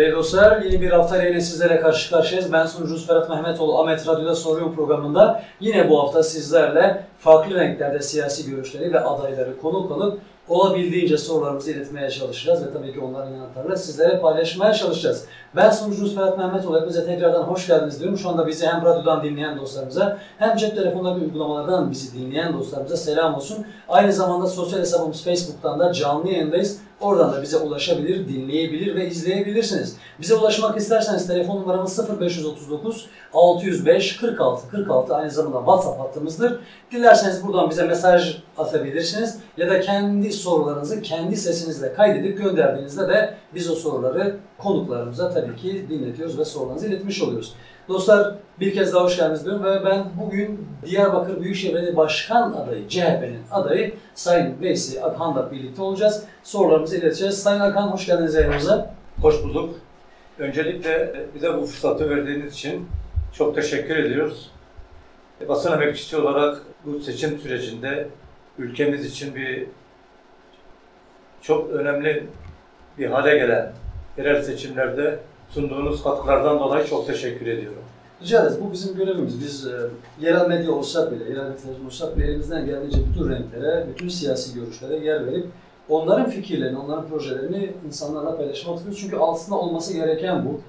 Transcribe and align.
Değerli 0.00 0.16
dostlar, 0.16 0.62
yeni 0.62 0.80
bir 0.80 0.90
hafta 0.90 1.22
yine 1.22 1.40
sizlere 1.40 1.80
karşı 1.80 2.10
karşıyayız. 2.10 2.52
Ben 2.52 2.66
sunucunuz 2.66 3.06
Ferhat 3.06 3.30
Mehmetoğlu, 3.30 3.82
Ahmet 3.82 4.08
Radyo'da 4.08 4.34
Soruyorum 4.34 4.74
programında. 4.74 5.42
Yine 5.60 5.90
bu 5.90 6.02
hafta 6.02 6.22
sizlerle 6.22 7.04
farklı 7.18 7.54
renklerde 7.54 8.00
siyasi 8.00 8.50
görüşleri 8.50 8.92
ve 8.92 9.00
adayları 9.00 9.60
konuk 9.60 9.92
alıp 9.92 10.20
olabildiğince 10.48 11.18
sorularımızı 11.18 11.70
iletmeye 11.70 12.10
çalışacağız 12.10 12.66
ve 12.66 12.72
tabii 12.72 12.92
ki 12.92 13.00
onların 13.00 13.30
yanıtlarıyla 13.30 13.76
sizlere 13.76 14.20
paylaşmaya 14.20 14.74
çalışacağız. 14.74 15.24
Ben 15.56 15.70
sunucunuz 15.70 16.14
Ferhat 16.14 16.38
Mehmetoğlu, 16.38 16.76
hepinize 16.76 17.06
tekrardan 17.06 17.42
hoş 17.42 17.66
geldiniz 17.66 18.00
diyorum. 18.00 18.18
Şu 18.18 18.28
anda 18.28 18.46
bizi 18.46 18.66
hem 18.66 18.84
radyodan 18.84 19.24
dinleyen 19.24 19.58
dostlarımıza 19.58 20.18
hem 20.38 20.56
cep 20.56 20.76
telefonundaki 20.76 21.24
uygulamalardan 21.24 21.90
bizi 21.90 22.18
dinleyen 22.18 22.52
dostlarımıza 22.52 22.96
selam 22.96 23.34
olsun. 23.34 23.66
Aynı 23.88 24.12
zamanda 24.12 24.46
sosyal 24.46 24.80
hesabımız 24.80 25.24
Facebook'tan 25.24 25.78
da 25.78 25.92
canlı 25.92 26.28
yayındayız. 26.28 26.78
Oradan 27.00 27.32
da 27.32 27.42
bize 27.42 27.56
ulaşabilir, 27.56 28.28
dinleyebilir 28.28 28.94
ve 28.94 29.06
izleyebilirsiniz. 29.06 29.96
Bize 30.20 30.34
ulaşmak 30.34 30.76
isterseniz 30.76 31.26
telefon 31.26 31.56
numaramız 31.56 32.20
0539 32.20 33.08
605 33.34 34.16
46 34.16 34.70
46 34.70 35.16
aynı 35.16 35.30
zamanda 35.30 35.58
WhatsApp 35.58 36.00
hattımızdır. 36.00 36.60
Dilerseniz 36.90 37.46
buradan 37.46 37.70
bize 37.70 37.86
mesaj 37.86 38.42
atabilirsiniz 38.58 39.38
ya 39.56 39.70
da 39.70 39.80
kendi 39.80 40.32
sorularınızı 40.32 41.02
kendi 41.02 41.36
sesinizle 41.36 41.92
kaydedip 41.94 42.38
gönderdiğinizde 42.38 43.08
de 43.08 43.34
biz 43.54 43.70
o 43.70 43.74
soruları 43.74 44.36
konuklarımıza 44.62 45.30
tabii 45.30 45.56
ki 45.56 45.86
dinletiyoruz 45.88 46.38
ve 46.38 46.44
sorularınızı 46.44 46.88
iletmiş 46.88 47.22
oluyoruz. 47.22 47.54
Dostlar 47.88 48.34
bir 48.60 48.74
kez 48.74 48.94
daha 48.94 49.04
hoş 49.04 49.16
geldiniz 49.16 49.44
diyorum 49.44 49.64
ve 49.64 49.84
ben 49.84 50.04
bugün 50.20 50.68
Diyarbakır 50.86 51.40
Büyükşehir 51.40 51.74
Belediye 51.74 51.96
Başkan 51.96 52.52
adayı, 52.52 52.88
CHP'nin 52.88 53.42
adayı 53.50 53.94
Sayın 54.14 54.60
Veysi 54.60 55.02
Akhan'la 55.02 55.52
birlikte 55.52 55.82
olacağız. 55.82 56.24
Sorularımızı 56.42 56.96
ileteceğiz. 56.96 57.42
Sayın 57.42 57.60
Akhan 57.60 57.88
hoş 57.88 58.06
geldiniz 58.06 58.34
yayınımıza. 58.34 58.94
Hoş 59.20 59.44
bulduk. 59.44 59.74
Öncelikle 60.38 61.14
bize 61.34 61.54
bu 61.54 61.66
fırsatı 61.66 62.10
verdiğiniz 62.10 62.54
için 62.54 62.88
çok 63.32 63.54
teşekkür 63.54 63.96
ediyoruz. 63.96 64.50
Basın 65.48 65.72
emekçisi 65.72 66.16
olarak 66.16 66.62
bu 66.84 67.00
seçim 67.00 67.38
sürecinde 67.38 68.08
ülkemiz 68.58 69.06
için 69.06 69.34
bir 69.34 69.66
çok 71.42 71.70
önemli 71.70 72.26
bir 72.98 73.06
hale 73.06 73.38
gelen 73.38 73.72
yerel 74.20 74.42
seçimlerde 74.42 75.18
sunduğunuz 75.50 76.02
katkılardan 76.02 76.58
dolayı 76.58 76.86
çok 76.86 77.06
teşekkür 77.06 77.46
ediyorum. 77.46 77.82
Rica 78.22 78.40
ederiz. 78.40 78.58
Bu 78.60 78.72
bizim 78.72 78.96
görevimiz. 78.96 79.40
Biz 79.40 79.66
e, 79.66 79.72
yerel 80.20 80.48
medya 80.48 80.72
olsak 80.72 81.12
bile, 81.12 81.24
yerel 81.24 81.56
televizyon 81.56 81.86
olsak 81.86 82.16
bile 82.16 82.26
elimizden 82.26 82.66
geldiğince 82.66 82.98
bütün 83.10 83.30
renklere, 83.30 83.86
bütün 83.88 84.08
siyasi 84.08 84.54
görüşlere 84.54 84.96
yer 84.96 85.26
verip 85.26 85.46
onların 85.88 86.30
fikirlerini, 86.30 86.78
onların 86.78 87.08
projelerini 87.08 87.72
insanlarla 87.86 88.36
paylaşmak 88.36 88.76
istiyoruz. 88.76 89.00
Çünkü 89.00 89.16
aslında 89.16 89.58
olması 89.58 89.92
gereken 89.92 90.44
bu. 90.44 90.60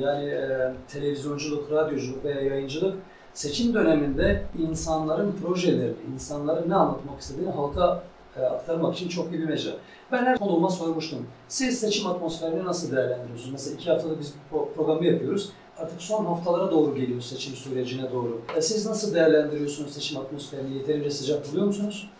Yani 0.00 0.28
e, 0.28 0.72
televizyonculuk, 0.88 1.72
radyoculuk 1.72 2.24
veya 2.24 2.40
yayıncılık 2.40 2.96
seçim 3.34 3.74
döneminde 3.74 4.42
insanların 4.58 5.32
projelerini, 5.42 5.94
insanların 6.14 6.70
ne 6.70 6.74
anlatmak 6.74 7.20
istediğini 7.20 7.50
halka 7.50 8.02
e, 8.36 8.42
aktarmak 8.42 8.94
için 8.96 9.08
çok 9.08 9.32
iyi 9.32 9.40
bir 9.40 9.48
mecra. 9.48 9.70
Ben 10.14 10.24
her 10.24 10.38
konuğuma 10.38 10.70
sormuştum. 10.70 11.26
Siz 11.48 11.80
seçim 11.80 12.06
atmosferini 12.06 12.64
nasıl 12.64 12.96
değerlendiriyorsunuz? 12.96 13.52
Mesela 13.52 13.76
iki 13.76 13.90
haftada 13.90 14.20
biz 14.20 14.34
bu 14.52 14.70
programı 14.76 15.06
yapıyoruz. 15.06 15.50
Artık 15.78 16.02
son 16.02 16.24
haftalara 16.24 16.70
doğru 16.70 16.94
geliyor 16.94 17.20
seçim 17.20 17.54
sürecine 17.54 18.12
doğru. 18.12 18.40
E, 18.56 18.62
siz 18.62 18.86
nasıl 18.86 19.14
değerlendiriyorsunuz 19.14 19.94
seçim 19.94 20.18
atmosferini? 20.18 20.74
Yeterince 20.74 21.10
sıcak 21.10 21.52
buluyor 21.52 21.66
musunuz? 21.66 22.10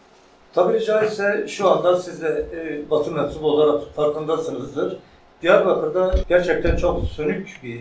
Tabiri 0.55 0.85
caizse 0.85 1.45
şu 1.49 1.71
anda 1.71 1.97
siz 1.97 2.23
de 2.23 2.47
e, 2.53 2.91
basın 2.91 3.15
mensubu 3.15 3.51
olarak 3.51 3.95
farkındasınızdır. 3.95 4.97
Diyarbakır'da 5.43 6.15
gerçekten 6.29 6.77
çok 6.77 7.05
sönük 7.05 7.61
bir 7.63 7.81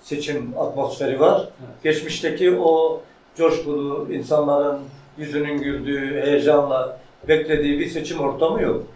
seçim 0.00 0.54
atmosferi 0.58 1.20
var. 1.20 1.40
Evet. 1.40 1.82
Geçmişteki 1.82 2.56
o 2.56 3.00
coşkulu, 3.36 4.08
insanların 4.12 4.78
yüzünün 5.18 5.58
güldüğü, 5.58 6.22
heyecanla 6.22 6.98
beklediği 7.28 7.78
bir 7.78 7.86
seçim 7.86 8.20
ortamı 8.20 8.62
yok. 8.62 8.86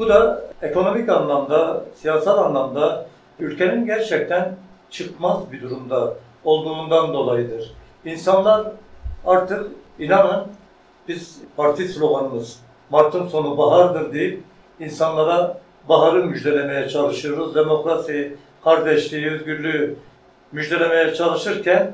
Bu 0.00 0.08
da 0.08 0.42
ekonomik 0.62 1.08
anlamda, 1.08 1.84
siyasal 1.94 2.38
anlamda 2.38 3.06
ülkenin 3.40 3.86
gerçekten 3.86 4.56
çıkmaz 4.90 5.52
bir 5.52 5.62
durumda 5.62 6.14
olduğundan 6.44 7.12
dolayıdır. 7.12 7.72
İnsanlar 8.04 8.66
artık 9.26 9.66
inanın 9.98 10.46
biz 11.08 11.40
parti 11.56 11.88
sloganımız 11.88 12.60
Mart'ın 12.90 13.28
sonu 13.28 13.58
bahardır 13.58 14.12
deyip 14.12 14.42
insanlara 14.80 15.58
baharı 15.88 16.24
müjdelemeye 16.24 16.88
çalışıyoruz. 16.88 17.54
Demokrasi, 17.54 18.36
kardeşliği, 18.64 19.30
özgürlüğü 19.30 19.96
müjdelemeye 20.52 21.14
çalışırken 21.14 21.92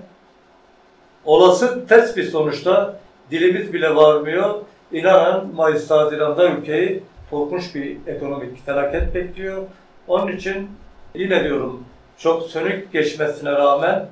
olası 1.24 1.86
ters 1.86 2.16
bir 2.16 2.24
sonuçta 2.24 2.98
dilimiz 3.30 3.72
bile 3.72 3.94
varmıyor. 3.94 4.54
İnanın 4.92 5.54
Mayıs 5.54 5.90
Haziran'da 5.90 6.48
ülkeyi 6.48 7.02
korkunç 7.30 7.74
bir 7.74 7.96
ekonomik 8.06 8.66
felaket 8.66 9.14
bekliyor. 9.14 9.62
Onun 10.08 10.32
için 10.32 10.70
yine 11.14 11.44
diyorum 11.44 11.84
çok 12.18 12.42
sönük 12.42 12.92
geçmesine 12.92 13.52
rağmen 13.52 14.06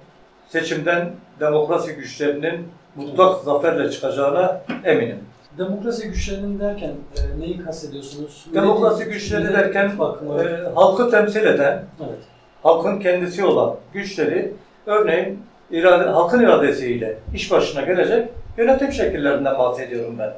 seçimden 0.49 1.11
demokrasi 1.41 1.93
güçlerinin 1.93 2.69
mutlak 2.97 3.45
zaferle 3.45 3.91
çıkacağına 3.91 4.61
eminim. 4.85 5.19
Demokrasi 5.59 6.09
güçlerinin 6.09 6.61
derken 6.61 6.89
e, 6.91 7.41
neyi 7.41 7.61
kastediyorsunuz? 7.61 8.47
Demokrasi 8.55 9.05
güçleri 9.05 9.53
derken 9.53 9.87
e, 9.87 10.75
halkı 10.75 11.11
temsil 11.11 11.47
eden, 11.47 11.85
evet. 12.01 12.19
halkın 12.63 13.01
kendisi 13.01 13.45
olan 13.45 13.77
güçleri 13.93 14.53
örneğin 14.87 15.43
irade, 15.71 16.05
halkın 16.05 16.43
iradesiyle 16.43 17.19
iş 17.35 17.51
başına 17.51 17.83
gelecek 17.83 18.29
yönetim 18.59 18.93
şekillerinden 18.93 19.59
bahsediyorum 19.59 20.17
ben. 20.19 20.33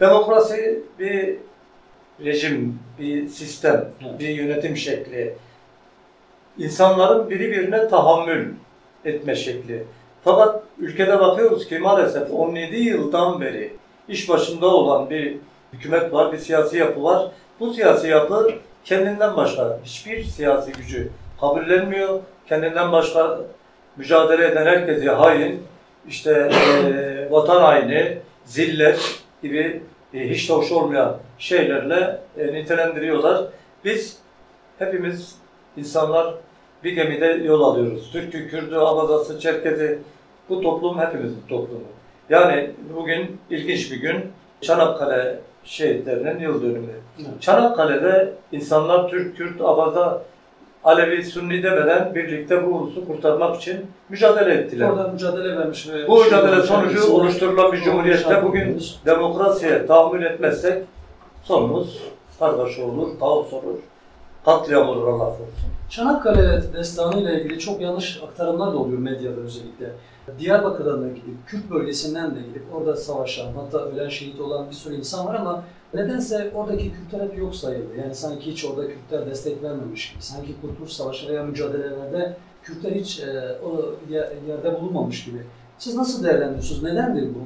Demokrasi 0.00 0.82
bir 0.98 1.36
rejim, 2.24 2.78
bir 2.98 3.28
sistem, 3.28 3.88
Evet. 4.04 4.20
bir 4.20 4.28
yönetim 4.28 4.76
şekli. 4.76 5.34
İnsanların 6.58 7.30
biri 7.30 7.50
birine 7.50 7.88
tahammül 7.88 8.48
etme 9.04 9.34
şekli. 9.34 9.84
Fakat 10.24 10.62
ülkede 10.78 11.18
bakıyoruz 11.20 11.68
ki 11.68 11.78
maalesef 11.78 12.30
17 12.32 12.76
yıldan 12.76 13.40
beri 13.40 13.72
iş 14.08 14.28
başında 14.28 14.66
olan 14.66 15.10
bir 15.10 15.36
hükümet 15.72 16.12
var, 16.12 16.32
bir 16.32 16.38
siyasi 16.38 16.78
yapı 16.78 17.02
var. 17.04 17.26
Bu 17.60 17.74
siyasi 17.74 18.08
yapı 18.08 18.50
kendinden 18.84 19.36
başka 19.36 19.78
hiçbir 19.84 20.24
siyasi 20.24 20.72
gücü 20.72 21.08
kabullenmiyor. 21.40 22.20
Kendinden 22.48 22.92
başka 22.92 23.40
mücadele 23.96 24.46
eden 24.46 24.66
herkesi 24.66 25.10
hain, 25.10 25.62
işte 26.08 26.50
eee, 26.52 27.28
vatan 27.30 27.60
haini, 27.60 28.18
zillet 28.44 29.20
gibi 29.42 29.82
e, 30.14 30.30
hiç 30.30 30.48
de 30.48 30.52
hoş 30.52 30.72
olmayan 30.72 31.18
şeylerle 31.38 32.18
e, 32.38 32.46
nitelendiriyorlar. 32.46 33.44
Biz 33.84 34.18
hepimiz 34.78 35.34
insanlar 35.76 36.34
bir 36.84 36.92
gemide 36.92 37.26
yol 37.26 37.62
alıyoruz. 37.62 38.10
Türk'ü, 38.12 38.48
Kürd'ü, 38.48 38.76
Abazası, 38.76 39.40
Çerkezi 39.40 39.98
bu 40.48 40.60
toplum 40.60 40.98
hepimizin 40.98 41.42
toplumu. 41.48 41.84
Yani 42.30 42.70
bugün 42.96 43.38
ilginç 43.50 43.92
bir 43.92 43.96
gün 43.96 44.24
Çanakkale 44.60 45.38
şehitlerinin 45.64 46.40
yıl 46.40 46.62
dönümü. 46.62 46.92
Çanakkale'de 47.40 48.32
insanlar 48.52 49.08
Türk, 49.08 49.36
Kürt, 49.36 49.60
Abaza, 49.60 50.22
Alevi, 50.84 51.24
Sunni 51.24 51.62
demeden 51.62 52.14
birlikte 52.14 52.66
bu 52.66 52.70
ulusu 52.70 53.06
kurtarmak 53.06 53.56
için 53.56 53.86
mücadele 54.08 54.54
ettiler. 54.54 54.88
Orada 54.88 55.08
mücadele 55.08 55.56
vermiş 55.56 55.88
ve 55.88 56.08
Bu 56.08 56.24
mücadele 56.24 56.62
sonucu 56.62 57.12
oluşturulan 57.12 57.72
bir 57.72 57.80
cumhuriyette 57.80 58.42
bugün 58.44 58.82
demokrasiye 59.06 59.86
tahammül 59.86 60.22
etmezsek 60.22 60.84
sonumuz 61.42 62.02
kargaşa 62.38 62.84
olur, 62.84 63.18
kaos 63.18 63.52
olur, 63.52 63.78
katliam 64.44 64.88
olur 64.88 65.06
Allah 65.06 65.24
korusun. 65.24 65.70
Çanakkale 65.90 66.72
destanı 66.72 67.20
ile 67.20 67.40
ilgili 67.40 67.58
çok 67.58 67.80
yanlış 67.80 68.22
aktarımlar 68.22 68.72
da 68.72 68.78
oluyor 68.78 68.98
medyada 68.98 69.40
özellikle. 69.40 69.90
Diyarbakır'dan 70.38 71.02
da 71.02 71.08
gidip, 71.08 71.46
Kürt 71.46 71.70
bölgesinden 71.70 72.34
de 72.34 72.40
gidip 72.40 72.62
orada 72.74 72.96
savaşan, 72.96 73.46
hatta 73.56 73.78
ölen 73.78 74.08
şehit 74.08 74.40
olan 74.40 74.70
bir 74.70 74.74
sürü 74.74 74.94
insan 74.94 75.26
var 75.26 75.34
ama 75.34 75.62
nedense 75.94 76.50
oradaki 76.54 76.92
Kürtler 76.92 77.26
hep 77.26 77.38
yok 77.38 77.54
sayıldı. 77.56 77.96
Yani 78.02 78.14
sanki 78.14 78.50
hiç 78.50 78.64
orada 78.64 78.82
Kürtler 78.88 79.26
destek 79.30 79.62
vermemiş 79.62 80.12
gibi, 80.12 80.22
sanki 80.22 80.54
Kurtuluş 80.60 80.90
Savaşı 80.92 81.28
veya 81.28 81.42
mücadelelerde 81.42 82.36
Kürtler 82.62 82.90
hiç 82.92 83.20
e, 83.20 83.56
o 83.64 83.94
ye- 84.10 84.32
yerde 84.48 84.80
bulunmamış 84.80 85.24
gibi. 85.24 85.38
Siz 85.78 85.94
nasıl 85.96 86.24
değerlendiriyorsunuz? 86.24 86.82
Nedendir 86.82 87.22
bu? 87.34 87.38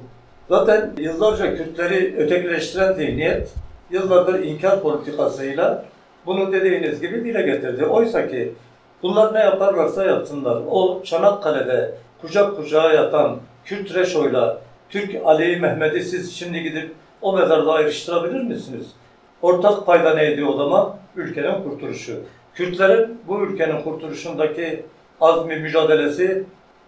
Zaten 0.49 0.93
yıllarca 0.99 1.57
Kürtleri 1.57 2.17
ötekileştiren 2.19 2.93
zihniyet 2.93 3.55
yıllardır 3.91 4.43
inkar 4.43 4.83
politikasıyla 4.83 5.85
bunu 6.27 6.53
dediğiniz 6.53 7.01
gibi 7.01 7.25
dile 7.25 7.43
getirdi. 7.43 7.85
Oysa 7.85 8.29
ki 8.29 8.53
bunlar 9.03 9.35
ne 9.35 9.39
yaparlarsa 9.39 10.05
yapsınlar. 10.05 10.63
O 10.71 11.03
Çanakkale'de 11.05 11.95
kucak 12.21 12.57
kucağa 12.57 12.93
yatan 12.93 13.39
Kürt 13.65 13.95
Reşo'yla 13.95 14.61
Türk 14.91 15.17
Ali 15.25 15.57
Mehmet'i 15.57 16.03
siz 16.03 16.33
şimdi 16.33 16.63
gidip 16.63 16.93
o 17.25 17.33
mezarda 17.33 17.73
ayrıştırabilir 17.73 18.43
misiniz? 18.43 18.87
Ortak 19.43 19.87
payda 19.87 20.15
neydi 20.15 20.45
o 20.45 20.57
zaman? 20.57 20.97
Ülkenin 21.17 21.63
kurtuluşu. 21.63 22.17
Kürtlerin 22.55 23.21
bu 23.29 23.41
ülkenin 23.41 23.83
kurtuluşundaki 23.83 24.83
azmi 25.21 25.57
mücadelesi 25.57 26.45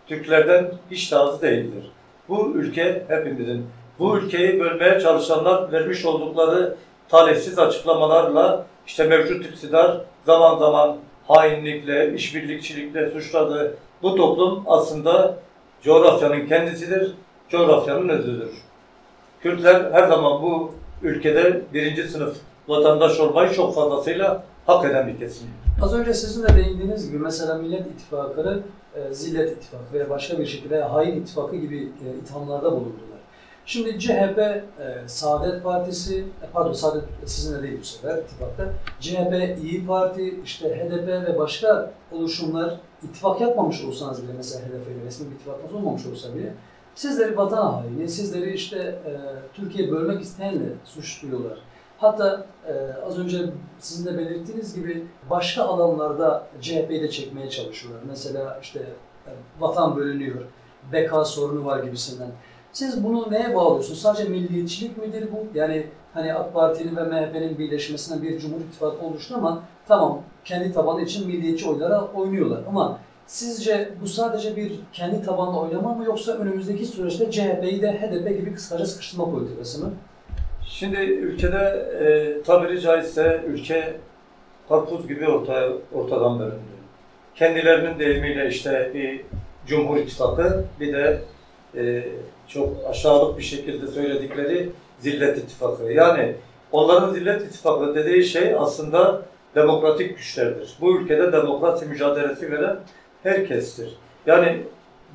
Türklerden 0.07 0.73
hiç 0.91 1.13
daha 1.13 1.23
az 1.23 1.43
değildir. 1.43 1.91
Bu 2.29 2.53
ülke 2.55 3.05
hepimizin. 3.09 3.67
Bu 3.99 4.19
ülkeyi 4.19 4.61
bölmeye 4.61 5.01
çalışanlar 5.01 5.73
vermiş 5.73 6.05
oldukları 6.05 6.77
talihsiz 7.09 7.59
açıklamalarla 7.59 8.67
işte 8.87 9.05
mevcut 9.05 9.47
iktidar 9.47 10.01
zaman 10.27 10.59
zaman 10.59 10.97
hainlikle, 11.29 12.15
işbirlikçilikle 12.15 13.11
suçladı. 13.11 13.77
Bu 14.03 14.15
toplum 14.15 14.63
aslında 14.67 15.39
coğrafyanın 15.83 16.47
kendisidir, 16.47 17.13
coğrafyanın 17.49 18.09
özüdür. 18.09 18.66
Kürtler 19.47 19.91
her 19.93 20.09
zaman 20.09 20.43
bu 20.43 20.71
ülkede 21.03 21.63
birinci 21.75 22.09
sınıf 22.09 22.37
vatandaş 22.69 23.21
olmayı 23.21 23.53
çok 23.53 23.75
fazlasıyla 23.75 24.45
hak 24.67 24.91
eden 24.91 25.09
bir 25.09 25.19
kesim. 25.19 25.47
Az 25.83 25.95
önce 25.95 26.15
sizin 26.15 26.43
de 26.43 26.57
değindiğiniz 26.57 27.11
gibi 27.11 27.19
mesela 27.19 27.55
Millet 27.55 27.87
İttifakı'nı 27.87 28.61
e, 28.95 29.15
Zillet 29.15 29.53
İttifakı 29.53 29.93
veya 29.93 30.11
başka 30.11 30.39
bir 30.39 30.47
şekilde 30.47 30.83
hain 30.83 31.21
ittifakı 31.21 31.57
gibi 31.57 31.77
e, 31.79 32.19
ithamlarda 32.23 32.73
bulundular. 32.73 33.19
Şimdi 33.67 33.99
CHP, 33.99 34.39
e, 34.39 34.65
Saadet 35.07 35.65
Partisi, 35.65 36.19
e, 36.19 36.47
pardon 36.53 36.73
Saadet 36.73 37.05
sizinle 37.27 37.63
değil 37.63 37.79
bu 37.81 37.85
sefer 37.85 38.19
ittifakta, 38.19 38.65
CHP, 39.01 39.59
İyi 39.63 39.87
Parti, 39.87 40.41
işte 40.45 40.69
HDP 40.69 41.09
ve 41.09 41.39
başka 41.39 41.91
oluşumlar 42.13 42.77
ittifak 43.03 43.41
yapmamış 43.41 43.85
olsanız 43.85 44.23
bile 44.23 44.33
mesela 44.37 44.61
HDP 44.61 44.91
ile 44.91 45.05
resmi 45.07 45.31
bir 45.31 45.35
ittifakınız 45.35 45.75
olmamış 45.75 46.07
olsa 46.07 46.35
bile 46.35 46.53
sizleri 46.97 47.37
vatan 47.37 47.73
haini, 47.73 48.09
sizleri 48.09 48.55
işte 48.55 48.79
e, 48.79 49.13
Türkiye 49.55 49.91
bölmek 49.91 50.23
isteyenle 50.23 50.69
suçluyorlar. 50.85 51.59
Hatta 51.99 52.47
e, 52.69 52.73
az 53.07 53.19
önce 53.19 53.39
sizin 53.79 54.07
de 54.07 54.19
belirttiğiniz 54.19 54.75
gibi 54.75 55.07
başka 55.31 55.63
alanlarda 55.63 56.47
CHP'yi 56.61 57.03
de 57.03 57.11
çekmeye 57.11 57.51
çalışıyorlar. 57.51 58.03
Mesela 58.09 58.59
işte 58.63 58.81
e, 59.27 59.31
vatan 59.61 59.97
bölünüyor, 59.97 60.43
beka 60.93 61.25
sorunu 61.25 61.65
var 61.65 61.85
gibisinden. 61.85 62.31
Siz 62.73 63.05
bunu 63.05 63.31
neye 63.31 63.55
bağlıyorsunuz? 63.55 64.03
Sadece 64.03 64.25
milliyetçilik 64.25 64.99
midir 64.99 65.29
bu? 65.33 65.59
Yani 65.59 65.87
hani 66.15 66.35
AK 66.35 66.55
Parti'nin 66.55 66.97
ve 66.97 67.05
MHP'nin 67.05 67.59
birleşmesinden 67.59 68.23
bir 68.23 68.39
Cumhur 68.39 68.61
İttifakı 68.61 69.07
oluştu 69.07 69.35
ama 69.39 69.63
tamam 69.89 70.23
kendi 70.45 70.73
tabanı 70.73 71.03
için 71.03 71.27
milliyetçi 71.27 71.69
oylara 71.69 72.09
oynuyorlar 72.15 72.61
ama 72.69 72.99
sizce 73.27 73.89
bu 74.03 74.07
sadece 74.07 74.57
bir 74.57 74.73
kendi 74.93 75.23
tabanlı 75.23 75.61
oynama 75.61 75.95
mı 75.95 76.05
yoksa 76.05 76.33
önümüzdeki 76.33 76.87
süreçte 76.87 77.31
CHP'yi 77.31 77.83
de 77.83 77.93
HDP 77.93 78.39
gibi 78.39 78.55
kısaca 78.55 78.87
sıkıştırma 78.87 79.31
politikası 79.31 79.85
mı? 79.85 79.93
Şimdi 80.67 80.97
ülkede 80.97 81.87
e, 82.01 82.43
tabiri 82.43 82.81
caizse 82.81 83.41
ülke 83.47 83.95
karpuz 84.69 85.09
gibi 85.09 85.29
ortaya, 85.29 85.73
ortadan 85.93 86.39
bölündü. 86.39 86.77
Kendilerinin 87.35 87.99
deyimiyle 87.99 88.49
işte 88.49 88.91
bir 88.95 89.21
Cumhur 89.67 89.97
İttifakı 89.97 90.65
bir 90.81 90.93
de 90.93 91.21
e, 91.77 92.05
çok 92.49 92.77
aşağılık 92.89 93.39
bir 93.39 93.43
şekilde 93.43 93.87
söyledikleri 93.87 94.71
Zillet 95.01 95.39
İttifakı. 95.39 95.93
Yani 95.93 96.35
onların 96.73 97.15
Zillet 97.15 97.43
İttifakı 97.43 97.95
dediği 97.95 98.25
şey 98.25 98.55
aslında 98.59 99.23
demokratik 99.55 100.17
güçlerdir. 100.17 100.77
Bu 100.81 101.01
ülkede 101.01 101.33
demokrasi 101.33 101.87
mücadelesi 101.87 102.53
veren 102.53 102.77
herkestir. 103.27 103.97
Yani 104.27 104.63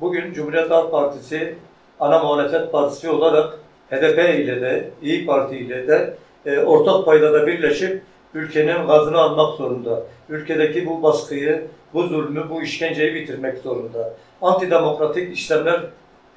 bugün 0.00 0.32
Cumhuriyet 0.32 0.70
Halk 0.70 0.90
Partisi 0.90 1.54
ana 2.00 2.18
muhalefet 2.18 2.72
partisi 2.72 3.10
olarak 3.10 3.58
HDP 3.90 4.18
ile 4.18 4.60
de 4.60 4.90
İyi 5.02 5.26
Parti 5.26 5.56
ile 5.56 5.88
de 5.88 6.14
e, 6.46 6.58
ortak 6.58 7.06
paydada 7.06 7.46
birleşip 7.46 8.02
ülkenin 8.34 8.86
gazını 8.86 9.18
almak 9.18 9.56
zorunda. 9.56 10.02
Ülkedeki 10.28 10.86
bu 10.86 11.02
baskıyı, 11.02 11.66
bu 11.94 12.02
zulmü, 12.02 12.50
bu 12.50 12.62
işkenceyi 12.62 13.14
bitirmek 13.14 13.58
zorunda. 13.58 14.14
Antidemokratik 14.42 15.36
işlemler 15.36 15.80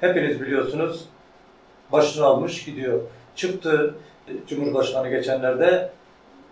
hepiniz 0.00 0.40
biliyorsunuz 0.40 1.04
başını 1.92 2.26
almış 2.26 2.64
gidiyor. 2.64 3.00
Çıktı 3.36 3.94
Cumhurbaşkanı 4.46 5.08
geçenlerde 5.08 5.90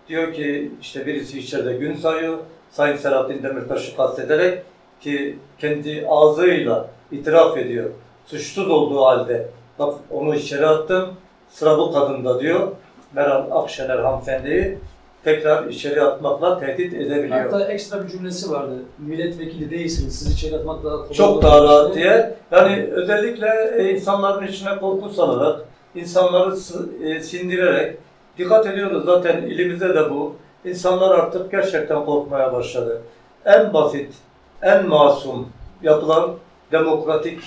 diyor 0.09 0.33
ki 0.33 0.73
işte 0.81 1.07
birisi 1.07 1.39
içeride 1.39 1.73
gün 1.73 1.95
sayıyor. 1.97 2.39
Sayın 2.71 2.97
Selahattin 2.97 3.43
Demirtaş'ı 3.43 3.97
kastederek 3.97 4.63
ki 5.05 5.39
kendi 5.59 6.07
ağzıyla 6.09 6.89
itiraf 7.13 7.57
ediyor. 7.57 7.91
Suçsuz 8.27 8.71
olduğu 8.71 9.05
halde 9.05 9.49
bak 9.79 9.95
onu 10.11 10.35
içeri 10.35 10.67
attım 10.67 11.09
sıra 11.49 11.79
bu 11.79 11.93
kadında 11.93 12.41
diyor. 12.41 12.69
Meral 13.15 13.51
Akşener 13.51 13.99
hanımefendiyi 13.99 14.79
tekrar 15.25 15.67
içeri 15.67 16.03
atmakla 16.03 16.61
tehdit 16.61 16.95
edebiliyor. 16.95 17.51
Hatta 17.51 17.65
ekstra 17.65 18.05
bir 18.05 18.09
cümlesi 18.09 18.51
vardı. 18.51 18.73
Milletvekili 18.99 19.71
değilsiniz, 19.71 20.19
sizi 20.19 20.33
içeri 20.33 20.57
atmak 20.57 20.85
daha 20.85 20.97
kolay. 20.97 21.13
Çok 21.13 21.43
daha 21.43 21.65
rahat 21.65 21.95
diye. 21.95 22.35
Yani 22.51 22.89
özellikle 22.93 23.73
e, 23.79 23.91
insanların 23.91 24.47
içine 24.47 24.77
korku 24.77 25.09
salarak, 25.09 25.61
insanları 25.95 26.57
e, 27.05 27.21
sindirerek, 27.21 27.97
dikkat 28.39 28.67
ediyoruz 28.67 29.05
zaten 29.05 29.43
ilimizde 29.43 29.95
de 29.95 30.11
bu. 30.11 30.35
İnsanlar 30.65 31.19
artık 31.19 31.51
gerçekten 31.51 32.05
korkmaya 32.05 32.53
başladı. 32.53 33.03
En 33.45 33.73
basit, 33.73 34.15
en 34.65 34.89
masum 34.89 35.49
yapılan 35.83 36.35
demokratik 36.73 37.41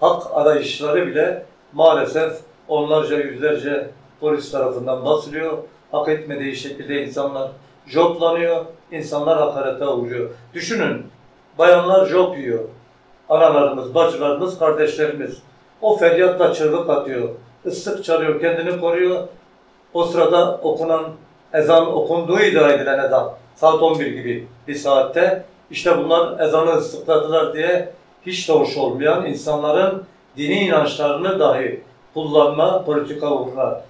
hak 0.00 0.22
arayışları 0.34 1.06
bile 1.06 1.46
maalesef 1.72 2.32
onlarca 2.68 3.16
yüzlerce 3.16 3.90
polis 4.20 4.50
tarafından 4.52 5.04
basılıyor. 5.04 5.58
Hak 5.92 6.08
etmediği 6.08 6.56
şekilde 6.56 7.04
insanlar 7.04 7.50
joplanıyor, 7.86 8.64
insanlar 8.92 9.38
hakarete 9.38 9.86
uğruyor. 9.86 10.30
Düşünün, 10.54 11.06
bayanlar 11.58 12.06
job 12.06 12.36
yiyor. 12.36 12.64
Analarımız, 13.28 13.94
bacılarımız, 13.94 14.58
kardeşlerimiz. 14.58 15.42
O 15.80 15.96
feryatla 15.96 16.54
çığlık 16.54 16.90
atıyor. 16.90 17.28
ıslık 17.66 18.04
çalıyor, 18.04 18.40
kendini 18.40 18.80
koruyor. 18.80 19.28
O 19.94 20.04
sırada 20.04 20.58
okunan 20.62 21.04
ezan 21.52 21.94
okunduğu 21.94 22.40
iddia 22.40 22.72
edilen 22.72 23.04
ezan. 23.04 23.32
Saat 23.56 23.82
11 23.82 24.06
gibi 24.06 24.48
bir 24.68 24.74
saatte. 24.74 25.44
İşte 25.72 25.98
bunlar 25.98 26.40
ezanı 26.40 26.70
ıslıkladılar 26.70 27.54
diye 27.54 27.92
hiç 28.26 28.48
de 28.48 28.52
hoş 28.52 28.76
olmayan 28.76 29.26
insanların 29.26 30.02
dini 30.36 30.60
inançlarını 30.60 31.40
dahi 31.40 31.82
kullanma, 32.14 32.84
politika 32.84 33.34
uğruna 33.34 33.80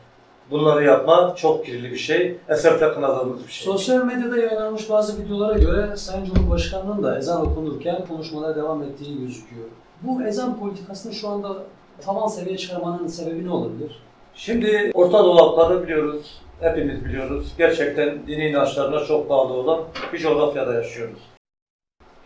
bunları 0.50 0.84
yapma 0.84 1.34
çok 1.36 1.66
kirli 1.66 1.90
bir 1.90 1.96
şey. 1.96 2.36
Esefle 2.48 2.94
kınadığımız 2.94 3.46
bir 3.46 3.52
şey. 3.52 3.64
Sosyal 3.64 4.04
medyada 4.04 4.38
yayınlanmış 4.38 4.90
bazı 4.90 5.22
videolara 5.22 5.58
göre 5.58 5.96
Sayın 5.96 6.24
Cumhurbaşkanı'nın 6.24 7.02
da 7.02 7.18
ezan 7.18 7.46
okunurken 7.46 8.06
konuşmalara 8.08 8.56
devam 8.56 8.82
ettiği 8.82 9.20
gözüküyor. 9.20 9.66
Bu 10.02 10.22
ezan 10.22 10.58
politikasını 10.58 11.12
şu 11.12 11.28
anda 11.28 11.56
tavan 12.00 12.26
seviyeye 12.26 12.58
çıkarmanın 12.58 13.06
sebebi 13.06 13.46
ne 13.46 13.50
olabilir? 13.50 14.02
Şimdi 14.34 14.90
Orta 14.94 15.24
Dolapları 15.24 15.82
biliyoruz, 15.82 16.40
hepimiz 16.60 17.04
biliyoruz. 17.04 17.52
Gerçekten 17.58 18.26
dini 18.26 18.48
inançlarına 18.48 19.04
çok 19.04 19.30
bağlı 19.30 19.52
olan 19.52 19.80
bir 20.12 20.18
coğrafyada 20.18 20.74
yaşıyoruz. 20.74 21.31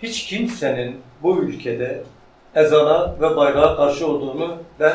Hiç 0.07 0.27
kimsenin 0.27 0.97
bu 1.23 1.39
ülkede 1.39 2.03
ezana 2.55 3.15
ve 3.21 3.37
bayrağa 3.37 3.77
karşı 3.77 4.07
olduğunu 4.07 4.55
ben 4.81 4.93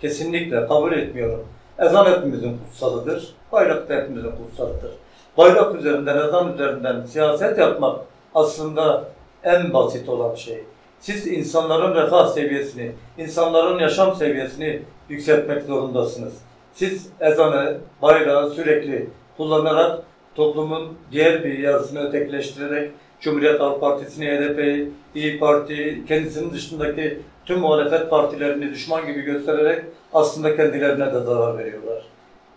kesinlikle 0.00 0.66
kabul 0.66 0.92
etmiyorum. 0.92 1.46
Ezan 1.78 2.06
hepimizin 2.06 2.58
kutsalıdır, 2.58 3.34
bayrak 3.52 3.88
da 3.88 3.94
hepimizin 3.94 4.30
kutsalıdır. 4.30 4.90
Bayrak 5.36 5.74
üzerinden, 5.74 6.28
ezan 6.28 6.54
üzerinden 6.54 7.06
siyaset 7.06 7.58
yapmak 7.58 8.00
aslında 8.34 9.04
en 9.44 9.74
basit 9.74 10.08
olan 10.08 10.34
şey. 10.34 10.64
Siz 11.00 11.26
insanların 11.26 11.94
refah 11.94 12.28
seviyesini, 12.28 12.92
insanların 13.18 13.78
yaşam 13.78 14.14
seviyesini 14.16 14.82
yükseltmek 15.08 15.62
zorundasınız. 15.62 16.34
Siz 16.74 17.08
ezanı, 17.20 17.78
bayrağı 18.02 18.50
sürekli 18.50 19.08
kullanarak 19.36 20.02
toplumun 20.34 20.98
diğer 21.12 21.44
bir 21.44 21.58
yarısını 21.58 22.08
ötekileştirerek 22.08 22.90
Cumhuriyet 23.20 23.60
Halk 23.60 23.80
Partisi'ni, 23.80 24.26
HDP'yi, 24.26 24.90
İyi 25.14 25.38
Parti, 25.38 26.02
kendisinin 26.08 26.52
dışındaki 26.52 27.20
tüm 27.46 27.58
muhalefet 27.58 28.10
partilerini 28.10 28.70
düşman 28.70 29.06
gibi 29.06 29.20
göstererek 29.20 29.84
aslında 30.12 30.56
kendilerine 30.56 31.06
de 31.06 31.20
zarar 31.20 31.58
veriyorlar. 31.58 32.02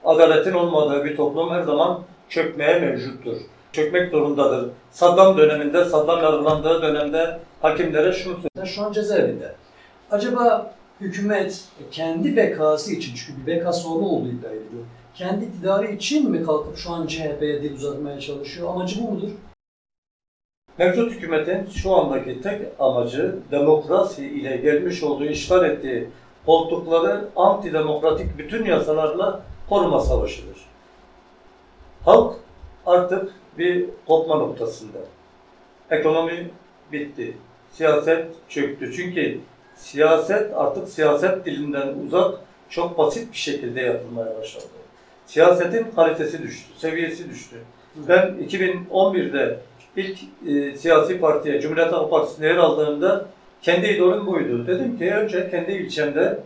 Adaletin 0.06 0.54
olmadığı 0.54 1.06
bir 1.06 1.18
toplum 1.18 1.50
her 1.50 1.62
zaman 1.62 2.00
çökmeye 2.30 2.80
mevcuttur. 2.80 3.38
Çökmek 3.72 4.12
zorundadır. 4.12 4.70
Saddam 4.92 5.38
döneminde, 5.38 5.86
Saddam 5.86 6.24
yargılandığı 6.24 6.82
dönemde 6.82 7.40
hakimlere 7.62 8.14
şunu 8.14 8.38
Sen 8.56 8.66
şu 8.66 8.86
an 8.86 8.92
cezaevinde. 8.92 9.52
Acaba 10.12 10.74
hükümet 11.02 11.64
kendi 11.92 12.36
bekası 12.36 12.94
için, 12.94 13.16
çünkü 13.16 13.42
bir 13.42 13.48
beka 13.48 13.74
sorunu 13.74 14.08
olduğu 14.08 14.28
iddia 14.28 14.50
ediliyor. 14.50 14.84
Kendi 15.16 15.46
iktidarı 15.46 15.88
için 15.88 16.32
mi 16.32 16.44
kalkıp 16.44 16.78
şu 16.78 16.92
an 16.92 17.08
CHP'ye 17.08 17.62
dil 17.62 17.76
uzatmaya 17.76 18.20
çalışıyor? 18.20 18.70
Amacı 18.70 19.04
bu 19.04 19.12
mudur? 19.12 19.30
Mevcut 20.78 21.12
hükümetin 21.12 21.70
şu 21.70 21.96
andaki 21.96 22.42
tek 22.42 22.62
amacı 22.80 23.36
demokrasi 23.52 24.26
ile 24.26 24.58
gelmiş 24.58 25.04
olduğu 25.04 25.26
işgal 25.26 25.66
ettiği 25.66 26.08
koltukları 26.46 27.26
antidemokratik 27.36 28.38
bütün 28.38 28.66
yasalarla 28.66 29.42
koruma 29.70 30.00
savaşıdır. 30.00 30.58
Halk 32.06 32.36
artık 32.86 33.32
bir 33.58 33.86
kopma 34.08 34.36
noktasında. 34.36 34.98
Ekonomi 35.92 36.50
bitti. 36.92 37.38
Siyaset 37.72 38.26
çöktü. 38.50 38.94
Çünkü 38.96 39.40
siyaset 39.76 40.58
artık 40.58 40.90
siyaset 40.90 41.46
dilinden 41.46 41.88
uzak, 42.06 42.40
çok 42.70 42.98
basit 42.98 43.32
bir 43.32 43.38
şekilde 43.38 43.82
yapılmaya 43.82 44.38
başladı. 44.38 44.66
Siyasetin 45.26 45.88
kalitesi 45.96 46.44
düştü, 46.44 46.74
seviyesi 46.78 47.30
düştü. 47.30 47.56
Ben 47.96 48.36
2011'de 48.50 49.60
ilk 49.96 50.20
e, 50.48 50.78
siyasi 50.78 51.20
partiye, 51.20 51.62
Cumhuriyet 51.62 51.94
Halk 51.94 52.10
Partisi'ne 52.10 52.48
yer 52.48 52.58
aldığımda 52.58 53.26
kendi 53.62 53.88
idolüm 53.88 54.28
buydu. 54.28 54.68
Dedim 54.68 54.98
ki 54.98 55.14
önce 55.14 55.50
kendi 55.50 55.72
ilçemde 55.72 56.40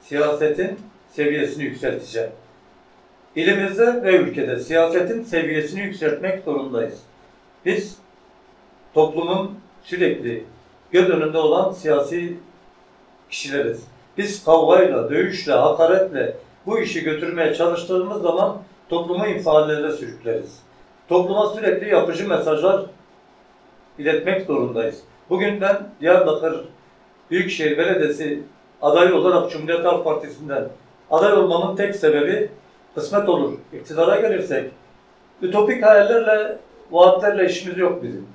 siyasetin 0.00 0.78
seviyesini 1.10 1.64
yükselteceğim. 1.64 2.30
İlimizde 3.36 4.02
ve 4.02 4.16
ülkede 4.16 4.58
siyasetin 4.60 5.22
seviyesini 5.22 5.80
yükseltmek 5.80 6.44
zorundayız. 6.44 7.02
Biz 7.66 7.98
toplumun 8.94 9.58
sürekli 9.82 10.44
göz 10.90 11.10
önünde 11.10 11.38
olan 11.38 11.72
siyasi 11.72 12.34
kişileriz. 13.30 13.84
Biz 14.18 14.44
kavgayla, 14.44 15.10
dövüşle, 15.10 15.52
hakaretle 15.52 16.36
bu 16.66 16.80
işi 16.80 17.04
götürmeye 17.04 17.54
çalıştığımız 17.54 18.22
zaman 18.22 18.62
toplumu 18.88 19.26
infiallere 19.26 19.92
sürükleriz. 19.92 20.58
Topluma 21.12 21.46
sürekli 21.46 21.88
yapıcı 21.88 22.28
mesajlar 22.28 22.82
iletmek 23.98 24.46
zorundayız. 24.46 25.00
Bugün 25.30 25.60
ben 25.60 25.76
Diyarbakır 26.00 26.64
Büyükşehir 27.30 27.78
Belediyesi 27.78 28.42
adayı 28.82 29.14
olarak 29.14 29.50
Cumhuriyet 29.50 29.84
Halk 29.84 30.04
Partisi'nden 30.04 30.68
aday 31.10 31.32
olmamın 31.32 31.76
tek 31.76 31.96
sebebi 31.96 32.50
kısmet 32.94 33.28
olur. 33.28 33.52
İktidara 33.72 34.20
gelirsek 34.20 34.70
ütopik 35.42 35.84
hayallerle, 35.84 36.58
vaatlerle 36.90 37.46
işimiz 37.46 37.78
yok 37.78 38.02
bizim. 38.02 38.26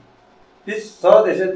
Biz 0.68 0.92
sadece 0.92 1.56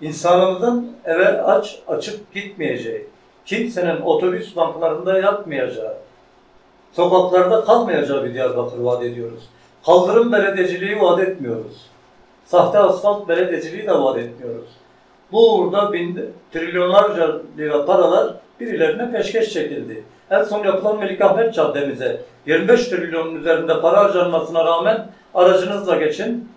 insanımızın 0.00 0.96
eve 1.04 1.42
aç 1.42 1.78
açıp 1.88 2.34
gitmeyeceği, 2.34 3.06
kimsenin 3.46 4.00
otobüs 4.00 4.56
banklarında 4.56 5.18
yatmayacağı, 5.18 5.94
sokaklarda 6.92 7.64
kalmayacağı 7.64 8.24
bir 8.24 8.34
Diyarbakır 8.34 8.78
vaat 8.78 9.02
ediyoruz. 9.02 9.51
Kaldırım 9.86 10.32
belediyeciliği 10.32 11.00
vaat 11.00 11.20
etmiyoruz. 11.20 11.86
Sahte 12.44 12.78
asfalt 12.78 13.28
belediyeciliği 13.28 13.86
de 13.86 13.92
vaat 13.92 14.18
etmiyoruz. 14.18 14.68
Bu 15.32 15.54
uğurda 15.54 15.92
bin, 15.92 16.20
trilyonlarca 16.52 17.40
lira 17.58 17.86
paralar 17.86 18.34
birilerine 18.60 19.12
peşkeş 19.12 19.52
çekildi. 19.52 20.04
En 20.30 20.42
son 20.42 20.64
yapılan 20.64 20.98
Melikahmet 20.98 21.54
Caddemize 21.54 22.20
25 22.46 22.88
trilyonun 22.88 23.34
üzerinde 23.34 23.80
para 23.80 24.04
harcanmasına 24.04 24.64
rağmen 24.64 25.06
aracınızla 25.34 25.96
geçin. 25.96 26.48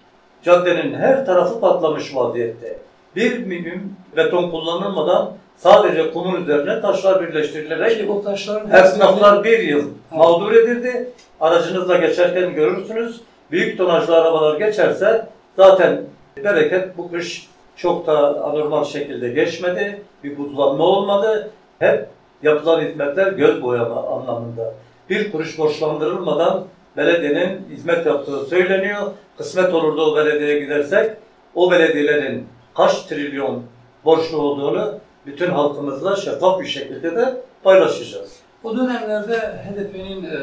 Caddenin 0.43 0.93
her 0.93 1.25
tarafı 1.25 1.59
patlamış 1.59 2.15
vaziyette. 2.15 2.77
Bir 3.15 3.39
milim 3.39 3.95
beton 4.15 4.51
kullanılmadan 4.51 5.31
sadece 5.57 6.11
kumun 6.11 6.41
üzerine 6.41 6.81
taşlar 6.81 7.21
birleştirilerek 7.21 7.89
Peki 7.89 8.07
bu 8.07 8.23
taşların 8.23 8.71
Esnaflar 8.71 9.43
bir 9.43 9.59
yıl 9.59 9.89
mağdur 10.11 10.51
edildi. 10.51 11.09
Aracınızla 11.41 11.97
geçerken 11.97 12.55
görürsünüz. 12.55 13.21
Büyük 13.51 13.77
tonajlı 13.77 14.21
arabalar 14.21 14.59
geçerse 14.59 15.25
zaten 15.55 16.01
bereket 16.43 16.97
bu 16.97 17.11
kış 17.11 17.47
çok 17.75 18.07
da 18.07 18.43
anormal 18.43 18.83
şekilde 18.83 19.29
geçmedi. 19.29 20.01
Bir 20.23 20.37
buzlanma 20.37 20.83
olmadı. 20.83 21.49
Hep 21.79 22.07
yapılan 22.43 22.81
hizmetler 22.81 23.31
göz 23.31 23.63
boyama 23.63 24.07
anlamında. 24.07 24.73
Bir 25.09 25.31
kuruş 25.31 25.57
borçlandırılmadan 25.57 26.65
belediyenin 26.97 27.67
hizmet 27.69 28.05
yaptığı 28.05 28.45
söyleniyor. 28.45 29.01
Kısmet 29.37 29.73
olur 29.73 29.97
da 29.97 30.01
o 30.01 30.15
belediyeye 30.15 30.59
gidersek 30.59 31.11
o 31.55 31.71
belediyelerin 31.71 32.47
kaç 32.75 33.03
trilyon 33.03 33.63
borçlu 34.05 34.37
olduğunu 34.37 34.99
bütün 35.25 35.51
halkımızla 35.51 36.15
şeffaf 36.15 36.59
bir 36.59 36.65
şekilde 36.65 37.15
de 37.15 37.41
paylaşacağız. 37.63 38.39
O 38.63 38.77
dönemlerde 38.77 39.37
HDP'nin 39.37 40.23
e, 40.23 40.37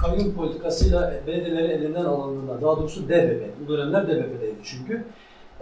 kayyum 0.00 0.34
politikasıyla 0.34 1.14
belediyeleri 1.26 1.72
elinden 1.72 2.04
alındığında, 2.04 2.62
daha 2.62 2.76
doğrusu 2.76 3.08
DBP, 3.08 3.42
bu 3.64 3.72
dönemler 3.72 4.06
DBP'deydi 4.06 4.56
çünkü, 4.64 5.04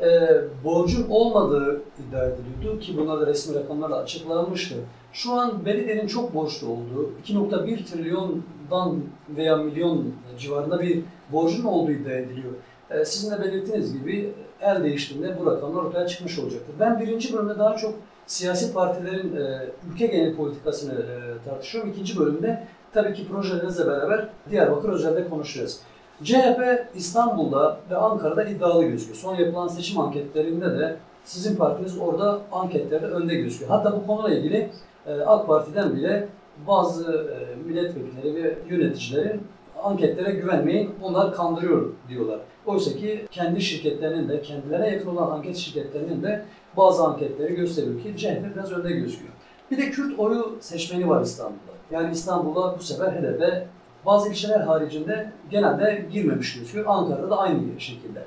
e, 0.03 0.29
borcun 0.65 1.07
olmadığı 1.09 1.81
iddia 1.99 2.25
ediliyordu 2.25 2.81
ki 2.81 2.97
bunlar 2.97 3.21
da 3.21 3.27
resmi 3.27 3.55
rakamlarla 3.55 3.97
açıklanmıştı. 3.97 4.75
Şu 5.13 5.33
an 5.33 5.67
belediyenin 5.67 6.07
çok 6.07 6.35
borçlu 6.35 6.69
olduğu, 6.69 7.11
2.1 7.27 7.85
trilyondan 7.85 9.03
veya 9.37 9.57
milyon 9.57 10.05
civarında 10.39 10.81
bir 10.81 11.03
borcun 11.33 11.65
olduğu 11.65 11.91
iddia 11.91 12.13
ediliyor. 12.13 12.53
E, 12.91 13.05
sizin 13.05 13.31
de 13.31 13.45
belirttiğiniz 13.45 13.93
gibi 13.93 14.33
el 14.61 14.85
değiştiğinde 14.85 15.37
bu 15.41 15.47
rakamlar 15.47 15.83
ortaya 15.83 16.07
çıkmış 16.07 16.39
olacaktır. 16.39 16.75
Ben 16.81 17.01
birinci 17.01 17.33
bölümde 17.33 17.59
daha 17.59 17.77
çok 17.77 17.95
siyasi 18.27 18.73
partilerin 18.73 19.37
e, 19.37 19.67
ülke 19.93 20.07
genel 20.07 20.37
politikasını 20.37 20.93
e, 20.93 21.49
tartışıyorum. 21.49 21.91
İkinci 21.91 22.19
bölümde 22.19 22.67
tabii 22.93 23.15
ki 23.15 23.29
projelerinizle 23.29 23.87
beraber 23.87 24.29
Diyarbakır 24.51 24.89
özelinde 24.89 25.29
konuşacağız. 25.29 25.81
CHP 26.25 26.87
İstanbul'da 26.95 27.81
ve 27.91 27.97
Ankara'da 27.97 28.45
iddialı 28.45 28.85
gözüküyor. 28.85 29.17
Son 29.17 29.35
yapılan 29.35 29.69
seçim 29.69 30.01
anketlerinde 30.01 30.79
de 30.79 30.97
sizin 31.25 31.57
partiniz 31.57 31.99
orada 31.99 32.41
anketlerde 32.53 33.07
önde 33.07 33.35
gözüküyor. 33.35 33.71
Hatta 33.71 33.93
bu 33.93 34.07
konuyla 34.07 34.39
ilgili 34.39 34.71
e, 35.07 35.21
AK 35.21 35.47
Parti'den 35.47 35.97
bile 35.97 36.29
bazı 36.67 37.13
e, 37.13 37.69
milletvekilleri 37.69 38.35
ve 38.35 38.59
yöneticilerin 38.69 39.43
anketlere 39.83 40.31
güvenmeyin, 40.31 40.91
onlar 41.03 41.35
kandırıyor 41.35 41.93
diyorlar. 42.09 42.39
Oysa 42.67 42.93
ki 42.97 43.27
kendi 43.31 43.61
şirketlerinin 43.61 44.29
de, 44.29 44.43
kendilerine 44.43 44.89
yakın 44.89 45.17
olan 45.17 45.31
anket 45.31 45.57
şirketlerinin 45.57 46.23
de 46.23 46.45
bazı 46.77 47.05
anketleri 47.05 47.55
gösteriyor 47.55 48.03
ki 48.03 48.15
CHP 48.17 48.55
biraz 48.55 48.73
önde 48.73 48.93
gözüküyor. 48.93 49.33
Bir 49.71 49.79
de 49.79 49.91
Kürt 49.91 50.19
oyu 50.19 50.57
seçmeni 50.61 51.09
var 51.09 51.23
İstanbul'da. 51.23 51.73
Yani 51.91 52.13
İstanbul'a 52.13 52.79
bu 52.79 52.83
sefer 52.83 53.13
HDP 53.13 53.67
bazı 54.07 54.31
ilçeler 54.31 54.61
haricinde 54.61 55.33
genelde 55.51 56.07
girmemiş 56.13 56.59
gözüküyor. 56.59 56.87
Ankara'da 56.89 57.31
da 57.31 57.39
aynı 57.39 57.81
şekilde. 57.81 58.23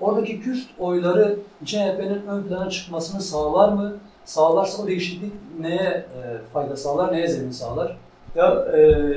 Oradaki 0.00 0.40
Kürt 0.40 0.66
oyları 0.78 1.38
CHP'nin 1.64 2.26
ön 2.26 2.42
plana 2.42 2.70
çıkmasını 2.70 3.20
sağlar 3.20 3.72
mı? 3.72 3.96
Sağlarsa 4.24 4.82
o 4.82 4.86
değişiklik 4.86 5.32
neye 5.60 5.88
e, 5.90 6.38
fayda 6.52 6.76
sağlar, 6.76 7.12
neye 7.12 7.28
zemin 7.28 7.50
sağlar? 7.50 7.96
Ya 8.34 8.66
e, 8.76 9.12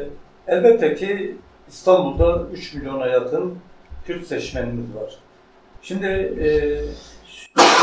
elbette 0.47 0.95
ki 0.95 1.37
İstanbul'da 1.67 2.43
3 2.53 2.73
milyona 2.73 3.07
yakın 3.07 3.57
Kürt 4.05 4.27
seçmenimiz 4.27 4.95
var. 4.95 5.15
Şimdi 5.81 6.05
e, 6.05 6.47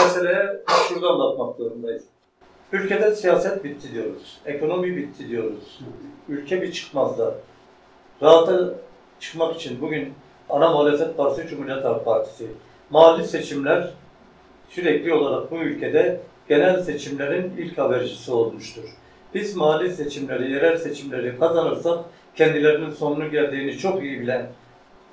meseleye 0.04 0.62
şuradan 0.88 1.18
bakmak 1.18 1.56
zorundayız. 1.56 2.04
Ülkede 2.72 3.14
siyaset 3.14 3.64
bitti 3.64 3.92
diyoruz. 3.94 4.40
Ekonomi 4.46 4.96
bitti 4.96 5.28
diyoruz. 5.28 5.80
Ülke 6.28 6.62
bir 6.62 6.72
çıkmazda. 6.72 7.34
Rahata 8.22 8.74
çıkmak 9.20 9.56
için 9.56 9.80
bugün 9.80 10.14
ana 10.48 10.70
muhalefet 10.70 11.16
partisi 11.16 11.48
Cumhuriyet 11.48 11.84
Halk 11.84 12.04
Partisi. 12.04 12.46
Mahalli 12.90 13.24
seçimler 13.24 13.90
sürekli 14.68 15.14
olarak 15.14 15.50
bu 15.50 15.56
ülkede 15.56 16.20
genel 16.48 16.82
seçimlerin 16.82 17.52
ilk 17.58 17.78
habercisi 17.78 18.32
olmuştur. 18.32 18.84
Biz 19.34 19.56
mahalli 19.56 19.94
seçimleri, 19.94 20.52
yerel 20.52 20.76
seçimleri 20.76 21.38
kazanırsak 21.38 21.98
kendilerinin 22.36 22.90
sonunun 22.90 23.30
geldiğini 23.30 23.78
çok 23.78 24.02
iyi 24.02 24.20
bilen 24.20 24.46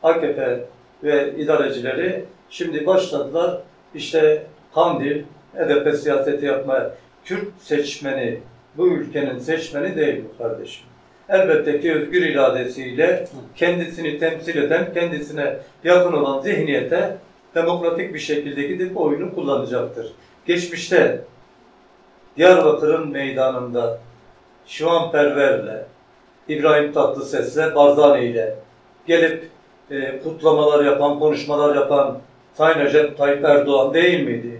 AKP 0.03 0.65
ve 1.03 1.35
idarecileri 1.37 2.25
şimdi 2.49 2.85
başladılar 2.85 3.61
işte 3.95 4.47
Kandil, 4.77 5.23
HDP 5.55 5.95
siyaseti 5.95 6.45
yapmaya. 6.45 6.91
Kürt 7.25 7.47
seçmeni, 7.59 8.39
bu 8.77 8.87
ülkenin 8.87 9.39
seçmeni 9.39 9.95
değil 9.95 10.23
bu 10.33 10.43
kardeşim. 10.43 10.85
Elbette 11.29 11.81
ki 11.81 11.93
özgür 11.93 12.21
iradesiyle 12.21 13.27
kendisini 13.55 14.19
temsil 14.19 14.57
eden, 14.63 14.93
kendisine 14.93 15.57
yakın 15.83 16.13
olan 16.13 16.41
zihniyete 16.41 17.17
demokratik 17.55 18.13
bir 18.13 18.19
şekilde 18.19 18.63
gidip 18.63 18.97
oyunu 18.97 19.35
kullanacaktır. 19.35 20.13
Geçmişte 20.45 21.21
Diyarbakır'ın 22.37 23.09
meydanında 23.09 23.99
Şivan 24.65 25.11
Perver'le, 25.11 25.85
İbrahim 26.47 26.93
Tatlıses'le, 26.93 27.75
Barzani 27.75 28.25
ile 28.25 28.55
gelip 29.07 29.49
e, 29.91 30.19
kutlamalar 30.19 30.85
yapan, 30.85 31.19
konuşmalar 31.19 31.75
yapan 31.75 32.19
Sayın 32.57 32.79
Recep 32.79 33.17
Tayyip 33.17 33.45
Erdoğan 33.45 33.93
değil 33.93 34.23
miydi? 34.23 34.56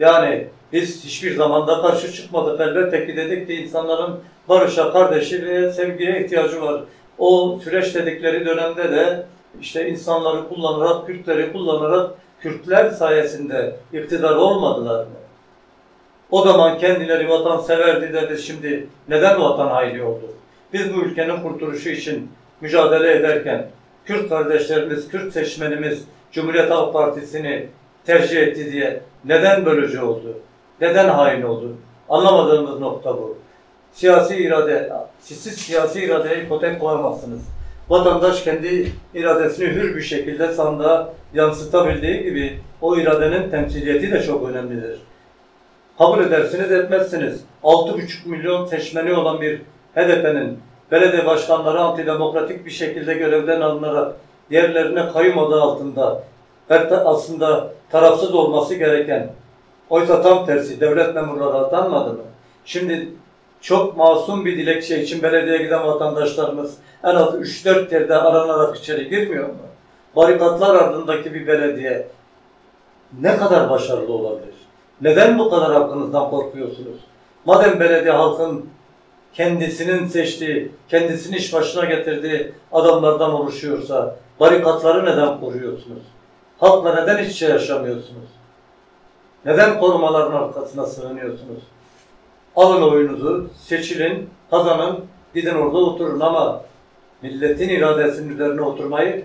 Yani 0.00 0.46
biz 0.72 1.04
hiçbir 1.04 1.36
zamanda 1.36 1.82
karşı 1.82 2.12
çıkmadık. 2.12 2.60
Elbette 2.60 3.06
ki 3.06 3.16
dedik 3.16 3.46
ki 3.46 3.54
insanların 3.54 4.20
barışa, 4.48 4.92
kardeşliğe, 4.92 5.72
sevgiye 5.72 6.24
ihtiyacı 6.24 6.62
var. 6.62 6.80
O 7.18 7.58
süreç 7.64 7.94
dedikleri 7.94 8.46
dönemde 8.46 8.92
de 8.92 9.26
işte 9.60 9.88
insanları 9.88 10.48
kullanarak, 10.48 11.06
Kürtleri 11.06 11.52
kullanarak 11.52 12.10
Kürtler 12.40 12.90
sayesinde 12.90 13.76
iktidar 13.92 14.36
olmadılar 14.36 15.04
mı? 15.04 15.10
O 16.30 16.42
zaman 16.42 16.78
kendileri 16.78 17.28
vatanseverdi 17.28 18.12
dedi 18.12 18.42
şimdi 18.42 18.86
neden 19.08 19.40
vatan 19.40 19.68
haini 19.68 20.02
oldu? 20.02 20.32
Biz 20.72 20.94
bu 20.94 21.00
ülkenin 21.00 21.42
kurtuluşu 21.42 21.88
için 21.88 22.30
mücadele 22.60 23.12
ederken 23.12 23.66
Kürt 24.04 24.28
kardeşlerimiz, 24.28 25.08
Kürt 25.08 25.32
seçmenimiz 25.32 26.04
Cumhuriyet 26.32 26.70
Halk 26.70 26.92
Partisi'ni 26.92 27.66
tercih 28.06 28.40
etti 28.40 28.72
diye 28.72 29.00
neden 29.24 29.66
bölücü 29.66 30.00
oldu? 30.00 30.38
Neden 30.80 31.08
hain 31.08 31.42
oldu? 31.42 31.76
Anlamadığımız 32.08 32.80
nokta 32.80 33.14
bu. 33.14 33.38
Siyasi 33.92 34.36
irade, 34.36 34.92
siz 35.20 35.54
siyasi 35.54 36.04
iradeye 36.04 36.42
ipotek 36.42 36.80
koyamazsınız. 36.80 37.42
Vatandaş 37.88 38.42
kendi 38.42 38.92
iradesini 39.14 39.68
hür 39.68 39.96
bir 39.96 40.02
şekilde 40.02 40.52
sandığa 40.52 41.12
yansıtabildiği 41.34 42.22
gibi 42.22 42.60
o 42.80 42.96
iradenin 42.96 43.50
temsiliyeti 43.50 44.12
de 44.12 44.22
çok 44.22 44.48
önemlidir. 44.48 45.00
Kabul 45.98 46.24
edersiniz 46.24 46.72
etmezsiniz. 46.72 47.44
6,5 47.62 48.28
milyon 48.28 48.66
seçmeni 48.66 49.12
olan 49.12 49.40
bir 49.40 49.60
HDP'nin 49.94 50.58
belediye 50.90 51.26
başkanları 51.26 51.80
antidemokratik 51.80 52.66
bir 52.66 52.70
şekilde 52.70 53.14
görevden 53.14 53.60
alınarak 53.60 54.16
yerlerine 54.50 55.08
kayyum 55.12 55.38
adı 55.38 55.60
altında 55.60 56.22
ve 56.70 56.88
ta- 56.88 57.04
aslında 57.04 57.72
tarafsız 57.90 58.34
olması 58.34 58.74
gereken 58.74 59.30
oysa 59.90 60.22
tam 60.22 60.46
tersi 60.46 60.80
devlet 60.80 61.14
memurları 61.14 61.54
atanmadı 61.54 62.12
mı? 62.12 62.22
Şimdi 62.64 63.08
çok 63.60 63.96
masum 63.96 64.44
bir 64.44 64.58
dilekçe 64.58 65.02
için 65.02 65.22
belediyeye 65.22 65.62
giden 65.62 65.86
vatandaşlarımız 65.86 66.74
en 67.04 67.14
az 67.14 67.34
3-4 67.34 67.94
yerde 67.94 68.14
aranarak 68.16 68.76
içeri 68.76 69.08
girmiyor 69.08 69.48
mu? 69.48 69.54
Barikatlar 70.16 70.74
ardındaki 70.74 71.34
bir 71.34 71.46
belediye 71.46 72.06
ne 73.20 73.36
kadar 73.36 73.70
başarılı 73.70 74.12
olabilir? 74.12 74.54
Neden 75.00 75.38
bu 75.38 75.50
kadar 75.50 75.72
hakkınızdan 75.72 76.30
korkuyorsunuz? 76.30 76.96
Madem 77.44 77.80
belediye 77.80 78.12
halkın 78.12 78.66
kendisinin 79.34 80.06
seçtiği, 80.06 80.72
kendisini 80.88 81.36
iş 81.36 81.54
başına 81.54 81.84
getirdiği 81.84 82.52
adamlardan 82.72 83.32
oluşuyorsa 83.34 84.16
barikatları 84.40 85.04
neden 85.04 85.40
koruyorsunuz? 85.40 86.02
Halkla 86.64 86.94
neden 86.94 87.24
iç 87.24 87.32
içe 87.32 87.46
yaşamıyorsunuz? 87.46 88.28
Neden 89.44 89.80
korumaların 89.80 90.32
arkasına 90.32 90.86
sığınıyorsunuz? 90.86 91.62
Alın 92.56 92.82
oyunuzu, 92.82 93.50
seçilin, 93.62 94.30
kazanın, 94.50 95.04
gidin 95.34 95.54
orada 95.54 95.78
oturun 95.78 96.20
ama 96.20 96.62
milletin 97.22 97.68
iradesinin 97.68 98.34
üzerine 98.34 98.60
oturmayı 98.60 99.24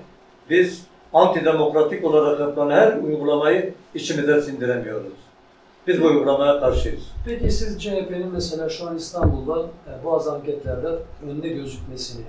biz 0.50 0.86
antidemokratik 1.14 2.06
olarak 2.06 2.40
yapılan 2.40 2.70
her 2.70 2.98
uygulamayı 2.98 3.74
içimize 3.96 4.42
sindiremiyoruz. 4.42 5.14
Biz 5.88 6.02
bu 6.02 6.06
uygulamaya 6.06 6.60
karşıyız. 6.60 7.04
Peki 7.26 7.52
siz 7.52 7.84
CHP'nin 7.84 8.32
mesela 8.34 8.70
şu 8.70 8.88
an 8.88 8.98
İstanbul'da 8.98 9.62
e, 9.62 10.06
bazı 10.06 10.32
anketlerde 10.32 10.90
önde 11.30 11.50
gözükmesini 11.50 12.26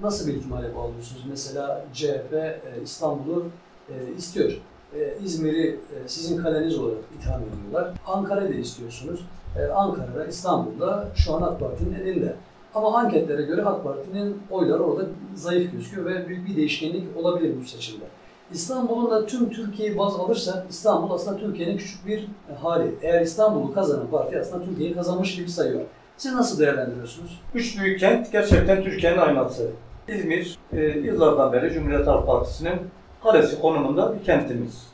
nasıl 0.00 0.28
bir 0.28 0.34
ihtimale 0.34 0.74
bağlıyorsunuz? 0.76 1.22
Mesela 1.30 1.84
CHP 1.94 2.32
e, 2.34 2.62
İstanbul'u 2.82 3.46
e, 3.88 4.16
istiyor. 4.18 4.52
E, 4.94 5.14
İzmir'i 5.24 5.68
e, 5.68 6.08
sizin 6.08 6.42
kaleniz 6.42 6.78
olarak 6.78 6.98
itham 7.18 7.42
ediyorlar. 7.42 7.94
Ankara'yı 8.06 8.48
da 8.48 8.54
istiyorsunuz. 8.54 9.20
E, 9.58 9.64
Ankara'da, 9.64 10.26
İstanbul'da 10.26 11.08
şu 11.14 11.34
an 11.34 11.42
AK 11.42 11.60
Parti'nin 11.60 11.94
elinde. 11.94 12.36
Ama 12.74 12.98
anketlere 12.98 13.42
göre 13.42 13.62
AK 13.62 13.84
Parti'nin 13.84 14.42
oyları 14.50 14.82
orada 14.82 15.06
zayıf 15.34 15.72
gözüküyor 15.72 16.06
ve 16.06 16.28
büyük 16.28 16.48
bir 16.48 16.56
değişkenlik 16.56 17.16
olabilir 17.16 17.54
bu 17.60 17.64
seçimde. 17.64 18.04
İstanbul'un 18.52 19.10
da 19.10 19.26
tüm 19.26 19.50
Türkiye'yi 19.50 19.98
baz 19.98 20.14
alırsak 20.14 20.66
İstanbul 20.70 21.14
aslında 21.14 21.38
Türkiye'nin 21.38 21.76
küçük 21.76 22.06
bir 22.06 22.28
hali. 22.62 22.94
Eğer 23.02 23.20
İstanbul'u 23.20 23.74
kazanan 23.74 24.10
parti 24.10 24.40
aslında 24.40 24.64
Türkiye'yi 24.64 24.94
kazanmış 24.94 25.36
gibi 25.36 25.48
sayıyor. 25.48 25.80
Siz 26.16 26.34
nasıl 26.34 26.58
değerlendiriyorsunuz? 26.58 27.40
Üç 27.54 27.80
büyük 27.80 28.00
kent 28.00 28.32
gerçekten 28.32 28.84
Türkiye'nin 28.84 29.18
aynası. 29.18 29.70
İzmir 30.08 30.58
e, 30.72 30.80
yıllardan 30.80 31.52
beri 31.52 31.72
Cumhuriyet 31.72 32.06
Halk 32.06 32.26
Partisi'nin 32.26 32.80
kalesi 33.24 33.60
konumunda 33.60 34.14
bir 34.14 34.24
kentimiz. 34.24 34.86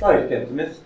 Sahil 0.00 0.28
kentimiz. 0.28 0.78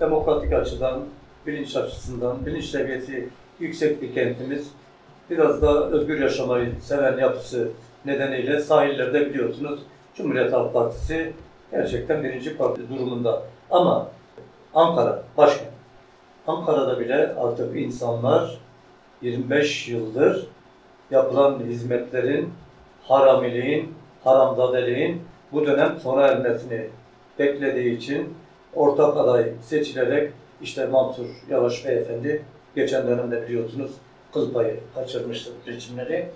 Demokratik 0.00 0.52
açıdan, 0.52 1.00
bilinç 1.46 1.76
açısından, 1.76 2.46
bilinç 2.46 2.64
seviyesi 2.64 3.28
yüksek 3.60 4.02
bir 4.02 4.14
kentimiz. 4.14 4.70
Biraz 5.30 5.62
da 5.62 5.90
özgür 5.90 6.20
yaşamayı 6.20 6.72
seven 6.80 7.18
yapısı 7.18 7.68
nedeniyle 8.04 8.60
sahillerde 8.60 9.26
biliyorsunuz 9.26 9.80
Cumhuriyet 10.14 10.52
Halk 10.52 10.74
Partisi 10.74 11.32
gerçekten 11.70 12.24
birinci 12.24 12.56
parti 12.56 12.88
durumunda. 12.88 13.42
Ama 13.70 14.08
Ankara 14.74 15.22
başkent. 15.36 15.70
Ankara'da 16.46 17.00
bile 17.00 17.34
artık 17.34 17.76
insanlar 17.76 18.58
25 19.22 19.88
yıldır 19.88 20.46
yapılan 21.10 21.60
hizmetlerin, 21.60 22.52
haramiliğin, 23.02 23.94
haramzadeliğin 24.24 25.22
bu 25.52 25.66
dönem 25.66 25.98
sona 26.02 26.22
ermesini 26.22 26.86
beklediği 27.38 27.96
için 27.96 28.34
ortak 28.74 29.16
aday 29.16 29.52
seçilerek 29.62 30.32
işte 30.62 30.86
Mansur 30.86 31.26
Yavaş 31.50 31.86
Beyefendi 31.86 32.42
geçen 32.76 33.06
dönemde 33.06 33.48
biliyorsunuz 33.48 33.90
kıl 34.32 34.52
payı 34.52 34.80
kaçırmıştı 34.94 35.50
seçimleri. 35.64 36.26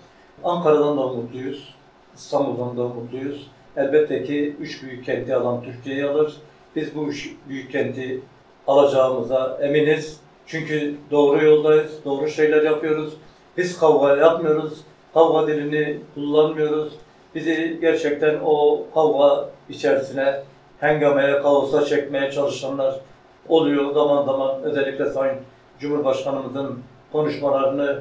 Ankara'dan 0.44 0.98
da 0.98 1.06
mutluyuz, 1.06 1.74
İstanbul'dan 2.14 2.76
da 2.76 2.94
mutluyuz. 2.94 3.50
Elbette 3.76 4.24
ki 4.24 4.56
üç 4.60 4.82
büyük 4.82 5.04
kenti 5.04 5.34
alan 5.34 5.62
Türkiye'yi 5.62 6.04
alır. 6.04 6.36
Biz 6.76 6.94
bu 6.94 7.08
üç 7.08 7.34
büyük 7.48 7.72
kenti 7.72 8.20
alacağımıza 8.66 9.58
eminiz. 9.62 10.20
Çünkü 10.46 10.94
doğru 11.10 11.44
yoldayız, 11.44 11.92
doğru 12.04 12.28
şeyler 12.28 12.62
yapıyoruz. 12.62 13.14
Biz 13.56 13.78
kavga 13.78 14.16
yapmıyoruz, 14.16 14.80
kavga 15.14 15.46
dilini 15.46 15.98
kullanmıyoruz. 16.14 16.92
Bizi 17.34 17.78
gerçekten 17.80 18.38
o 18.44 18.84
kavga 18.94 19.48
içerisine, 19.68 20.40
hengameye, 20.80 21.42
kaosa 21.42 21.84
çekmeye 21.84 22.30
çalışanlar 22.30 23.00
oluyor. 23.48 23.94
Zaman 23.94 24.24
zaman 24.24 24.62
özellikle 24.62 25.10
Sayın 25.10 25.36
Cumhurbaşkanımızın 25.80 26.78
konuşmalarını 27.12 28.00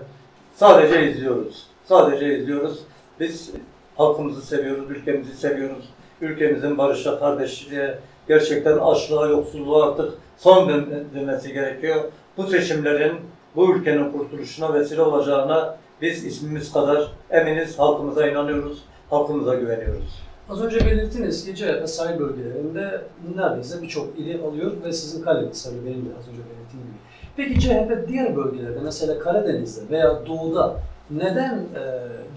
sadece 0.55 1.11
izliyoruz. 1.11 1.67
Sadece 1.85 2.37
izliyoruz. 2.37 2.79
Biz 3.19 3.51
halkımızı 3.97 4.41
seviyoruz, 4.41 4.89
ülkemizi 4.89 5.37
seviyoruz. 5.37 5.89
Ülkemizin 6.21 6.77
barışa, 6.77 7.19
kardeşliğe, 7.19 7.97
gerçekten 8.27 8.77
açlığa, 8.77 9.27
yoksulluğa 9.27 9.91
artık 9.91 10.13
son 10.37 10.69
dön- 10.69 11.05
demesi 11.15 11.53
gerekiyor. 11.53 12.03
Bu 12.37 12.43
seçimlerin 12.43 13.13
bu 13.55 13.75
ülkenin 13.75 14.11
kurtuluşuna 14.11 14.73
vesile 14.73 15.01
olacağına 15.01 15.77
biz 16.01 16.25
ismimiz 16.25 16.73
kadar 16.73 17.11
eminiz, 17.29 17.79
halkımıza 17.79 18.27
inanıyoruz, 18.27 18.83
halkımıza 19.11 19.55
güveniyoruz. 19.55 20.21
Az 20.49 20.61
önce 20.61 20.85
belirttiniz 20.85 21.45
ki 21.45 21.55
CHP 21.55 21.89
sahil 21.89 22.19
bölgelerinde 22.19 23.01
neredeyse 23.35 23.81
birçok 23.81 24.19
ili 24.19 24.41
alıyor 24.41 24.71
ve 24.85 24.93
sizin 24.93 25.23
kaleniz 25.23 25.63
tabii 25.63 25.85
benim 25.85 26.05
de 26.05 26.09
az 26.19 26.27
önce 26.27 26.39
belirttiğim 26.39 26.85
gibi. 26.85 26.97
Peki 27.37 27.59
CHP 27.59 28.07
diğer 28.07 28.35
bölgelerde 28.35 28.79
mesela 28.83 29.19
Karadeniz'de 29.19 29.89
veya 29.89 30.25
Doğu'da 30.25 30.79
neden 31.11 31.57
e, 31.57 31.81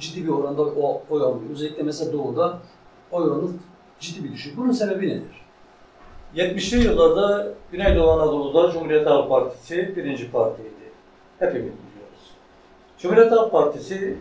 ciddi 0.00 0.24
bir 0.24 0.28
oranda 0.28 0.62
o, 0.62 1.02
oy 1.10 1.22
alıyor? 1.22 1.50
Özellikle 1.52 1.82
mesela 1.82 2.12
Doğu'da 2.12 2.58
oy 3.12 3.24
oranı 3.24 3.50
ciddi 4.00 4.24
bir 4.24 4.32
düşük. 4.32 4.56
Bunun 4.56 4.72
sebebi 4.72 5.08
nedir? 5.08 5.44
70'li 6.37 6.84
yıllarda 6.84 7.48
Güneydoğu 7.72 8.10
Anadolu'da 8.10 8.72
Cumhuriyet 8.72 9.06
Halk 9.06 9.28
Partisi 9.28 9.96
birinci 9.96 10.30
partiydi. 10.30 10.68
Hepimiz 11.38 11.62
biliyoruz. 11.62 12.30
Cumhuriyet 12.98 13.32
Halk 13.32 13.52
Partisi 13.52 14.16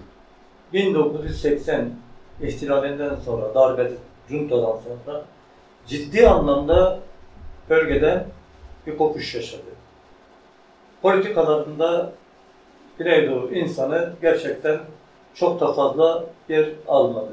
1980 0.74 2.03
ihtilalinden 2.42 3.16
sonra, 3.16 3.56
darbe, 3.56 3.92
juntadan 4.30 4.78
sonra 4.78 5.24
ciddi 5.88 6.28
anlamda 6.28 7.00
bölgede 7.70 8.26
bir 8.88 8.98
kopuş 8.98 9.36
yaşadı. 9.36 9.62
Politikalarında 11.02 12.12
Güneydoğu 12.98 13.52
insanı 13.52 14.14
gerçekten 14.22 14.80
çok 15.34 15.60
da 15.60 15.74
fazla 15.74 16.26
yer 16.50 16.70
almadı. 16.88 17.32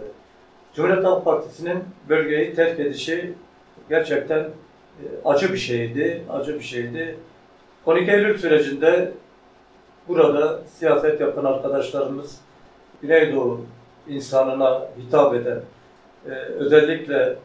Cumhuriyet 0.75 1.05
Halk 1.05 1.25
Partisi'nin 1.25 1.85
bölgeyi 2.09 2.55
terk 2.55 2.81
edişi 2.81 3.33
gerçekten 3.89 4.39
e, 4.39 4.49
acı 5.25 5.53
bir 5.53 5.59
şeydi, 5.59 6.23
acı 6.31 6.55
bir 6.55 6.65
şeydi. 6.65 7.17
12 7.87 8.11
Eylül 8.11 8.39
sürecinde 8.39 9.13
burada 10.09 10.61
siyaset 10.79 11.21
yapan 11.21 11.45
arkadaşlarımız 11.45 12.41
Güneydoğu 13.03 13.61
insanına 14.11 14.87
hitap 14.99 15.35
eden, 15.35 15.61
e, 16.27 16.31
özellikle 16.33 17.37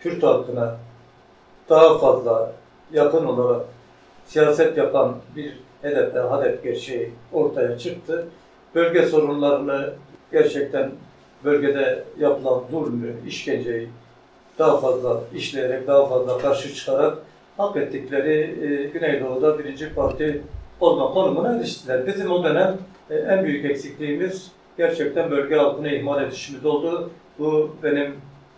Kürt 0.00 0.22
halkına 0.22 0.76
daha 1.68 1.98
fazla 1.98 2.52
yakın 2.92 3.24
olarak 3.24 3.66
siyaset 4.26 4.76
yapan 4.76 5.16
bir 5.36 5.58
hedefte, 5.82 6.20
hedef 6.20 6.62
gerçeği 6.62 7.12
ortaya 7.32 7.78
çıktı. 7.78 8.26
Bölge 8.74 9.06
sorunlarını 9.06 9.90
gerçekten 10.32 10.90
bölgede 11.44 12.04
yapılan 12.18 12.62
zulmü, 12.70 13.14
işkenceyi 13.26 13.88
daha 14.58 14.80
fazla 14.80 15.20
işleyerek, 15.34 15.86
daha 15.86 16.06
fazla 16.06 16.38
karşı 16.38 16.74
çıkarak 16.74 17.18
hak 17.56 17.76
ettikleri 17.76 18.34
e, 18.40 18.88
Güneydoğu'da 18.88 19.58
birinci 19.58 19.94
parti 19.94 20.42
olma 20.80 21.12
konumuna 21.14 21.56
eriştiler. 21.56 22.06
Bizim 22.06 22.30
o 22.30 22.44
dönem 22.44 22.78
e, 23.10 23.14
en 23.16 23.44
büyük 23.44 23.64
eksikliğimiz 23.64 24.52
gerçekten 24.78 25.30
bölge 25.30 25.56
halkına 25.56 25.88
ihmal 25.88 26.24
edişimiz 26.24 26.66
oldu. 26.66 27.10
Bu 27.38 27.76
benim 27.82 28.14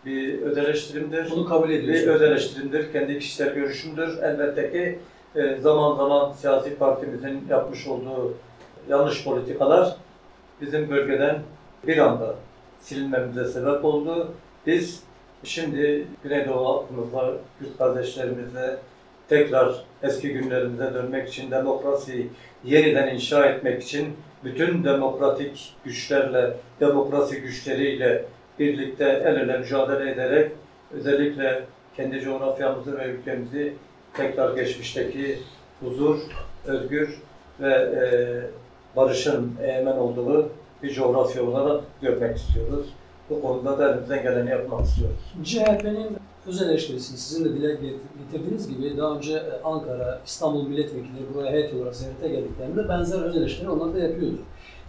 bir 0.06 0.42
öz 0.42 0.58
eleştirimdir. 0.58 1.30
Bunu 1.30 1.44
kabul 1.44 1.68
Bir 1.68 1.78
ediyorsunuz. 1.78 2.08
öz 2.08 2.22
eleştirimdir, 2.22 2.92
kendi 2.92 3.18
kişisel 3.18 3.54
görüşümdür. 3.54 4.18
Elbette 4.22 4.72
ki 4.72 4.98
e, 5.36 5.56
zaman 5.56 5.96
zaman 5.96 6.32
siyasi 6.32 6.74
partimizin 6.74 7.44
yapmış 7.50 7.86
olduğu 7.86 8.34
yanlış 8.88 9.24
politikalar 9.24 9.96
bizim 10.60 10.90
bölgeden 10.90 11.38
bir 11.86 11.98
anda 11.98 12.34
silinmemize 12.80 13.44
sebep 13.44 13.84
oldu. 13.84 14.32
Biz 14.66 15.02
şimdi 15.44 16.06
Güneydoğu 16.22 16.66
halkımızla, 16.68 17.32
Kürt 17.58 17.78
kardeşlerimizle 17.78 18.76
tekrar 19.28 19.84
eski 20.02 20.32
günlerimize 20.32 20.94
dönmek 20.94 21.28
için, 21.28 21.50
demokrasiyi 21.50 22.28
yeniden 22.64 23.14
inşa 23.14 23.46
etmek 23.46 23.82
için 23.82 24.06
bütün 24.44 24.84
demokratik 24.84 25.74
güçlerle, 25.84 26.56
demokrasi 26.80 27.40
güçleriyle 27.40 28.24
birlikte 28.58 29.04
el 29.04 29.36
ele 29.36 29.58
mücadele 29.58 30.10
ederek 30.10 30.52
özellikle 30.90 31.64
kendi 31.96 32.20
coğrafyamızı 32.20 32.98
ve 32.98 33.04
ülkemizi 33.04 33.74
tekrar 34.14 34.56
geçmişteki 34.56 35.38
huzur, 35.80 36.18
özgür 36.66 37.18
ve 37.60 37.72
e, 37.72 38.02
barışın 38.96 39.56
egemen 39.62 39.96
olduğu 39.96 40.50
bir 40.82 40.90
coğrafya 40.90 41.44
olarak 41.44 41.84
görmek 42.02 42.36
istiyoruz. 42.36 42.86
Bu 43.30 43.42
konuda 43.42 43.78
da 43.78 43.90
elimizden 43.90 44.22
geleni 44.22 44.50
yapmak 44.50 44.86
istiyoruz. 44.86 45.18
CHP'nin 45.44 46.16
öz 46.46 46.62
eleştirisini 46.62 47.18
sizin 47.18 47.44
de 47.44 47.54
dile 47.54 47.76
getirdiğiniz 48.18 48.68
gibi 48.68 48.96
daha 48.96 49.16
önce 49.16 49.32
e, 49.32 49.62
Ankara, 49.64 50.20
İstanbul 50.26 50.68
milletvekilleri 50.68 51.34
buraya 51.34 51.52
heyet 51.52 51.74
olarak 51.74 51.96
ziyarete 51.96 52.28
geldiklerinde 52.28 52.88
benzer 52.88 53.22
öz 53.22 53.36
eleştiri 53.36 53.70
onlar 53.70 53.94
da 53.94 53.98
yapıyordu. 53.98 54.38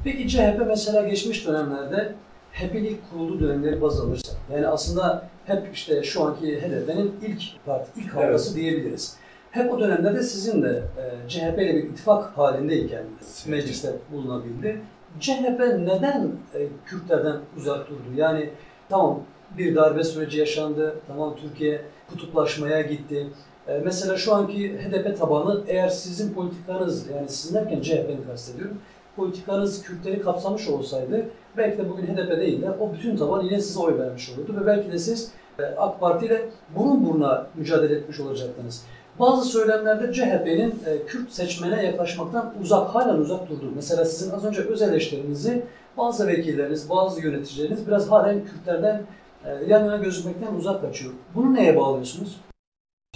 Peki 0.04 0.28
CHP 0.28 0.62
mesela 0.68 1.08
geçmiş 1.08 1.48
dönemlerde 1.48 2.16
HEP'in 2.52 2.84
ilk 2.84 3.12
kurulduğu 3.12 3.40
dönemleri 3.40 3.82
baz 3.82 4.00
alırsak, 4.00 4.36
yani 4.54 4.68
aslında 4.68 5.30
HEP 5.46 5.74
işte 5.74 6.04
şu 6.04 6.24
anki 6.24 6.62
HDP'nin 6.62 7.16
ilk 7.28 7.42
parti, 7.66 8.02
ilk 8.02 8.16
halkası 8.16 8.56
diyebiliriz. 8.56 9.16
HEP 9.52 9.74
o 9.74 9.80
dönemde 9.80 10.16
de 10.16 10.24
sizin 10.24 10.64
de 10.64 10.84
e, 10.98 11.30
CHP 11.30 11.60
ile 11.60 11.76
bir 11.76 11.84
ittifak 11.84 12.38
halindeyken 12.38 13.04
mecliste 13.48 13.94
bulunabildi. 14.12 14.82
CHP 15.20 15.60
neden 15.80 16.32
e, 16.54 16.68
Kürtlerden 16.86 17.38
uzak 17.58 17.90
durdu? 17.90 18.16
Yani 18.16 18.50
tamam 18.90 19.20
bir 19.58 19.76
darbe 19.76 20.04
süreci 20.04 20.40
yaşandı, 20.40 20.96
tamam 21.08 21.36
Türkiye 21.36 21.82
kutuplaşmaya 22.10 22.82
gitti. 22.82 23.28
E, 23.68 23.80
mesela 23.86 24.18
şu 24.18 24.36
anki 24.36 24.78
HDP 24.78 25.18
tabanı 25.20 25.64
eğer 25.68 25.90
sizin 25.90 26.34
politikanız, 26.34 27.08
yani 27.10 27.30
sizin 27.30 27.56
derken 27.56 27.82
CHP'ni 27.82 28.28
kastediyorum, 28.28 28.78
politikanız 29.16 29.84
Kürtleri 29.84 30.22
kapsamış 30.22 30.68
olsaydı 30.68 31.26
belki 31.58 31.78
de 31.78 31.90
bugün 31.90 32.06
HDP 32.08 32.38
değil 32.38 32.62
de 32.62 32.72
o 32.72 32.94
bütün 32.94 33.18
taban 33.18 33.44
yine 33.44 33.62
size 33.62 33.80
oy 33.80 34.00
vermiş 34.00 34.30
olurdu 34.30 34.62
ve 34.62 34.66
belki 34.66 34.92
de 34.92 34.98
siz 35.00 35.32
e, 35.60 35.64
AK 35.64 36.00
Parti 36.00 36.26
ile 36.26 36.50
burun 36.76 37.06
buruna 37.06 37.48
mücadele 37.56 37.96
etmiş 37.96 38.20
olacaktınız. 38.20 38.86
Bazı 39.20 39.50
söylemlerde 39.50 40.14
CHP'nin 40.14 40.84
e, 40.86 41.06
Kürt 41.08 41.32
seçmene 41.32 41.86
yaklaşmaktan 41.86 42.54
uzak, 42.62 42.96
halen 42.96 43.16
uzak 43.18 43.50
durduğu. 43.50 43.72
Mesela 43.76 44.06
sizin 44.06 44.32
az 44.32 44.46
önce 44.46 44.62
öz 44.62 44.82
eleştirinizi 44.82 45.64
bazı 45.98 46.28
vekilleriniz, 46.28 46.90
bazı 46.90 47.22
yöneticileriniz 47.22 47.88
biraz 47.88 48.12
halen 48.12 48.46
Kürtlerden 48.46 49.02
e, 49.46 49.50
yan 49.68 49.86
yana 49.86 49.98
gözükmekten 49.98 50.56
uzak 50.56 50.82
kaçıyor. 50.82 51.14
Bunu 51.36 51.56
neye 51.56 51.78
bağlıyorsunuz? 51.78 52.38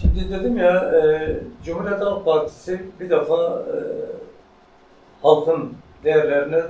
Şimdi 0.02 0.30
dedim 0.30 0.58
ya, 0.58 0.92
e, 0.92 1.40
Cumhuriyet 1.66 2.02
Halk 2.02 2.26
Partisi 2.26 2.82
bir 3.00 3.10
defa 3.10 3.64
e, 3.74 3.78
halkın 5.22 5.74
değerlerine 6.04 6.62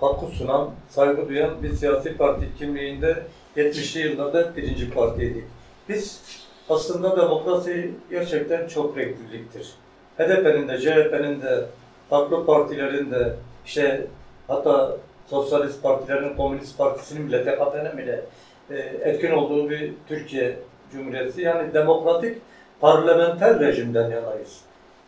katkı 0.00 0.26
sunan, 0.26 0.70
saygı 0.88 1.28
duyan 1.28 1.62
bir 1.62 1.72
siyasi 1.72 2.16
parti 2.16 2.46
kimliğinde 2.58 3.22
70'li 3.56 4.00
yıllarda 4.00 4.56
birinci 4.56 4.90
partiydik. 4.90 5.44
Biz 5.88 6.20
aslında 6.68 7.16
demokrasi 7.16 7.90
gerçekten 8.10 8.68
çok 8.68 8.98
renkliliktir. 8.98 9.72
HDP'nin 10.18 10.68
de, 10.68 10.78
CHP'nin 10.78 11.42
de, 11.42 11.64
farklı 12.10 12.46
partilerin 12.46 13.10
de, 13.10 13.34
işte 13.66 14.06
hatta 14.48 14.96
sosyalist 15.26 15.82
partilerin, 15.82 16.36
komünist 16.36 16.78
partisinin 16.78 17.28
bile, 17.28 17.44
TKP'nin 17.44 17.98
bile 17.98 18.24
e, 18.70 18.76
etkin 19.10 19.30
olduğu 19.30 19.70
bir 19.70 19.92
Türkiye 20.08 20.56
Cumhuriyeti. 20.92 21.40
Yani 21.40 21.74
demokratik 21.74 22.38
parlamenter 22.80 23.60
rejimden 23.60 24.10
yanayız. 24.10 24.60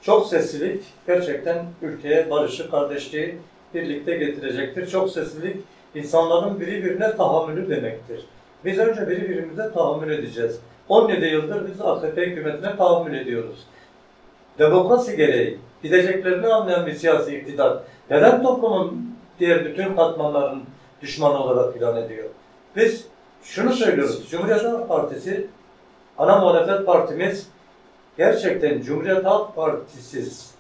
Çok 0.03 0.27
seslilik 0.27 0.85
gerçekten 1.07 1.67
ülkeye 1.83 2.31
barışı, 2.31 2.71
kardeşliği 2.71 3.39
birlikte 3.75 4.17
getirecektir. 4.17 4.87
Çok 4.87 5.11
seslilik 5.11 5.57
insanların 5.95 6.61
birbirine 6.61 7.17
tahammülü 7.17 7.71
demektir. 7.71 8.25
Biz 8.65 8.79
önce 8.79 9.09
birbirimize 9.09 9.73
tahammül 9.73 10.11
edeceğiz. 10.11 10.61
17 10.89 11.27
yıldır 11.27 11.69
biz 11.69 11.81
AKP 11.81 12.27
hükümetine 12.27 12.77
tahammül 12.77 13.15
ediyoruz. 13.15 13.67
Demokrasi 14.59 15.17
gereği 15.17 15.59
gideceklerini 15.83 16.47
anlayan 16.47 16.87
bir 16.87 16.95
siyasi 16.95 17.37
iktidar 17.37 17.79
neden 18.11 18.43
toplumun 18.43 19.15
diğer 19.41 19.65
bütün 19.65 19.97
katmanların 19.97 20.63
düşmanı 21.03 21.39
olarak 21.45 21.77
ilan 21.77 21.97
ediyor? 21.97 22.29
Biz 22.77 23.07
şunu 23.43 23.73
söylüyoruz. 23.73 24.31
Cumhuriyet 24.31 24.65
Halk 24.65 24.89
Partisi 24.89 25.47
ana 26.19 26.39
muhalefet 26.39 26.87
partimiz 26.87 27.49
gerçekten 28.19 28.83
Cumhuriyet 28.83 29.25
Halk 29.25 29.57
Partisiz 29.57 30.55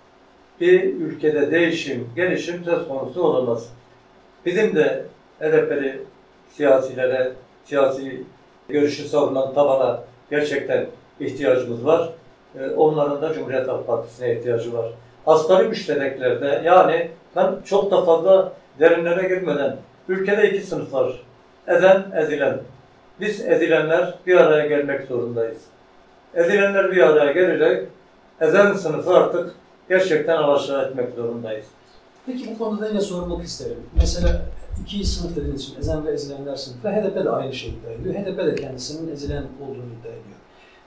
bir 0.61 0.83
ülkede 0.83 1.51
değişim, 1.51 2.11
gelişim 2.17 2.65
söz 2.65 2.89
konusu 2.89 3.23
olamaz. 3.23 3.69
Bizim 4.47 4.77
de 4.77 5.05
HDP'li 5.41 6.03
siyasilere, 6.53 7.33
siyasi 7.65 8.23
görüşü 8.69 9.09
savunan 9.09 9.55
tabana 9.55 10.01
gerçekten 10.31 10.87
ihtiyacımız 11.21 11.87
var. 11.87 12.09
Ee, 12.59 12.71
Onların 12.71 13.23
da 13.23 13.35
Cumhuriyet 13.35 13.69
Halk 13.69 13.87
Partisi'ne 13.87 14.35
ihtiyacı 14.35 14.73
var. 14.73 14.87
Asgari 15.27 15.69
müştereklerde 15.69 16.63
yani 16.65 17.11
ben 17.37 17.55
çok 17.65 17.91
da 17.91 18.05
fazla 18.05 18.53
derinlere 18.81 19.29
girmeden 19.29 19.77
ülkede 20.09 20.51
iki 20.51 20.67
sınıf 20.67 20.93
var. 20.93 21.23
Ezen, 21.67 22.07
ezilen. 22.17 22.59
Biz 23.21 23.47
ezilenler 23.47 24.15
bir 24.27 24.37
araya 24.37 24.67
gelmek 24.67 25.07
zorundayız. 25.07 25.59
Ezilenler 26.35 26.93
bir 26.93 27.03
araya 27.03 27.33
gelerek 27.33 27.89
ezen 28.41 28.73
sınıfı 28.73 29.17
artık 29.17 29.55
gerçekten 29.89 30.37
alaşağı 30.37 30.85
etmek 30.85 31.15
zorundayız. 31.15 31.67
Peki 32.27 32.51
bu 32.55 32.59
konuda 32.59 32.89
yine 32.89 33.01
sormak 33.01 33.45
isterim. 33.45 33.87
Mesela 33.97 34.43
iki 34.83 35.05
sınıf 35.05 35.37
dediğiniz 35.37 35.63
için 35.63 35.79
ezen 35.79 36.07
ve 36.07 36.11
ezilenler 36.11 36.57
sınıfı 36.57 36.89
HDP 36.89 37.25
de 37.25 37.31
aynı 37.31 37.55
şeyi 37.55 37.73
iddia 37.73 37.91
ediyor. 37.91 38.15
HDP 38.15 38.39
de 38.39 38.55
kendisinin 38.55 39.13
ezilen 39.13 39.45
olduğunu 39.61 39.85
iddia 40.01 40.11
ediyor. 40.11 40.39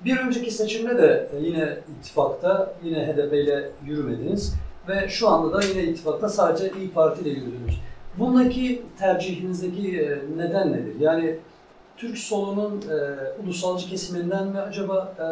Bir 0.05 0.17
önceki 0.17 0.51
seçimde 0.51 0.97
de 0.97 1.29
e, 1.33 1.39
yine 1.39 1.77
ittifakta 1.99 2.73
yine 2.83 3.07
HDP 3.07 3.33
ile 3.33 3.69
yürümediniz 3.85 4.55
ve 4.87 5.09
şu 5.09 5.29
anda 5.29 5.53
da 5.53 5.65
yine 5.65 5.83
ittifakta 5.83 6.29
sadece 6.29 6.71
İyi 6.79 6.91
Parti 6.91 7.21
ile 7.21 7.29
yürüdünüz. 7.29 7.81
Bundaki 8.19 8.81
tercihinizdeki 8.99 10.01
e, 10.01 10.19
neden 10.37 10.73
nedir? 10.73 10.99
Yani 10.99 11.35
Türk 11.97 12.17
solunun 12.17 12.81
e, 12.81 12.97
ulusalcı 13.43 13.89
kesiminden 13.89 14.47
mi 14.47 14.59
acaba 14.59 15.13
e, 15.19 15.27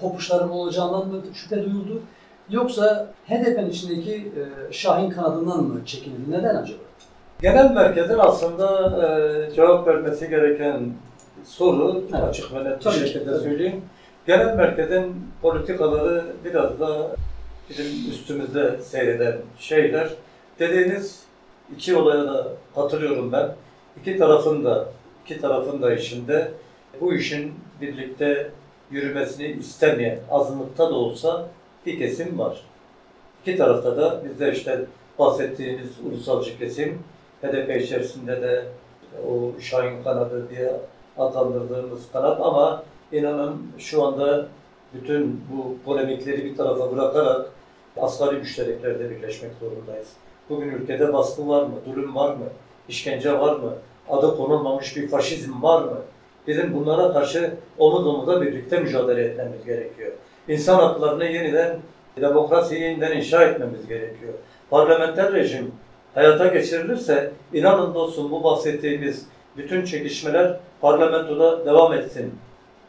kopuşların 0.00 0.50
olacağından 0.50 1.08
mı 1.08 1.22
şüphe 1.34 1.56
duyuldu? 1.56 2.02
Yoksa 2.50 3.08
HDP'nin 3.28 3.70
içindeki 3.70 4.14
e, 4.14 4.72
Şahin 4.72 5.10
kanadından 5.10 5.64
mı 5.64 5.86
çekinildi? 5.86 6.30
Neden 6.30 6.54
acaba? 6.54 6.83
Genel 7.44 7.70
merkezin 7.70 8.18
aslında 8.18 8.68
e, 9.50 9.54
cevap 9.54 9.88
vermesi 9.88 10.28
gereken 10.28 10.92
soru 11.44 12.04
Evet. 12.10 12.24
açık 12.24 12.54
ve 12.54 12.64
net 12.64 12.86
bir 12.86 12.90
şekilde 12.90 13.38
söyleyeyim. 13.38 13.82
Genel 14.26 14.56
merkezin 14.56 15.14
politikaları 15.42 16.24
biraz 16.44 16.80
da 16.80 17.16
bizim 17.70 18.10
üstümüzde 18.10 18.80
seyreden 18.82 19.36
şeyler. 19.58 20.10
Dediğiniz 20.58 21.22
iki 21.76 21.96
olaya 21.96 22.24
da 22.24 22.48
katılıyorum 22.74 23.32
ben. 23.32 23.54
İki 24.00 24.18
tarafın 24.18 24.64
da 24.64 24.86
iki 25.24 25.40
tarafın 25.40 25.82
da 25.82 25.94
işinde 25.94 26.50
bu 27.00 27.14
işin 27.14 27.54
birlikte 27.80 28.50
yürümesini 28.90 29.46
istemeyen 29.46 30.18
azınlıkta 30.30 30.90
da 30.90 30.94
olsa 30.94 31.46
bir 31.86 31.98
kesim 31.98 32.38
var. 32.38 32.60
İki 33.42 33.56
tarafta 33.56 33.96
da 33.96 34.22
bizde 34.24 34.52
işte 34.52 34.80
bahsettiğiniz 35.18 35.90
ulusalcı 36.06 36.58
kesim 36.58 36.98
HDP 37.44 37.82
içerisinde 37.82 38.42
de 38.42 38.64
o 39.28 39.60
Şahin 39.60 40.02
kanadı 40.02 40.50
diye 40.50 40.72
adlandırdığımız 41.18 42.00
kanat 42.12 42.40
ama 42.40 42.82
inanın 43.12 43.62
şu 43.78 44.06
anda 44.06 44.46
bütün 44.94 45.40
bu 45.52 45.76
polemikleri 45.84 46.44
bir 46.44 46.56
tarafa 46.56 46.92
bırakarak 46.92 47.46
asgari 47.96 48.36
müştereklerde 48.36 49.10
birleşmek 49.10 49.50
zorundayız. 49.60 50.08
Bugün 50.50 50.68
ülkede 50.68 51.12
baskı 51.12 51.48
var 51.48 51.62
mı? 51.62 51.74
Zulüm 51.84 52.14
var 52.14 52.34
mı? 52.34 52.44
İşkence 52.88 53.38
var 53.38 53.56
mı? 53.56 53.72
Adı 54.08 54.36
konulmamış 54.36 54.96
bir 54.96 55.08
faşizm 55.08 55.62
var 55.62 55.82
mı? 55.82 55.98
Bizim 56.46 56.74
bunlara 56.74 57.12
karşı 57.12 57.54
omuz 57.78 58.06
omuza 58.06 58.42
birlikte 58.42 58.78
mücadele 58.78 59.24
etmemiz 59.24 59.64
gerekiyor. 59.64 60.12
İnsan 60.48 60.78
haklarını 60.78 61.24
yeniden, 61.24 61.78
demokrasiyi 62.20 62.80
yeniden 62.80 63.16
inşa 63.16 63.44
etmemiz 63.44 63.86
gerekiyor. 63.86 64.32
Parlamenter 64.70 65.32
rejim 65.32 65.72
hayata 66.14 66.46
geçirilirse 66.46 67.32
inanın 67.52 67.94
dostum 67.94 68.30
bu 68.30 68.44
bahsettiğimiz 68.44 69.26
bütün 69.56 69.84
çekişmeler 69.84 70.56
parlamentoda 70.80 71.66
devam 71.66 71.92
etsin. 71.92 72.34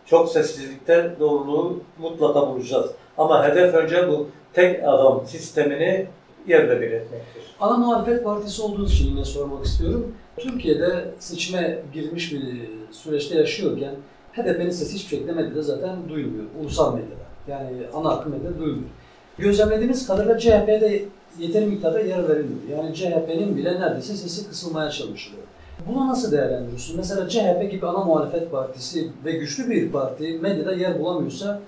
Çok 0.06 0.30
sessizlikte 0.30 1.16
doğruluğu 1.20 1.80
mutlaka 2.00 2.48
bulacağız. 2.48 2.92
Ama 3.18 3.48
hedef 3.48 3.74
önce 3.74 4.08
bu 4.08 4.28
tek 4.54 4.84
adam 4.84 5.24
sistemini 5.28 6.08
yerle 6.48 6.82
bir 6.82 6.92
etmektir. 6.92 7.44
Ana 7.60 7.78
muhalefet 7.78 8.24
partisi 8.24 8.62
olduğunuz 8.62 8.94
için 8.94 9.10
yine 9.10 9.26
sormak 9.26 9.66
istiyorum. 9.66 10.16
Türkiye'de 10.38 11.06
seçime 11.20 11.80
girmiş 11.94 12.34
bir 12.34 12.70
süreçte 12.92 13.38
yaşıyorken 13.38 13.92
HDP'nin 14.34 14.70
sesi 14.70 14.94
hiçbir 14.96 15.10
şekilde 15.10 15.32
medyada 15.32 15.62
zaten 15.62 16.10
duyulmuyor. 16.10 16.46
Ulusal 16.62 16.94
medyada. 16.94 17.26
Yani 17.48 17.78
ana 17.94 18.10
akım 18.10 18.32
medyada 18.32 18.60
duyulmuyor. 18.60 18.90
Gözlemlediğimiz 19.38 20.08
kadarıyla 20.08 20.40
CHP'de 20.40 21.06
yeteri 21.40 21.66
miktarda 21.66 22.00
yer 22.00 22.30
verilmiyor. 22.30 22.78
Yani 22.78 22.96
CHP'nin 22.96 23.58
bile 23.58 23.80
neredeyse 23.80 24.14
sesi 24.14 24.50
kısılmaya 24.50 24.90
çalışılıyor. 24.90 25.44
Bunu 25.88 26.08
nasıl 26.08 26.32
değerlendiriyorsun? 26.32 26.98
Mesela 26.98 27.30
CHP 27.30 27.72
gibi 27.72 27.88
ana 27.88 28.04
muhalefet 28.04 28.52
partisi 28.52 29.10
ve 29.26 29.32
güçlü 29.32 29.70
bir 29.70 29.92
parti 29.92 30.34
medyada 30.42 30.74
yer 30.74 31.00
bulamıyorsa 31.00 31.60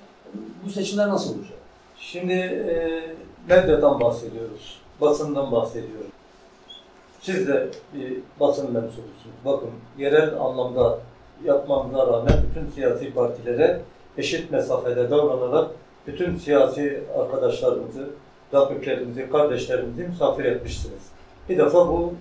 bu 0.65 0.69
seçimler 0.69 1.10
nasıl 1.10 1.36
olacak? 1.36 1.58
Şimdi 1.99 2.34
e, 2.34 3.01
medyadan 3.49 4.01
bahsediyoruz, 4.01 4.80
basından 5.01 5.51
bahsediyoruz. 5.51 6.12
Siz 7.21 7.47
de 7.47 7.67
bir 7.93 8.13
basın 8.39 8.71
mensubusunuz. 8.71 9.36
Bakın 9.45 9.69
yerel 9.97 10.39
anlamda 10.39 10.99
yapmamıza 11.45 12.08
rağmen 12.08 12.34
bütün 12.49 12.71
siyasi 12.71 13.13
partilere 13.13 13.82
eşit 14.17 14.51
mesafede 14.51 15.10
davranarak 15.10 15.71
bütün 16.08 16.38
siyasi 16.38 17.03
arkadaşlarımızı, 17.19 18.10
rakiplerimizi, 18.53 19.29
kardeşlerimizi 19.29 20.03
misafir 20.03 20.45
etmişsiniz. 20.45 21.01
Bir 21.49 21.57
defa 21.57 21.88
bu 21.88 22.13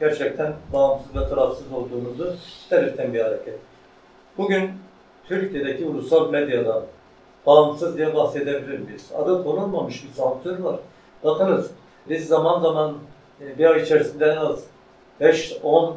gerçekten 0.00 0.52
bağımsız 0.72 1.16
ve 1.16 1.28
tarafsız 1.28 1.72
olduğunuzu 1.72 2.34
belirten 2.70 3.14
bir 3.14 3.20
hareket. 3.20 3.58
Bugün 4.38 4.70
Türkiye'deki 5.28 5.84
ulusal 5.84 6.30
medyadan 6.30 6.82
bağımsız 7.46 7.98
diye 7.98 8.14
bahsedebilir 8.14 8.78
miyiz? 8.78 9.10
Adı 9.18 9.44
konulmamış 9.44 10.04
bir 10.04 10.12
sansür 10.12 10.58
var. 10.58 10.76
Bakınız 11.24 11.70
biz 12.08 12.28
zaman 12.28 12.60
zaman 12.60 12.94
e, 13.40 13.58
bir 13.58 13.64
ay 13.64 13.82
içerisinde 13.82 14.24
en 14.24 14.36
az 14.36 14.64
5-10 15.20 15.92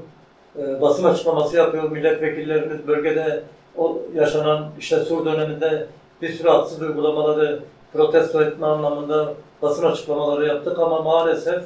e, 0.58 0.82
basın 0.82 1.04
açıklaması 1.04 1.58
yapıyor 1.58 1.92
milletvekillerimiz 1.92 2.88
bölgede 2.88 3.44
o 3.78 4.02
yaşanan 4.16 4.72
işte 4.80 5.00
sur 5.00 5.26
döneminde 5.26 5.88
bir 6.22 6.30
sürü 6.30 6.50
haksız 6.50 6.82
uygulamaları 6.82 7.60
protesto 7.94 8.42
etme 8.42 8.68
anlamında 8.68 9.34
basın 9.62 9.86
açıklamaları 9.86 10.48
yaptık 10.48 10.80
ama 10.80 11.02
maalesef 11.02 11.64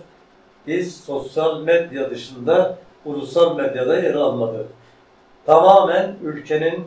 biz 0.67 0.97
sosyal 0.97 1.61
medya 1.61 2.09
dışında 2.09 2.77
ulusal 3.05 3.55
medyada 3.55 3.99
yer 3.99 4.13
almadık. 4.13 4.65
Tamamen 5.45 6.15
ülkenin 6.23 6.85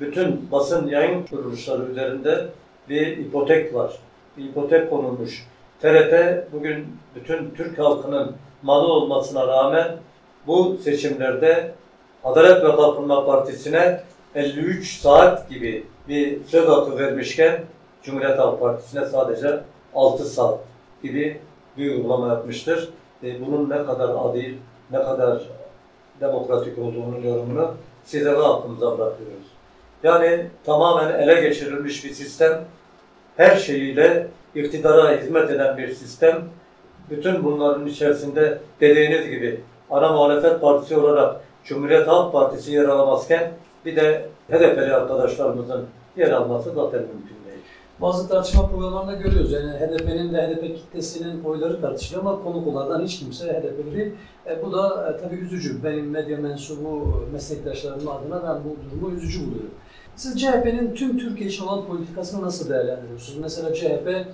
bütün 0.00 0.48
basın 0.52 0.88
yayın 0.88 1.26
kuruluşları 1.26 1.82
üzerinde 1.82 2.46
bir 2.88 3.18
ipotek 3.18 3.74
var. 3.74 3.92
Bir 4.36 4.44
ipotek 4.44 4.90
konulmuş. 4.90 5.46
TRT 5.82 6.12
bugün 6.52 6.98
bütün 7.14 7.50
Türk 7.50 7.78
halkının 7.78 8.36
malı 8.62 8.86
olmasına 8.86 9.46
rağmen 9.46 9.96
bu 10.46 10.76
seçimlerde 10.84 11.74
Adalet 12.24 12.64
ve 12.64 12.76
Kalkınma 12.76 13.26
Partisi'ne 13.26 14.00
53 14.34 15.00
saat 15.00 15.50
gibi 15.50 15.84
bir 16.08 16.44
söz 16.44 16.68
hakkı 16.68 16.98
vermişken 16.98 17.60
Cumhuriyet 18.02 18.38
Halk 18.38 18.60
Partisi'ne 18.60 19.06
sadece 19.06 19.60
6 19.94 20.24
saat 20.24 20.58
gibi 21.02 21.40
bir 21.76 21.90
uygulama 21.90 22.28
yapmıştır. 22.28 22.88
E, 23.22 23.46
bunun 23.46 23.70
ne 23.70 23.84
kadar 23.84 24.08
adil, 24.08 24.54
ne 24.90 24.98
kadar 24.98 25.42
demokratik 26.20 26.78
olduğunun 26.78 27.22
yorumunu 27.22 27.74
size 28.04 28.32
ve 28.32 28.42
halkımıza 28.42 28.86
bırakıyoruz. 28.86 29.46
Yani 30.02 30.46
tamamen 30.64 31.18
ele 31.18 31.40
geçirilmiş 31.40 32.04
bir 32.04 32.10
sistem, 32.10 32.64
her 33.36 33.56
şeyiyle 33.56 34.26
iktidara 34.54 35.20
hizmet 35.20 35.50
eden 35.50 35.78
bir 35.78 35.94
sistem. 35.94 36.44
Bütün 37.10 37.44
bunların 37.44 37.86
içerisinde 37.86 38.58
dediğiniz 38.80 39.30
gibi 39.30 39.60
ana 39.90 40.12
muhalefet 40.12 40.60
partisi 40.60 40.96
olarak 40.96 41.40
Cumhuriyet 41.64 42.08
Halk 42.08 42.32
Partisi 42.32 42.72
yer 42.72 42.84
alamazken 42.84 43.52
bir 43.84 43.96
de 43.96 44.28
HDP'li 44.50 44.94
arkadaşlarımızın 44.94 45.86
yer 46.16 46.30
alması 46.30 46.70
zaten 46.70 47.00
mümkün. 47.00 47.35
Bazı 48.00 48.28
tartışma 48.28 48.68
programlarında 48.68 49.12
görüyoruz. 49.12 49.52
Yani 49.52 49.70
HDP'nin 49.70 50.32
de 50.32 50.48
HDP 50.48 50.76
kitlesinin 50.76 51.44
oyları 51.44 51.80
tartışılıyor 51.80 52.26
ama 52.26 52.42
konuklardan 52.42 53.04
hiç 53.04 53.18
kimse 53.18 53.52
HDP'li. 53.52 54.14
E, 54.46 54.62
bu 54.62 54.72
da 54.72 55.10
e, 55.10 55.22
tabii 55.22 55.34
üzücü. 55.34 55.84
Benim 55.84 56.10
medya 56.10 56.38
mensubu 56.38 57.22
meslektaşlarımın 57.32 58.06
adına 58.06 58.42
ben 58.42 58.64
bu 58.64 58.76
durumu 58.90 59.16
üzücü 59.16 59.46
buluyorum. 59.46 59.70
Siz 60.16 60.40
CHP'nin 60.40 60.94
tüm 60.94 61.18
Türkiye 61.18 61.48
için 61.48 61.66
olan 61.66 61.86
politikasını 61.86 62.42
nasıl 62.42 62.70
değerlendiriyorsunuz? 62.70 63.38
Mesela 63.38 63.74
CHP 63.74 64.08
e, 64.08 64.26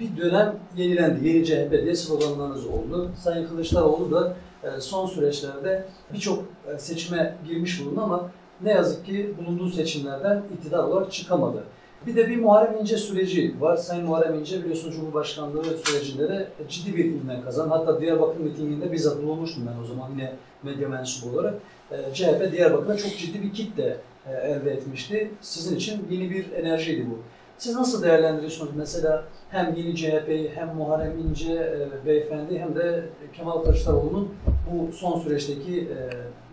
bir 0.00 0.16
dönem 0.16 0.56
yenilendi. 0.76 1.28
Yeni 1.28 1.44
CHP 1.44 1.72
diye 1.72 1.94
sloganlarınız 1.94 2.66
oldu. 2.66 3.10
Sayın 3.18 3.48
Kılıçdaroğlu 3.48 4.10
da 4.10 4.36
e, 4.62 4.80
son 4.80 5.06
süreçlerde 5.06 5.84
birçok 6.12 6.44
e, 6.66 6.78
seçime 6.78 7.36
girmiş 7.48 7.84
bulundu 7.84 8.00
ama 8.00 8.30
ne 8.62 8.70
yazık 8.70 9.06
ki 9.06 9.34
bulunduğu 9.38 9.68
seçimlerden 9.70 10.42
iktidar 10.54 10.84
olarak 10.84 11.12
çıkamadı. 11.12 11.64
Bir 12.06 12.16
de 12.16 12.28
bir 12.28 12.36
Muharrem 12.36 12.80
İnce 12.80 12.96
süreci 12.96 13.54
var. 13.60 13.76
Sayın 13.76 14.04
Muharrem 14.04 14.34
İnce 14.34 14.60
biliyorsunuz 14.60 14.96
Cumhurbaşkanlığı 14.96 15.64
sürecinde 15.64 16.28
de 16.28 16.48
ciddi 16.68 16.96
bir 16.96 17.04
ivme 17.04 17.40
kazan. 17.44 17.68
Hatta 17.68 18.00
Diyarbakır 18.00 18.40
mitinginde 18.40 18.92
bizzat 18.92 19.22
bulunmuştum 19.22 19.68
ben 19.72 19.82
o 19.82 19.86
zaman 19.86 20.10
yine 20.10 20.32
medya 20.62 20.88
mensubu 20.88 21.36
olarak. 21.36 21.54
E, 21.90 22.14
CHP 22.14 22.52
Diyarbakır'da 22.52 22.96
çok 22.96 23.16
ciddi 23.18 23.42
bir 23.42 23.52
kitle 23.52 23.96
e, 24.26 24.32
elde 24.32 24.70
etmişti. 24.70 25.30
Sizin 25.40 25.76
için 25.76 26.06
yeni 26.10 26.30
bir 26.30 26.52
enerjiydi 26.52 27.06
bu. 27.10 27.18
Siz 27.58 27.74
nasıl 27.74 28.02
değerlendiriyorsunuz 28.02 28.72
mesela 28.76 29.24
hem 29.50 29.74
yeni 29.76 29.96
CHP'yi 29.96 30.50
hem 30.54 30.76
Muharrem 30.76 31.18
İnce 31.18 31.52
e, 31.52 32.06
beyefendi 32.06 32.58
hem 32.58 32.76
de 32.76 33.04
Kemal 33.32 33.62
Kılıçdaroğlu'nun 33.62 34.34
bu 34.72 34.92
son 34.92 35.20
süreçteki 35.20 35.80
e, 35.80 35.98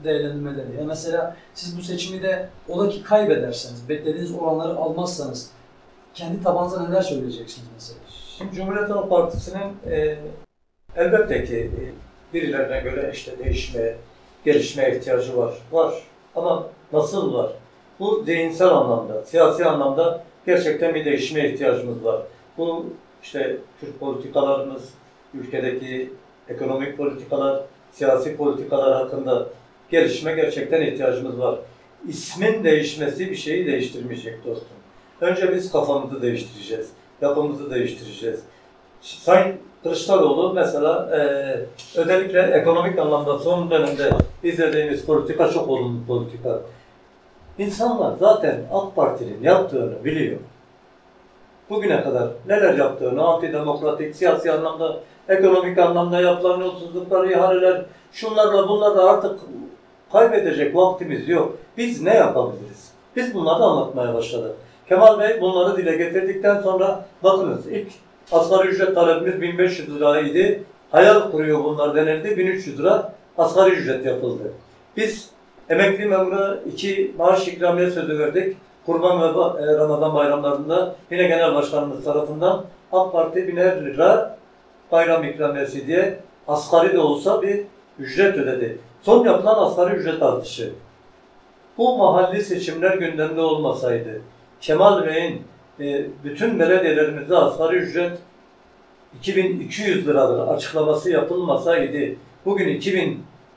değerlendirmeleri. 0.03 0.75
Yani 0.77 0.87
mesela 0.87 1.35
siz 1.53 1.77
bu 1.77 1.81
seçimi 1.81 2.23
de 2.23 2.49
ola 2.69 2.89
ki 2.89 3.03
kaybederseniz, 3.03 3.89
beklediğiniz 3.89 4.35
oranları 4.35 4.77
almazsanız 4.77 5.51
kendi 6.13 6.43
tabanınıza 6.43 6.87
neler 6.87 7.01
söyleyeceksiniz 7.01 7.67
mesela? 7.75 7.99
Şimdi 8.37 8.55
Cumhuriyet 8.55 8.89
Halk 8.89 9.09
Partisi'nin 9.09 9.91
e, 9.91 10.17
elbette 10.95 11.45
ki 11.45 11.55
e, 11.57 11.81
birilerine 12.33 12.79
göre 12.79 13.11
işte 13.13 13.39
değişme, 13.39 13.95
gelişmeye 14.45 14.97
ihtiyacı 14.97 15.37
var. 15.37 15.53
Var. 15.71 15.93
Ama 16.35 16.67
nasıl 16.93 17.33
var? 17.33 17.51
Bu 17.99 18.23
zihinsel 18.25 18.67
anlamda, 18.69 19.25
siyasi 19.25 19.65
anlamda 19.65 20.23
gerçekten 20.45 20.95
bir 20.95 21.05
değişime 21.05 21.49
ihtiyacımız 21.49 22.03
var. 22.03 22.21
Bu 22.57 22.85
işte 23.23 23.57
Türk 23.79 23.99
politikalarımız, 23.99 24.89
ülkedeki 25.33 26.13
ekonomik 26.49 26.97
politikalar, 26.97 27.63
siyasi 27.91 28.37
politikalar 28.37 28.93
hakkında 28.93 29.47
gelişme 29.91 30.33
gerçekten 30.33 30.81
ihtiyacımız 30.81 31.39
var. 31.39 31.55
İsmin 32.07 32.63
değişmesi 32.63 33.31
bir 33.31 33.35
şeyi 33.35 33.67
değiştirmeyecek 33.67 34.45
dostum. 34.45 34.77
Önce 35.21 35.55
biz 35.55 35.71
kafamızı 35.71 36.21
değiştireceğiz, 36.21 36.89
yapımızı 37.21 37.71
değiştireceğiz. 37.71 38.39
Sayın 39.01 39.55
Kılıçdaroğlu 39.83 40.53
mesela 40.53 41.09
eee 41.11 41.65
özellikle 41.95 42.41
ekonomik 42.41 42.99
anlamda 42.99 43.39
son 43.39 43.71
dönemde 43.71 44.09
izlediğimiz 44.43 45.05
politika 45.05 45.49
çok 45.49 45.69
olumlu 45.69 46.05
politika. 46.07 46.59
İnsanlar 47.57 48.13
zaten 48.19 48.61
AK 48.73 48.95
Parti'nin 48.95 49.43
yaptığını 49.43 50.05
biliyor. 50.05 50.39
Bugüne 51.69 52.03
kadar 52.03 52.27
neler 52.47 52.73
yaptığını, 52.77 53.23
antidemokratik, 53.23 54.15
siyasi 54.15 54.51
anlamda, 54.51 54.99
ekonomik 55.29 55.77
anlamda 55.77 56.21
yapılan 56.21 56.59
yolsuzluklar, 56.59 57.29
ihaleler, 57.29 57.81
şunlarla 58.11 58.69
bunlarla 58.69 59.09
artık 59.09 59.39
kaybedecek 60.11 60.75
vaktimiz 60.75 61.29
yok. 61.29 61.57
Biz 61.77 62.01
ne 62.01 62.13
yapabiliriz? 62.15 62.91
Biz 63.15 63.33
bunları 63.33 63.63
anlatmaya 63.63 64.13
başladık. 64.13 64.55
Kemal 64.89 65.19
Bey 65.19 65.41
bunları 65.41 65.77
dile 65.77 65.95
getirdikten 65.97 66.61
sonra 66.61 67.05
bakınız 67.23 67.67
ilk 67.67 67.87
asgari 68.31 68.67
ücret 68.67 68.95
talebimiz 68.95 69.41
1500 69.41 69.95
liraydı. 69.95 70.59
Hayal 70.91 71.31
kuruyor 71.31 71.63
bunlar 71.63 71.95
denildi. 71.95 72.37
1300 72.37 72.79
lira 72.79 73.13
asgari 73.37 73.69
ücret 73.69 74.05
yapıldı. 74.05 74.43
Biz 74.97 75.29
emekli 75.69 76.05
memura 76.05 76.59
iki 76.73 77.11
maaş 77.17 77.47
ikramiye 77.47 77.91
sözü 77.91 78.19
verdik. 78.19 78.57
Kurban 78.85 79.21
ve 79.21 79.25
e, 79.25 79.77
Ramazan 79.77 80.15
bayramlarında 80.15 80.95
yine 81.11 81.23
genel 81.23 81.55
başkanımız 81.55 82.03
tarafından 82.03 82.65
AK 82.91 83.11
Parti 83.11 83.47
biner 83.47 83.85
lira 83.85 84.37
bayram 84.91 85.23
ikramiyesi 85.23 85.87
diye 85.87 86.19
asgari 86.47 86.93
de 86.93 86.99
olsa 86.99 87.41
bir 87.41 87.61
ücret 87.99 88.37
ödedi. 88.37 88.77
Son 89.01 89.25
yapılan 89.25 89.63
asgari 89.65 89.95
ücret 89.95 90.23
artışı. 90.23 90.73
Bu 91.77 91.97
mahalli 91.97 92.41
seçimler 92.41 92.97
gündemde 92.97 93.41
olmasaydı, 93.41 94.21
Kemal 94.61 95.05
Bey'in 95.05 95.41
e, 95.79 96.05
bütün 96.23 96.59
belediyelerimizde 96.59 97.37
asgari 97.37 97.75
ücret 97.75 98.17
2200 99.19 100.07
liradır 100.07 100.47
açıklaması 100.47 101.11
yapılmasaydı, 101.11 102.15
bugün 102.45 102.81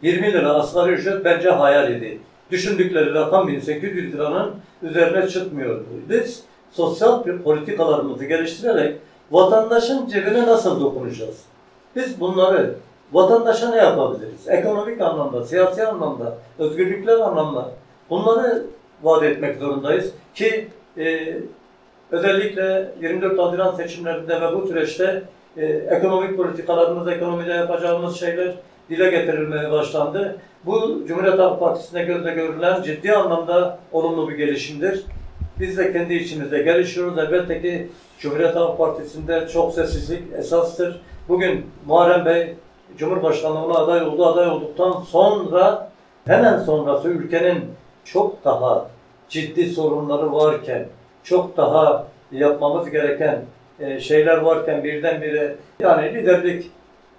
20 0.02 0.32
lira 0.32 0.54
asgari 0.54 0.92
ücret 0.92 1.24
bence 1.24 1.50
hayal 1.50 1.90
idi. 1.90 2.18
Düşündükleri 2.50 3.14
rakam 3.14 3.48
1800 3.48 4.14
liranın 4.14 4.54
üzerine 4.82 5.28
çıkmıyordu. 5.28 5.84
Biz 6.08 6.42
sosyal 6.72 7.26
bir 7.26 7.38
politikalarımızı 7.38 8.24
geliştirerek 8.24 8.96
vatandaşın 9.30 10.06
cebine 10.06 10.46
nasıl 10.46 10.80
dokunacağız? 10.80 11.42
Biz 11.96 12.20
bunları 12.20 12.74
vatandaşa 13.14 13.70
ne 13.70 13.76
yapabiliriz? 13.76 14.48
Ekonomik 14.48 15.00
anlamda, 15.00 15.44
siyasi 15.44 15.86
anlamda, 15.86 16.34
özgürlükler 16.58 17.18
anlamda 17.18 17.70
bunları 18.10 18.66
vaat 19.02 19.22
etmek 19.22 19.56
zorundayız 19.56 20.12
ki 20.34 20.68
e, 20.98 21.36
özellikle 22.10 22.92
24 23.00 23.38
Haziran 23.38 23.74
seçimlerinde 23.74 24.40
ve 24.40 24.54
bu 24.54 24.66
süreçte 24.66 25.22
e, 25.56 25.66
ekonomik 25.66 26.36
politikalarımız, 26.36 27.08
ekonomide 27.08 27.52
yapacağımız 27.52 28.16
şeyler 28.16 28.54
dile 28.90 29.10
getirilmeye 29.10 29.70
başlandı. 29.70 30.36
Bu 30.66 31.02
Cumhuriyet 31.08 31.38
Halk 31.38 31.60
Partisi'ne 31.60 32.02
gözle 32.02 32.34
görülen 32.34 32.82
ciddi 32.82 33.12
anlamda 33.12 33.78
olumlu 33.92 34.30
bir 34.30 34.36
gelişimdir. 34.36 35.04
Biz 35.60 35.78
de 35.78 35.92
kendi 35.92 36.14
içimizde 36.14 36.62
gelişiyoruz. 36.62 37.18
Elbette 37.18 37.62
ki 37.62 37.88
Cumhuriyet 38.18 38.56
Halk 38.56 38.78
Partisi'nde 38.78 39.48
çok 39.48 39.74
sessizlik 39.74 40.22
esastır. 40.38 41.00
Bugün 41.28 41.66
Muharrem 41.86 42.24
Bey 42.24 42.54
Cumhurbaşkanlığına 42.98 43.74
aday 43.74 44.02
oldu. 44.02 44.26
Aday 44.26 44.48
olduktan 44.48 44.92
sonra 44.92 45.90
hemen 46.24 46.58
sonrası 46.58 47.08
ülkenin 47.08 47.64
çok 48.04 48.44
daha 48.44 48.86
ciddi 49.28 49.66
sorunları 49.66 50.32
varken, 50.32 50.86
çok 51.22 51.56
daha 51.56 52.06
yapmamız 52.32 52.90
gereken 52.90 53.44
e, 53.80 54.00
şeyler 54.00 54.36
varken 54.36 54.84
birdenbire 54.84 55.56
yani 55.80 56.14
liderlik 56.14 56.70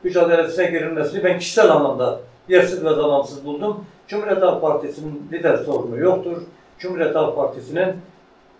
mücadelesine 0.03 0.65
girilmesini 0.65 1.23
ben 1.23 1.39
kişisel 1.39 1.71
anlamda 1.71 2.19
yersiz 2.49 2.85
ve 2.85 2.89
zamansız 2.93 3.45
buldum. 3.45 3.85
Cumhuriyet 4.07 4.41
Halk 4.41 4.61
Partisi'nin 4.61 5.27
lider 5.31 5.57
sorunu 5.57 5.97
yoktur. 5.97 6.41
Cumhuriyet 6.79 7.15
Halk 7.15 7.35
Partisi'nin 7.35 7.93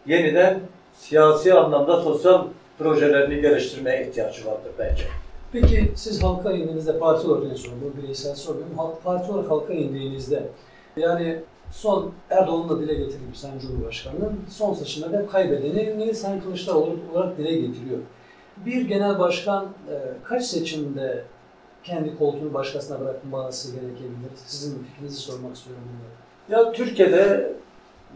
yeniden 0.06 0.60
siyasi 0.94 1.54
anlamda 1.54 2.02
sosyal 2.02 2.44
projelerini 2.80 3.42
geliştirmeye 3.42 4.08
ihtiyacı 4.08 4.46
vardır 4.46 4.72
bence. 4.80 5.04
Peki 5.52 5.92
siz 5.96 6.24
halka 6.24 6.52
indiğinizde 6.52 7.00
parti 7.00 7.28
olarak 7.28 7.48
ne 7.48 7.56
sorun? 7.56 7.78
Bu 7.82 8.02
bireysel 8.02 8.36
sormuyorum. 8.36 8.78
Halk, 8.78 9.04
parti 9.04 9.32
olarak 9.32 9.52
halka 9.52 9.74
indiğinizde 9.74 10.44
yani 10.98 11.40
son 11.72 12.12
Erdoğan'ın 12.30 12.70
da 12.70 12.80
dile 12.80 12.94
getirdiği 12.94 13.36
Sayın 13.36 13.60
Cumhurbaşkanı'nın 13.60 14.40
son 14.50 14.74
seçimlerde 14.74 15.18
hep 15.18 15.32
kaybedenini 15.32 16.14
Sayın 16.14 16.42
Kılıçdaroğlu 16.42 16.98
olarak 17.14 17.38
dile 17.38 17.56
getiriyor. 17.56 18.00
Bir 18.66 18.82
genel 18.82 19.20
başkan 19.20 19.66
e, 19.66 19.94
kaç 20.24 20.44
seçimde 20.46 21.24
kendi 21.84 22.18
koltuğunu 22.18 22.54
başkasına 22.54 23.00
bırakması 23.00 23.72
gerekebilir? 23.72 24.32
Sizin 24.46 24.84
fikrinizi 24.84 25.18
sormak 25.18 25.56
istiyorum. 25.56 25.84
burada. 26.50 26.62
Ya 26.62 26.72
Türkiye'de 26.72 27.54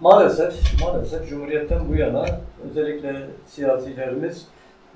maalesef 0.02 0.82
maalesef 0.82 1.30
Cumhuriyet'ten 1.30 1.90
bu 1.90 1.96
yana 1.96 2.26
özellikle 2.70 3.28
siyasilerimiz 3.48 4.48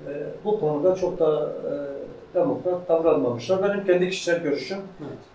e, 0.08 0.26
bu 0.44 0.60
konuda 0.60 0.94
çok 0.94 1.18
da 1.18 1.52
e, 1.70 1.72
demokrat 2.34 2.88
davranmamışlar. 2.88 3.62
Benim 3.62 3.86
kendi 3.86 4.10
kişisel 4.10 4.42
görüşüm 4.42 4.78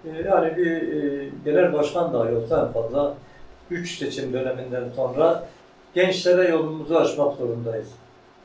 e, 0.05 0.27
yani 0.27 0.57
bir 0.57 0.71
e, 0.71 1.29
genel 1.45 1.73
başkan 1.73 2.13
dahi 2.13 2.35
olsa 2.35 2.65
en 2.67 2.73
fazla 2.73 3.13
3 3.71 3.97
seçim 3.97 4.33
döneminden 4.33 4.83
sonra 4.95 5.43
gençlere 5.95 6.49
yolumuzu 6.49 6.95
açmak 6.95 7.37
zorundayız. 7.37 7.87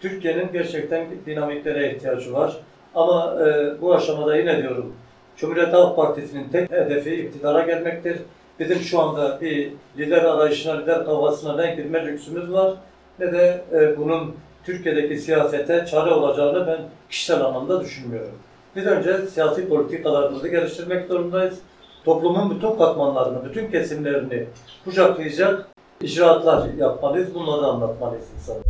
Türkiye'nin 0.01 0.53
gerçekten 0.53 1.07
dinamiklere 1.27 1.95
ihtiyacı 1.95 2.33
var. 2.33 2.57
Ama 2.95 3.37
e, 3.47 3.81
bu 3.81 3.95
aşamada 3.95 4.37
yine 4.37 4.63
diyorum 4.63 4.93
Cumhuriyet 5.37 5.73
Halk 5.73 5.97
Partisi'nin 5.97 6.49
tek 6.49 6.71
hedefi 6.71 7.15
iktidara 7.15 7.63
gelmektir. 7.63 8.17
Bizim 8.61 8.79
şu 8.79 9.01
anda 9.01 9.41
bir 9.41 9.73
lider 9.99 10.25
arayışına, 10.25 10.81
lider 10.81 11.05
kavgasına 11.05 11.57
ne 11.57 11.75
girme 11.75 12.07
lüksümüz 12.07 12.53
var 12.53 12.75
ne 13.19 13.33
de 13.33 13.65
e, 13.73 13.97
bunun 13.97 14.35
Türkiye'deki 14.67 15.19
siyasete 15.19 15.87
çare 15.91 16.11
olacağını 16.11 16.67
ben 16.67 16.81
kişisel 17.11 17.45
anlamda 17.45 17.81
düşünmüyorum. 17.81 18.39
Biz 18.77 18.87
önce 18.87 19.27
siyasi 19.27 19.69
politikalarımızı 19.69 20.49
geliştirmek 20.49 21.07
zorundayız. 21.07 21.59
Toplumun 22.05 22.51
bütün 22.51 22.79
katmanlarını, 22.79 23.45
bütün 23.45 23.71
kesimlerini 23.71 24.47
kucaklayacak 24.85 25.69
icraatlar 26.01 26.69
yapmalıyız. 26.75 27.35
Bunları 27.35 27.67
anlatmalıyız 27.67 28.27
insanlara. 28.39 28.64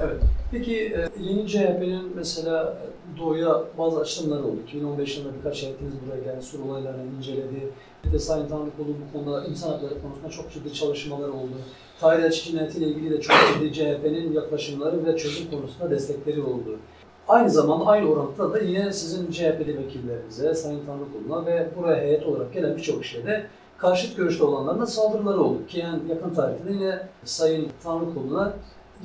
Evet. 0.00 0.20
Peki 0.50 0.76
e, 0.76 1.08
yeni 1.20 1.48
CHP'nin 1.48 2.16
mesela 2.16 2.78
doğuya 3.18 3.64
bazı 3.78 4.00
açılımları 4.00 4.44
oldu. 4.44 4.56
2015 4.66 5.18
yılında 5.18 5.34
birkaç 5.38 5.62
heyetiniz 5.62 5.92
buraya 6.06 6.22
geldi, 6.22 6.42
sur 6.42 6.60
olaylarını 6.60 7.16
inceledi. 7.18 7.72
Bir 8.04 8.12
de 8.12 8.18
Sayın 8.18 8.48
Tanrıkoğlu 8.48 8.88
bu 8.88 9.18
konuda 9.18 9.44
insan 9.44 9.70
hakları 9.70 10.02
konusunda 10.02 10.28
çok 10.28 10.52
ciddi 10.52 10.72
çalışmalar 10.72 11.28
oldu. 11.28 11.52
Tahir 12.00 12.22
Elçi 12.22 12.50
cinayetiyle 12.50 12.86
ilgili 12.86 13.10
de 13.10 13.20
çok 13.20 13.36
ciddi 13.54 13.72
CHP'nin 13.72 14.32
yaklaşımları 14.32 15.06
ve 15.06 15.16
çözüm 15.16 15.50
konusunda 15.50 15.90
destekleri 15.90 16.42
oldu. 16.42 16.78
Aynı 17.28 17.50
zamanda 17.50 17.86
aynı 17.86 18.10
orantıda 18.10 18.52
da 18.52 18.58
yine 18.58 18.92
sizin 18.92 19.30
CHP'li 19.30 19.78
vekillerinize, 19.78 20.54
Sayın 20.54 20.80
Tanrıkoğlu'na 20.86 21.46
ve 21.46 21.68
buraya 21.76 22.02
heyet 22.02 22.26
olarak 22.26 22.52
gelen 22.54 22.76
birçok 22.76 23.02
kişiye 23.02 23.46
karşıt 23.78 24.16
görüşte 24.16 24.44
olanların 24.44 24.80
da 24.80 24.86
saldırıları 24.86 25.40
oldu. 25.40 25.66
Ki 25.66 25.78
yani 25.78 26.00
yakın 26.08 26.34
tarihte 26.34 26.72
yine 26.72 27.08
Sayın 27.24 27.68
Tanrıkoğlu'na 27.82 28.52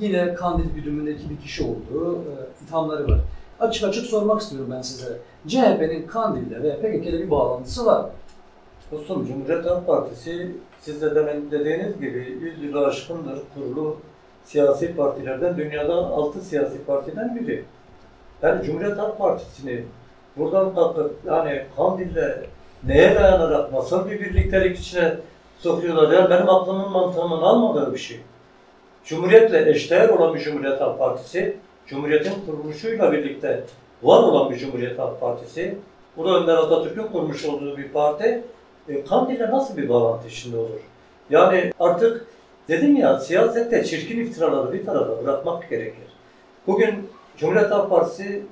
yine 0.00 0.34
Kandil 0.34 0.74
güdümündeki 0.74 1.30
bir 1.30 1.36
kişi 1.36 1.64
olduğu 1.64 2.14
e, 2.14 2.32
ithamları 2.64 3.08
var. 3.08 3.20
Açık 3.60 3.84
açık 3.84 4.06
sormak 4.06 4.40
istiyorum 4.40 4.68
ben 4.76 4.82
size. 4.82 5.18
CHP'nin 5.46 6.06
Kandil'le 6.06 6.62
ve 6.62 6.76
PKK'le 6.76 7.12
bir 7.12 7.30
bağlantısı 7.30 7.86
var. 7.86 8.00
mı? 8.00 8.10
Dostum 8.92 9.26
Cumhuriyet 9.26 9.66
Halk 9.66 9.86
Partisi 9.86 10.52
siz 10.80 11.02
de 11.02 11.14
demin 11.14 11.50
dediğiniz 11.50 12.00
gibi 12.00 12.38
100 12.40 12.62
yılı 12.62 12.86
aşkındır 12.86 13.38
kurulu 13.54 13.96
siyasi 14.44 14.96
partilerden 14.96 15.56
dünyada 15.56 15.94
6 15.94 16.40
siyasi 16.40 16.84
partiden 16.84 17.36
biri. 17.36 17.64
Yani 18.42 18.64
Cumhuriyet 18.64 18.98
Halk 18.98 19.18
Partisi'ni 19.18 19.84
buradan 20.36 20.74
kalkıp 20.74 21.16
yani 21.26 21.64
Kandil'le 21.76 22.46
neye 22.86 23.14
dayanarak 23.14 23.72
nasıl 23.72 24.10
bir 24.10 24.20
birliktelik 24.20 24.78
içine 24.78 25.14
sokuyorlar 25.58 26.12
yani 26.12 26.30
benim 26.30 26.48
aklımın 26.48 26.90
mantığımın 26.90 27.42
almadığı 27.42 27.92
bir 27.92 27.98
şey. 27.98 28.20
Cumhuriyetle 29.04 29.70
eşdeğer 29.70 30.08
olan 30.08 30.34
bir 30.34 30.40
Cumhuriyet 30.40 30.80
Halk 30.80 30.98
Partisi, 30.98 31.56
Cumhuriyet'in 31.86 32.34
kuruluşuyla 32.46 33.12
birlikte 33.12 33.64
var 34.02 34.22
olan 34.22 34.50
bir 34.50 34.56
Cumhuriyet 34.56 34.98
Halk 34.98 35.20
Partisi, 35.20 35.74
bu 36.16 36.24
da 36.24 36.40
Önder 36.40 36.54
Atatürk'ün 36.54 37.06
kurmuş 37.06 37.44
olduğu 37.44 37.76
bir 37.76 37.88
parti, 37.88 38.44
e, 38.88 39.04
Kandil'le 39.04 39.50
nasıl 39.50 39.76
bir 39.76 39.88
bağlantı 39.88 40.28
içinde 40.28 40.56
olur? 40.56 40.80
Yani 41.30 41.72
artık 41.80 42.26
dedim 42.68 42.96
ya 42.96 43.20
siyasette 43.20 43.84
çirkin 43.84 44.20
iftiraları 44.20 44.72
bir 44.72 44.86
tarafa 44.86 45.24
bırakmak 45.24 45.70
gerekir. 45.70 46.08
Bugün 46.66 47.08
Cumhuriyet 47.36 47.70
Halk 47.70 47.90
Partisi 47.90 48.42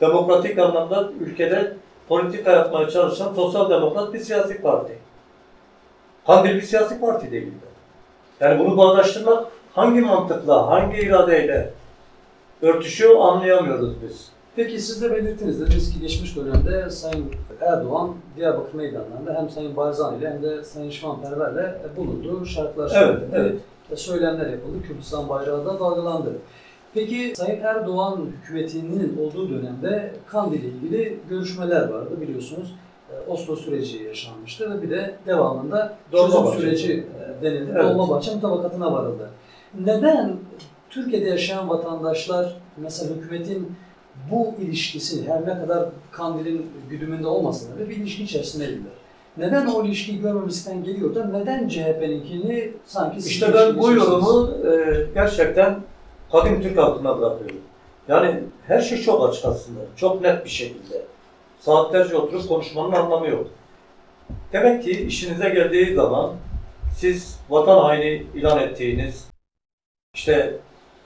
demokratik 0.00 0.58
anlamda 0.58 1.10
ülkede 1.20 1.72
politika 2.08 2.52
yapmaya 2.52 2.90
çalışan 2.90 3.34
sosyal 3.34 3.70
demokrat 3.70 4.14
bir 4.14 4.18
siyasi 4.18 4.62
parti. 4.62 4.92
Kandil 6.26 6.54
bir 6.54 6.62
siyasi 6.62 7.00
parti 7.00 7.30
değil. 7.30 7.52
Yani 8.40 8.58
bunu 8.64 8.76
bağdaştırmak 8.76 9.44
hangi 9.72 10.00
mantıkla, 10.00 10.66
hangi 10.70 10.96
iradeyle 11.00 11.70
örtüşüyor 12.62 13.20
anlayamıyoruz 13.20 13.94
biz. 14.08 14.28
Peki 14.56 14.80
siz 14.80 15.02
de 15.02 15.10
belirttiniz 15.12 15.60
dediniz 15.60 15.92
ki 15.94 16.00
geçmiş 16.00 16.36
dönemde 16.36 16.90
Sayın 16.90 17.26
Erdoğan 17.60 18.14
Diyarbakır 18.36 18.74
meydanlarında 18.74 19.34
hem 19.40 19.50
Sayın 19.50 19.76
Barzani 19.76 20.18
ile 20.18 20.30
hem 20.30 20.42
de 20.42 20.64
Sayın 20.64 20.90
Şivanperver'le 20.90 21.58
e, 21.64 21.96
bulundu. 21.96 22.46
Şarkılar 22.46 22.84
Evet, 22.96 23.06
söyledi. 23.18 23.24
evet. 23.34 23.54
E, 23.90 23.96
Söylemler 23.96 24.46
yapıldı. 24.50 24.82
Kürdistan 24.88 25.28
bayrağı 25.28 25.66
da 25.66 25.80
dalgalandı. 25.80 26.32
Peki 26.94 27.32
Sayın 27.36 27.60
Erdoğan 27.60 28.26
hükümetinin 28.42 29.18
olduğu 29.18 29.50
dönemde 29.50 30.12
Kandil 30.26 30.58
ile 30.64 30.68
ilgili 30.68 31.18
görüşmeler 31.30 31.88
vardı 31.88 32.20
biliyorsunuz. 32.20 32.74
E, 33.10 33.30
Oslo 33.30 33.56
süreci 33.56 34.02
yaşanmıştı 34.02 34.70
ve 34.74 34.82
bir 34.82 34.90
de 34.90 35.14
devamında 35.26 35.96
çözüm 36.12 36.32
Dolmabahçe. 36.32 36.60
süreci 36.60 36.92
e, 36.92 37.23
denildi. 37.42 37.72
Evet. 37.74 37.84
Dolmabahçe 37.84 38.34
mutabakatına 38.34 38.92
varıldı. 38.92 39.30
Neden 39.80 40.36
Türkiye'de 40.90 41.28
yaşayan 41.28 41.68
vatandaşlar 41.68 42.56
mesela 42.76 43.14
hükümetin 43.14 43.76
bu 44.30 44.54
ilişkisi 44.62 45.28
her 45.28 45.42
ne 45.42 45.60
kadar 45.60 45.88
Kandil'in 46.10 46.66
güdümünde 46.90 47.26
olmasa 47.26 47.66
da 47.74 47.88
bir 47.88 47.96
ilişki 47.96 48.24
içerisindeydiler. 48.24 48.92
Neden 49.36 49.66
o 49.66 49.84
ilişkiyi 49.84 50.20
görmemizden 50.20 50.84
geliyor 50.84 51.14
da 51.14 51.24
neden 51.24 51.68
CHP'ninkini 51.68 52.72
sanki 52.86 53.28
İşte 53.28 53.54
ben 53.54 53.78
bu 53.78 53.92
yorumu 53.92 54.50
e, 54.66 55.06
gerçekten 55.14 55.80
kadim 56.32 56.62
Türk 56.62 56.78
halkına 56.78 57.18
bırakıyorum. 57.18 57.60
Yani 58.08 58.40
her 58.66 58.80
şey 58.80 59.02
çok 59.02 59.28
açık 59.28 59.44
aslında. 59.44 59.80
Çok 59.96 60.22
net 60.22 60.44
bir 60.44 60.50
şekilde. 60.50 61.02
Saatlerce 61.60 62.16
oturup 62.16 62.48
konuşmanın 62.48 62.92
anlamı 62.92 63.28
yok. 63.28 63.46
Demek 64.52 64.84
ki 64.84 64.90
işinize 64.90 65.48
geldiği 65.48 65.94
zaman 65.94 66.30
siz 66.96 67.38
vatan 67.50 67.78
haini 67.78 68.26
ilan 68.34 68.58
ettiğiniz, 68.58 69.28
işte 70.14 70.56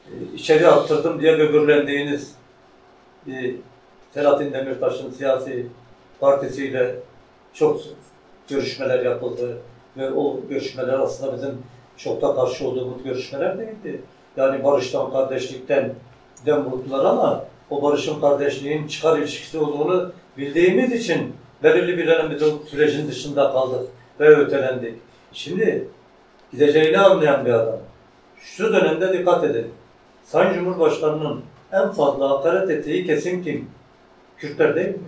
e, 0.06 0.34
içeri 0.34 0.68
attırdım 0.68 1.20
diye 1.20 1.38
böbürlendiğiniz 1.38 2.34
e, 3.28 3.50
Selahattin 4.14 4.52
Demirtaş'ın 4.52 5.10
siyasi 5.10 5.66
partisiyle 6.20 6.94
çok 7.54 7.80
görüşmeler 8.48 9.04
yapıldı 9.04 9.58
ve 9.96 10.10
o 10.10 10.40
görüşmeler 10.48 10.98
aslında 10.98 11.36
bizim 11.36 11.62
çok 11.96 12.22
da 12.22 12.34
karşı 12.34 12.68
olduğumuz 12.68 13.02
görüşmeler 13.02 13.58
değildi. 13.58 14.02
Yani 14.36 14.64
barıştan, 14.64 15.12
kardeşlikten 15.12 15.94
dem 16.46 16.64
vurdular 16.64 17.04
ama 17.04 17.44
o 17.70 17.82
barışın, 17.82 18.20
kardeşliğin 18.20 18.88
çıkar 18.88 19.18
ilişkisi 19.18 19.58
olduğunu 19.58 20.12
bildiğimiz 20.38 20.92
için 20.92 21.34
belirli 21.62 21.98
bir 21.98 22.06
dönem 22.06 22.30
biz 22.30 22.70
sürecin 22.70 23.08
dışında 23.08 23.52
kaldık 23.52 23.88
ve 24.20 24.28
ötelendik. 24.28 24.94
Şimdi 25.32 25.88
gideceğini 26.52 26.98
anlayan 26.98 27.44
bir 27.44 27.50
adam. 27.50 27.78
Şu 28.40 28.72
dönemde 28.72 29.18
dikkat 29.18 29.44
edin. 29.44 29.66
Sayın 30.24 30.54
Cumhurbaşkanı'nın 30.54 31.42
en 31.72 31.92
fazla 31.92 32.30
hakaret 32.30 32.70
ettiği 32.70 33.06
kesim 33.06 33.44
kim? 33.44 33.70
Kürtler 34.38 34.76
değil 34.76 34.88
mi? 34.88 34.98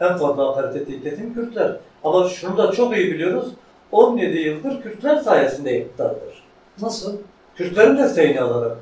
En 0.00 0.16
fazla 0.16 0.48
hakaret 0.48 0.76
ettiği 0.76 1.02
kesim 1.02 1.34
Kürtler. 1.34 1.76
Ama 2.04 2.28
şunu 2.28 2.56
da 2.56 2.72
çok 2.72 2.96
iyi 2.96 3.12
biliyoruz. 3.12 3.48
17 3.92 4.38
yıldır 4.38 4.82
Kürtler 4.82 5.16
sayesinde 5.16 5.80
iktidardır. 5.80 6.42
Nasıl? 6.82 7.16
Kürtlerin 7.56 7.98
desteğini 7.98 8.40
alarak. 8.40 8.76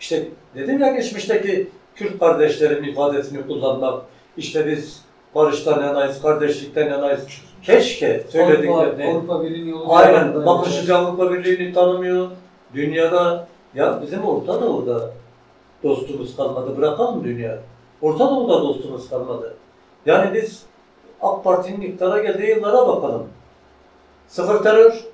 İşte 0.00 0.28
dedim 0.54 0.80
ya 0.80 0.92
geçmişteki 0.92 1.68
Kürt 1.94 2.18
kardeşlerin 2.18 2.84
ifadesini 2.84 3.46
kullanmak. 3.46 4.02
İşte 4.36 4.66
biz 4.66 5.02
barıştan 5.34 5.82
yanayız, 5.82 6.22
kardeşlikten 6.22 6.90
yanayız. 6.90 7.26
Keşke 7.64 8.24
söylediklerini. 8.28 9.06
Avrupa 9.06 9.42
Birliği'nin 9.42 9.70
yolu 9.70 9.94
Aynen. 9.94 10.46
Bakın 10.46 10.70
şimdi 10.70 10.94
Avrupa 10.94 11.32
Birliği'ni 11.32 11.72
tanımıyor. 11.72 12.28
Dünyada 12.74 13.46
ya 13.74 14.02
bizim 14.02 14.24
Orta 14.24 14.62
Doğu'da 14.62 15.10
dostumuz 15.82 16.36
kalmadı. 16.36 16.76
Bırakalım 16.76 17.24
dünya. 17.24 17.58
Orta 18.02 18.30
Doğu'da 18.30 18.62
dostumuz 18.62 19.10
kalmadı. 19.10 19.54
Yani 20.06 20.34
biz 20.34 20.62
AK 21.22 21.44
Parti'nin 21.44 21.80
iktidara 21.80 22.22
geldiği 22.22 22.48
yıllara 22.48 22.88
bakalım. 22.88 23.26
Sıfır 24.28 24.62
terör, 24.62 25.04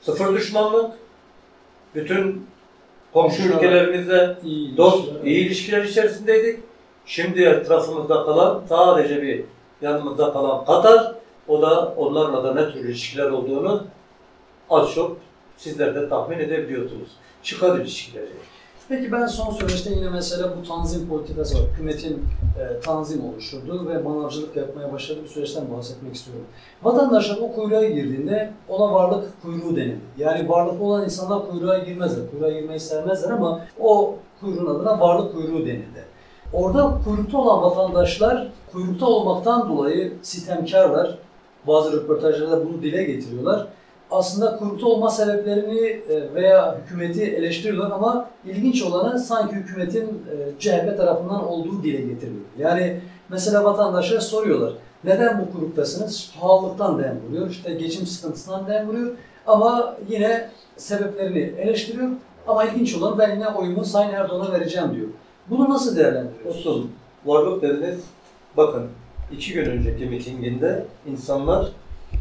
sıfır 0.00 0.34
düşmanlık, 0.34 0.90
bütün 1.94 2.46
komşu 3.12 3.42
ülkelerimizle 3.42 4.36
iyi 4.44 4.76
dost, 4.76 4.96
ilişkiler. 4.98 5.24
iyi 5.24 5.46
ilişkiler 5.46 5.84
içerisindeydik. 5.84 6.60
Şimdi 7.06 7.42
etrafımızda 7.42 8.24
kalan 8.24 8.62
sadece 8.68 9.22
bir 9.22 9.44
yanımızda 9.82 10.32
kalan 10.32 10.64
Katar, 10.64 11.14
o 11.50 11.62
da 11.62 11.94
onlarla 11.96 12.44
da 12.44 12.54
ne 12.54 12.72
tür 12.72 12.80
ilişkiler 12.84 13.30
olduğunu 13.30 13.84
az 14.70 14.94
çok 14.94 15.16
sizler 15.56 15.94
de 15.94 16.08
tahmin 16.08 16.38
edebiliyorsunuz. 16.38 17.08
Çıkar 17.42 17.78
ilişkileri. 17.78 18.26
Peki 18.88 19.12
ben 19.12 19.26
son 19.26 19.50
süreçte 19.50 19.90
yine 19.90 20.10
mesela 20.10 20.50
bu 20.58 20.68
tanzim 20.68 21.08
politikası 21.08 21.54
var. 21.54 21.62
Hükümetin 21.72 22.24
e, 22.60 22.80
tanzim 22.80 23.24
oluşturduğu 23.24 23.88
ve 23.88 23.98
manavcılık 23.98 24.56
yapmaya 24.56 24.92
başladığı 24.92 25.22
bir 25.22 25.28
süreçten 25.28 25.64
bahsetmek 25.76 26.14
istiyorum. 26.14 26.44
Vatandaşlar 26.82 27.38
o 27.42 27.52
kuyruğa 27.52 27.84
girdiğinde 27.84 28.52
ona 28.68 28.94
varlık 28.94 29.42
kuyruğu 29.42 29.76
denildi. 29.76 30.00
Yani 30.18 30.48
varlıklı 30.48 30.84
olan 30.84 31.04
insanlar 31.04 31.50
kuyruğa 31.50 31.78
girmezler. 31.78 32.30
Kuyruğa 32.30 32.50
girmeyi 32.50 32.80
sevmezler 32.80 33.30
ama 33.30 33.60
o 33.80 34.14
kuyruğun 34.40 34.66
adına 34.66 35.00
varlık 35.00 35.32
kuyruğu 35.34 35.66
denildi. 35.66 36.04
Orada 36.52 36.98
kuyrukta 37.04 37.38
olan 37.38 37.62
vatandaşlar 37.62 38.48
kuyrukta 38.72 39.06
olmaktan 39.06 39.68
dolayı 39.68 40.12
sitemkarlar. 40.22 41.18
Bazı 41.66 41.92
röportajlarda 41.92 42.64
bunu 42.64 42.82
dile 42.82 43.04
getiriyorlar 43.04 43.66
aslında 44.10 44.56
kuyrukta 44.56 44.86
olma 44.86 45.10
sebeplerini 45.10 45.80
e, 45.86 46.34
veya 46.34 46.78
hükümeti 46.78 47.22
eleştiriyorlar 47.22 47.90
ama 47.90 48.30
ilginç 48.46 48.82
olanı 48.82 49.18
sanki 49.18 49.54
hükümetin 49.54 50.04
e, 50.04 50.58
CHP 50.58 50.96
tarafından 50.96 51.48
olduğu 51.48 51.82
dile 51.82 52.00
getiriliyor. 52.00 52.44
Yani 52.58 53.00
mesela 53.28 53.64
vatandaşlara 53.64 54.20
soruyorlar. 54.20 54.72
Neden 55.04 55.40
bu 55.40 55.52
kuyruktasınız? 55.52 56.32
Pahalılıktan 56.40 56.98
dem 56.98 57.20
vuruyor, 57.28 57.50
işte 57.50 57.74
geçim 57.74 58.06
sıkıntısından 58.06 58.66
dem 58.66 58.88
vuruyor 58.88 59.10
ama 59.46 59.96
yine 60.08 60.50
sebeplerini 60.76 61.38
eleştiriyor. 61.38 62.08
Ama 62.46 62.64
ilginç 62.64 62.94
olan 62.94 63.18
ben 63.18 63.34
yine 63.34 63.48
oyumu 63.48 63.84
Sayın 63.84 64.12
Erdoğan'a 64.12 64.52
vereceğim 64.52 64.94
diyor. 64.94 65.08
Bunu 65.50 65.70
nasıl 65.70 65.96
değerlendiriyorsunuz? 65.96 66.66
Olsun. 66.66 66.90
Varlık 67.26 67.62
dediniz. 67.62 68.00
Bakın 68.56 68.86
iki 69.32 69.52
gün 69.52 69.64
önceki 69.64 70.06
mitinginde 70.06 70.84
insanlar 71.06 71.68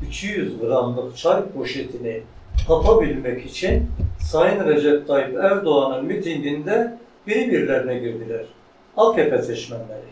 200 0.07 0.59
gramlık 0.59 1.17
çay 1.17 1.49
poşetini 1.49 2.21
kapabilmek 2.67 3.45
için 3.45 3.91
Sayın 4.19 4.65
Recep 4.65 5.07
Tayyip 5.07 5.37
Erdoğan'ın 5.37 6.05
mitinginde 6.05 6.97
birbirlerine 7.27 7.99
girdiler. 7.99 8.45
AKP 8.97 9.41
seçmenleri. 9.41 10.09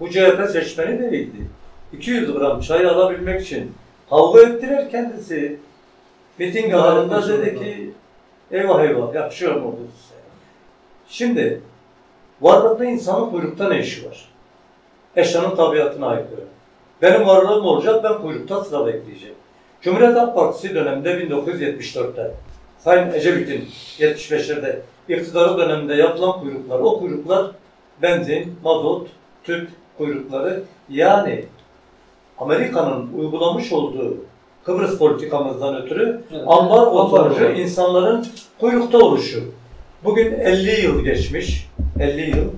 Bu 0.00 0.10
CHP 0.10 0.50
seçmeni 0.52 0.98
değildi. 0.98 1.46
200 1.92 2.32
gram 2.32 2.60
çay 2.60 2.86
alabilmek 2.86 3.42
için 3.42 3.72
kavga 4.10 4.40
ettiler 4.40 4.90
kendisi. 4.90 5.56
Miting 6.38 6.72
başarılı. 6.72 7.46
dedi 7.46 7.58
ki 7.58 7.90
eyvah 8.50 8.82
eyvah 8.84 9.14
yakışıyor 9.14 9.54
mu 9.60 9.72
bu 9.72 9.92
size? 10.02 10.20
Şimdi 11.08 11.60
varlıklı 12.40 12.84
insanın 12.84 13.30
kuyrukta 13.30 13.68
ne 13.68 13.80
işi 13.80 14.08
var? 14.08 14.33
Eşyanın 15.16 15.56
tabiatına 15.56 16.06
aykırı. 16.06 16.40
Benim 17.02 17.26
varlığım 17.26 17.64
olacak, 17.64 18.04
ben 18.04 18.22
kuyrukta 18.22 18.64
sıra 18.64 18.86
bekleyeceğim. 18.86 19.34
Cumhuriyet 19.82 20.16
Halk 20.16 20.34
Partisi 20.34 20.74
döneminde 20.74 21.10
1974'te, 21.10 22.30
Sayın 22.78 23.12
Ecevit'in 23.12 23.68
75'lerde 23.98 24.76
iktidarı 25.08 25.58
döneminde 25.58 25.94
yapılan 25.94 26.40
kuyruklar, 26.40 26.78
o 26.78 26.98
kuyruklar 26.98 27.46
benzin, 28.02 28.58
mazot, 28.64 29.08
tüp 29.44 29.68
kuyrukları 29.98 30.62
yani 30.88 31.44
Amerika'nın 32.38 33.12
uygulamış 33.18 33.72
olduğu 33.72 34.16
Kıbrıs 34.64 34.98
politikamızdan 34.98 35.82
ötürü 35.82 36.20
Evet. 36.32 36.42
ambar 36.46 36.86
otorucu 36.86 37.44
insanların 37.44 38.26
kuyrukta 38.60 38.98
oluşu. 38.98 39.44
Bugün 40.04 40.32
50 40.32 40.84
yıl 40.84 41.04
geçmiş. 41.04 41.70
50 42.00 42.30
yıl. 42.30 42.48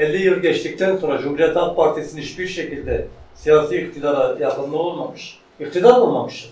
50 0.00 0.22
yıl 0.22 0.38
geçtikten 0.38 0.96
sonra 0.96 1.18
Cumhuriyet 1.18 1.56
Halk 1.56 1.76
Partisi'nin 1.76 2.22
hiçbir 2.22 2.46
şekilde 2.46 3.06
siyasi 3.34 3.76
iktidara 3.76 4.36
yakınlığı 4.40 4.78
olmamış. 4.78 5.38
İktidar 5.60 5.96
olmamışız. 5.96 6.50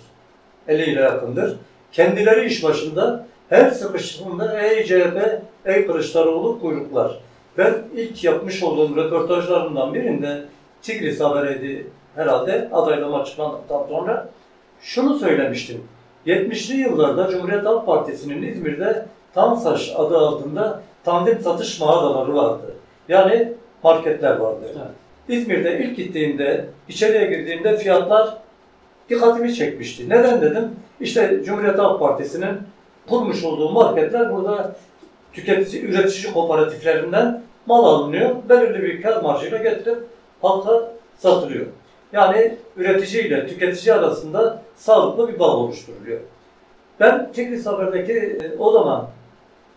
50 0.68 0.90
yıla 0.90 1.01
yakındır. 1.01 1.57
Kendileri 1.92 2.46
iş 2.46 2.64
başında 2.64 3.26
her 3.49 3.70
sıkıştığında 3.70 4.61
ey 4.61 4.84
CHP, 4.84 5.42
ey 5.64 5.86
Kılıçdaroğlu 5.86 6.61
kuyruklar. 6.61 7.20
Ben 7.59 7.74
ilk 7.96 8.24
yapmış 8.24 8.62
olduğum 8.62 8.96
röportajlarımdan 8.96 9.94
birinde 9.94 10.44
Tigris 10.82 11.20
Haberiydi 11.20 11.86
herhalde 12.14 12.68
adaylama 12.72 13.20
açıklandıktan 13.20 13.86
sonra 13.88 14.28
şunu 14.80 15.18
söylemiştim. 15.18 15.82
70'li 16.26 16.76
yıllarda 16.76 17.30
Cumhuriyet 17.30 17.66
Halk 17.66 17.86
Partisi'nin 17.86 18.42
İzmir'de 18.42 19.07
Tamsaş 19.34 19.92
adı 19.96 20.18
altında 20.18 20.82
tandim 21.05 21.40
satış 21.40 21.80
mağazaları 21.80 22.34
vardı. 22.34 22.78
Yani 23.09 23.52
marketler 23.82 24.36
vardı. 24.36 24.66
Evet. 24.76 24.86
İzmir'de 25.28 25.78
ilk 25.78 25.96
gittiğimde, 25.96 26.64
içeriye 26.88 27.26
girdiğimde 27.26 27.76
fiyatlar 27.76 28.38
dikkatimi 29.09 29.54
çekmişti. 29.54 30.09
Neden 30.09 30.42
dedim? 30.42 30.70
İşte 31.00 31.40
Cumhuriyet 31.44 31.78
Halk 31.78 32.00
Partisi'nin 32.00 32.59
kurmuş 33.09 33.44
olduğu 33.44 33.70
marketler 33.70 34.34
burada 34.34 34.76
tüketici, 35.32 35.82
üretici 35.82 36.32
kooperatiflerinden 36.32 37.42
mal 37.66 37.84
alınıyor. 37.84 38.36
Belirli 38.48 38.82
bir 38.82 39.02
kar 39.02 39.22
marjıyla 39.22 39.59
getirip 39.59 39.98
halka 40.42 40.92
satılıyor. 41.16 41.66
Yani 42.12 42.56
üretici 42.76 43.26
ile 43.26 43.46
tüketici 43.46 43.94
arasında 43.94 44.62
sağlıklı 44.76 45.28
bir 45.28 45.38
bağ 45.38 45.56
oluşturuluyor. 45.56 46.20
Ben 47.00 47.32
Tigris 47.32 47.66
Haber'deki 47.66 48.12
e, 48.12 48.59
o 48.59 48.72
zaman 48.72 49.09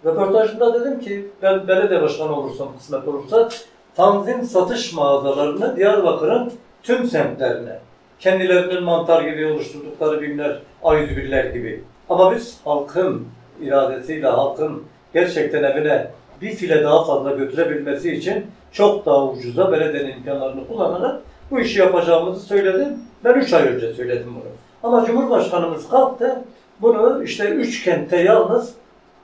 röportajımda 0.06 0.80
dedim 0.80 1.00
ki 1.00 1.28
ben 1.42 1.68
belediye 1.68 2.02
başkanı 2.02 2.40
olursam 2.40 2.68
kısmet 2.78 3.08
olursa 3.08 3.50
tanzim 3.96 4.44
satış 4.44 4.94
mağazalarını 4.94 5.76
Diyarbakır'ın 5.76 6.52
tüm 6.84 7.08
semtlerine 7.08 7.80
kendilerinin 8.20 8.84
mantar 8.84 9.24
gibi 9.24 9.46
oluşturdukları 9.46 10.22
bimler, 10.22 10.60
ayüzübiller 10.84 11.46
gibi. 11.46 11.84
Ama 12.10 12.36
biz 12.36 12.60
halkın 12.66 13.28
iradesiyle 13.62 14.28
halkın 14.28 14.84
gerçekten 15.14 15.64
evine 15.64 16.12
bir 16.42 16.56
file 16.56 16.84
daha 16.84 17.06
fazla 17.06 17.32
götürebilmesi 17.32 18.16
için 18.16 18.46
çok 18.72 19.06
daha 19.06 19.28
ucuza 19.28 19.72
belediyenin 19.72 20.18
imkanlarını 20.18 20.68
kullanarak 20.68 21.22
bu 21.52 21.60
işi 21.60 21.80
yapacağımızı 21.80 22.46
söyledim. 22.46 23.00
Ben 23.24 23.34
3 23.34 23.54
ay 23.54 23.68
önce 23.68 23.94
söyledim 23.94 24.28
bunu. 24.36 24.52
Ama 24.84 25.06
Cumhurbaşkanımız 25.06 25.90
kalktı 25.90 26.42
bunu 26.82 27.24
işte 27.24 27.50
üç 27.50 27.84
kentte 27.84 28.18
yalnız 28.18 28.74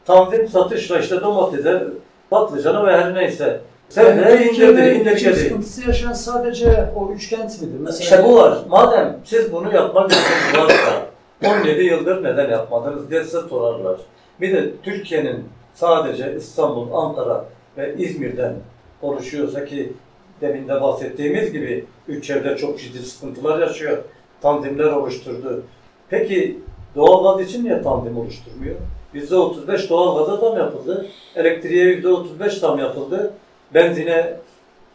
tanzim 0.07 0.47
satışla 0.47 0.99
işte 0.99 1.21
domatese, 1.21 1.83
patlıcana 2.29 2.87
ve 2.87 2.91
her 2.91 3.15
neyse 3.15 3.61
Yani 3.95 4.21
sebzeye 4.21 4.51
indirdi, 4.51 4.81
indirgedi. 4.99 5.35
sıkıntısı 5.35 5.87
yaşayan 5.87 6.13
sadece 6.13 6.89
o 6.95 7.11
üç 7.11 7.29
kent 7.29 7.61
midir? 7.61 7.79
Mesela 7.79 8.03
İşte 8.03 8.23
bu 8.23 8.35
var. 8.37 8.57
Madem 8.69 9.17
siz 9.25 9.53
bunu 9.53 9.75
yapmak 9.75 10.11
için 10.11 10.61
varsa 10.61 11.07
17 11.45 11.83
yıldır 11.83 12.23
neden 12.23 12.49
yapmadınız 12.49 13.09
diye 13.09 13.23
size 13.23 13.41
sorarlar. 13.41 13.97
Bir 14.41 14.53
de 14.53 14.71
Türkiye'nin 14.83 15.45
sadece 15.73 16.35
İstanbul, 16.37 16.93
Ankara 16.93 17.45
ve 17.77 17.95
İzmir'den 17.97 18.53
oluşuyorsa 19.01 19.65
ki 19.65 19.93
demin 20.41 20.67
de 20.67 20.81
bahsettiğimiz 20.81 21.51
gibi 21.51 21.85
üç 22.07 22.29
yerde 22.29 22.57
çok 22.57 22.79
ciddi 22.79 22.99
sıkıntılar 22.99 23.59
yaşıyor. 23.59 23.97
Tanzimler 24.41 24.91
oluşturdu. 24.91 25.63
Peki 26.09 26.59
doğalgaz 26.95 27.47
için 27.47 27.63
niye 27.63 27.81
tanzim 27.81 28.17
oluşturmuyor? 28.17 28.75
%35 29.15 29.89
doğalgaza 29.89 30.35
zam 30.37 30.57
yapıldı. 30.57 31.07
Elektriğe 31.35 31.99
%35 31.99 32.49
zam 32.49 32.79
yapıldı. 32.79 33.33
Benzine 33.73 34.33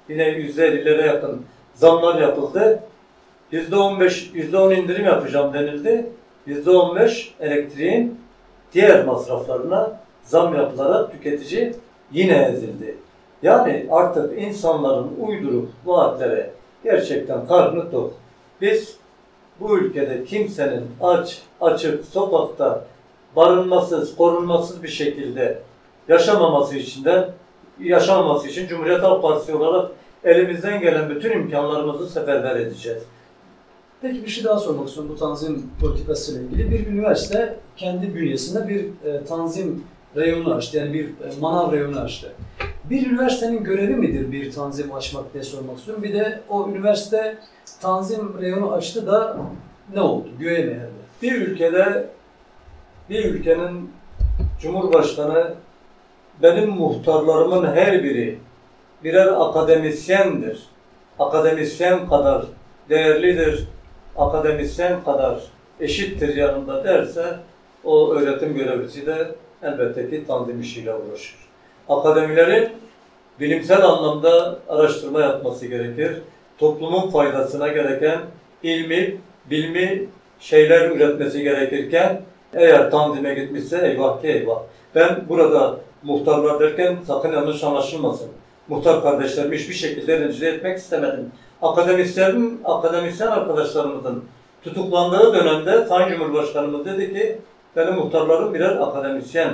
yine 0.08 0.28
%50'lere 0.28 1.06
yakın 1.06 1.42
zamlar 1.74 2.20
yapıldı. 2.20 2.82
%15, 3.52 4.32
%10 4.34 4.74
indirim 4.74 5.04
yapacağım 5.04 5.54
denildi. 5.54 6.06
%15 6.46 7.28
elektriğin 7.40 8.20
diğer 8.74 9.04
masraflarına 9.04 10.00
zam 10.22 10.54
yapılarak 10.56 11.12
tüketici 11.12 11.74
yine 12.12 12.48
ezildi. 12.52 12.96
Yani 13.42 13.86
artık 13.90 14.38
insanların 14.38 15.08
uydurup 15.20 15.68
vaatlere 15.84 16.50
gerçekten 16.84 17.46
karnı 17.46 17.90
tok. 17.90 18.12
Biz 18.60 18.96
bu 19.60 19.78
ülkede 19.78 20.24
kimsenin 20.24 20.84
aç, 21.00 21.42
açık, 21.60 22.04
sokakta 22.04 22.84
barınmasız, 23.36 24.16
korunmasız 24.16 24.82
bir 24.82 24.88
şekilde 24.88 25.62
yaşamaması 26.08 26.76
için 26.76 27.04
de 27.04 27.30
yaşamaması 27.80 28.48
için 28.48 28.66
Cumhuriyet 28.66 29.02
Halk 29.02 29.22
Partisi 29.22 29.54
olarak 29.54 29.90
elimizden 30.24 30.80
gelen 30.80 31.10
bütün 31.10 31.32
imkanlarımızı 31.32 32.10
seferber 32.10 32.56
edeceğiz. 32.56 33.02
Peki 34.02 34.24
bir 34.24 34.28
şey 34.28 34.44
daha 34.44 34.58
sormak 34.58 34.88
istiyorum 34.88 35.12
bu 35.14 35.18
tanzim 35.18 35.70
politikası 35.80 36.32
ile 36.32 36.42
ilgili. 36.42 36.70
Bir 36.70 36.86
üniversite 36.86 37.58
kendi 37.76 38.14
bünyesinde 38.14 38.68
bir 38.68 39.10
e, 39.10 39.24
tanzim 39.24 39.84
reyonu 40.16 40.54
açtı. 40.54 40.76
Yani 40.76 40.92
bir 40.92 41.04
e, 41.04 41.40
manav 41.40 41.72
reyonu 41.72 42.00
açtı. 42.00 42.32
Bir 42.90 43.06
üniversitenin 43.06 43.64
görevi 43.64 43.94
midir 43.94 44.32
bir 44.32 44.52
tanzim 44.52 44.94
açmak 44.94 45.34
diye 45.34 45.42
sormak 45.42 45.78
istiyorum. 45.78 46.02
Bir 46.02 46.14
de 46.14 46.40
o 46.48 46.68
üniversite 46.68 47.38
tanzim 47.80 48.40
reyonu 48.40 48.72
açtı 48.72 49.06
da 49.06 49.36
ne 49.94 50.00
oldu? 50.00 50.28
Göğe 50.38 50.64
mi? 50.64 50.80
Bir 51.22 51.32
ülkede 51.32 52.08
bir 53.12 53.24
ülkenin 53.24 53.90
Cumhurbaşkanı 54.60 55.54
benim 56.42 56.70
muhtarlarımın 56.70 57.66
her 57.66 58.04
biri 58.04 58.38
birer 59.04 59.26
akademisyendir. 59.26 60.62
Akademisyen 61.18 62.08
kadar 62.08 62.44
değerlidir, 62.88 63.64
akademisyen 64.16 65.04
kadar 65.04 65.40
eşittir 65.80 66.36
yanında 66.36 66.84
derse 66.84 67.24
o 67.84 68.14
öğretim 68.14 68.54
görevlisi 68.54 69.06
de 69.06 69.34
elbette 69.62 70.10
ki 70.10 70.26
tanzim 70.26 70.60
işiyle 70.60 70.94
uğraşır. 70.94 71.36
Akademilerin 71.88 72.68
bilimsel 73.40 73.84
anlamda 73.84 74.58
araştırma 74.68 75.20
yapması 75.20 75.66
gerekir. 75.66 76.12
Toplumun 76.58 77.10
faydasına 77.10 77.68
gereken 77.68 78.20
ilmi, 78.62 79.16
bilmi 79.50 80.06
şeyler 80.40 80.90
üretmesi 80.90 81.42
gerekirken 81.42 82.22
eğer 82.54 82.90
tanzime 82.90 83.34
gitmişse 83.34 83.88
eyvah 83.88 84.20
ki 84.20 84.28
eyvah. 84.28 84.58
Ben 84.94 85.20
burada 85.28 85.76
muhtarlar 86.02 86.60
derken 86.60 86.96
sakın 87.06 87.32
yanlış 87.32 87.64
anlaşılmasın. 87.64 88.28
Muhtar 88.68 89.02
kardeşlerimi 89.02 89.56
hiçbir 89.56 89.74
şekilde 89.74 90.20
rencide 90.20 90.48
etmek 90.48 90.78
istemedim. 90.78 91.30
Akademisyenin, 91.62 92.60
akademisyen 92.64 93.26
arkadaşlarımızın 93.26 94.24
tutuklandığı 94.64 95.34
dönemde 95.34 95.84
Sayın 95.84 96.08
Cumhurbaşkanımız 96.08 96.86
dedi 96.86 97.12
ki 97.12 97.38
benim 97.76 97.94
muhtarlarım 97.94 98.54
birer 98.54 98.76
akademisyen. 98.76 99.50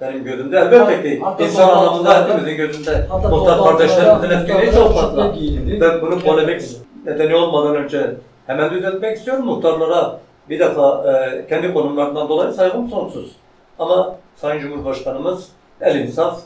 Benim 0.00 0.24
gözümde 0.24 0.58
elbette 0.58 1.02
ki 1.02 1.20
Hatta 1.24 1.44
insan 1.44 1.68
anlamında 1.68 2.24
hepimizin 2.24 2.56
gözünde 2.56 3.06
muhtar 3.30 3.62
kardeşlerimizin 3.64 4.30
etkinliği 4.30 4.72
çok 4.72 4.94
fazla. 4.94 5.34
Ben 5.80 6.00
bunu 6.00 6.18
polemik 6.18 6.62
nedeni 7.06 7.34
olmadan 7.34 7.76
önce 7.76 8.14
hemen 8.46 8.70
düzeltmek 8.70 9.16
istiyorum. 9.16 9.44
Muhtarlara 9.44 10.18
bir 10.50 10.58
defa 10.58 11.12
e, 11.12 11.46
kendi 11.48 11.74
konumlarından 11.74 12.28
dolayı 12.28 12.52
saygım 12.52 12.88
sonsuz. 12.88 13.36
Ama 13.78 14.16
Sayın 14.36 14.60
Cumhurbaşkanımız 14.60 15.48
el 15.80 15.96
insaf 15.96 16.40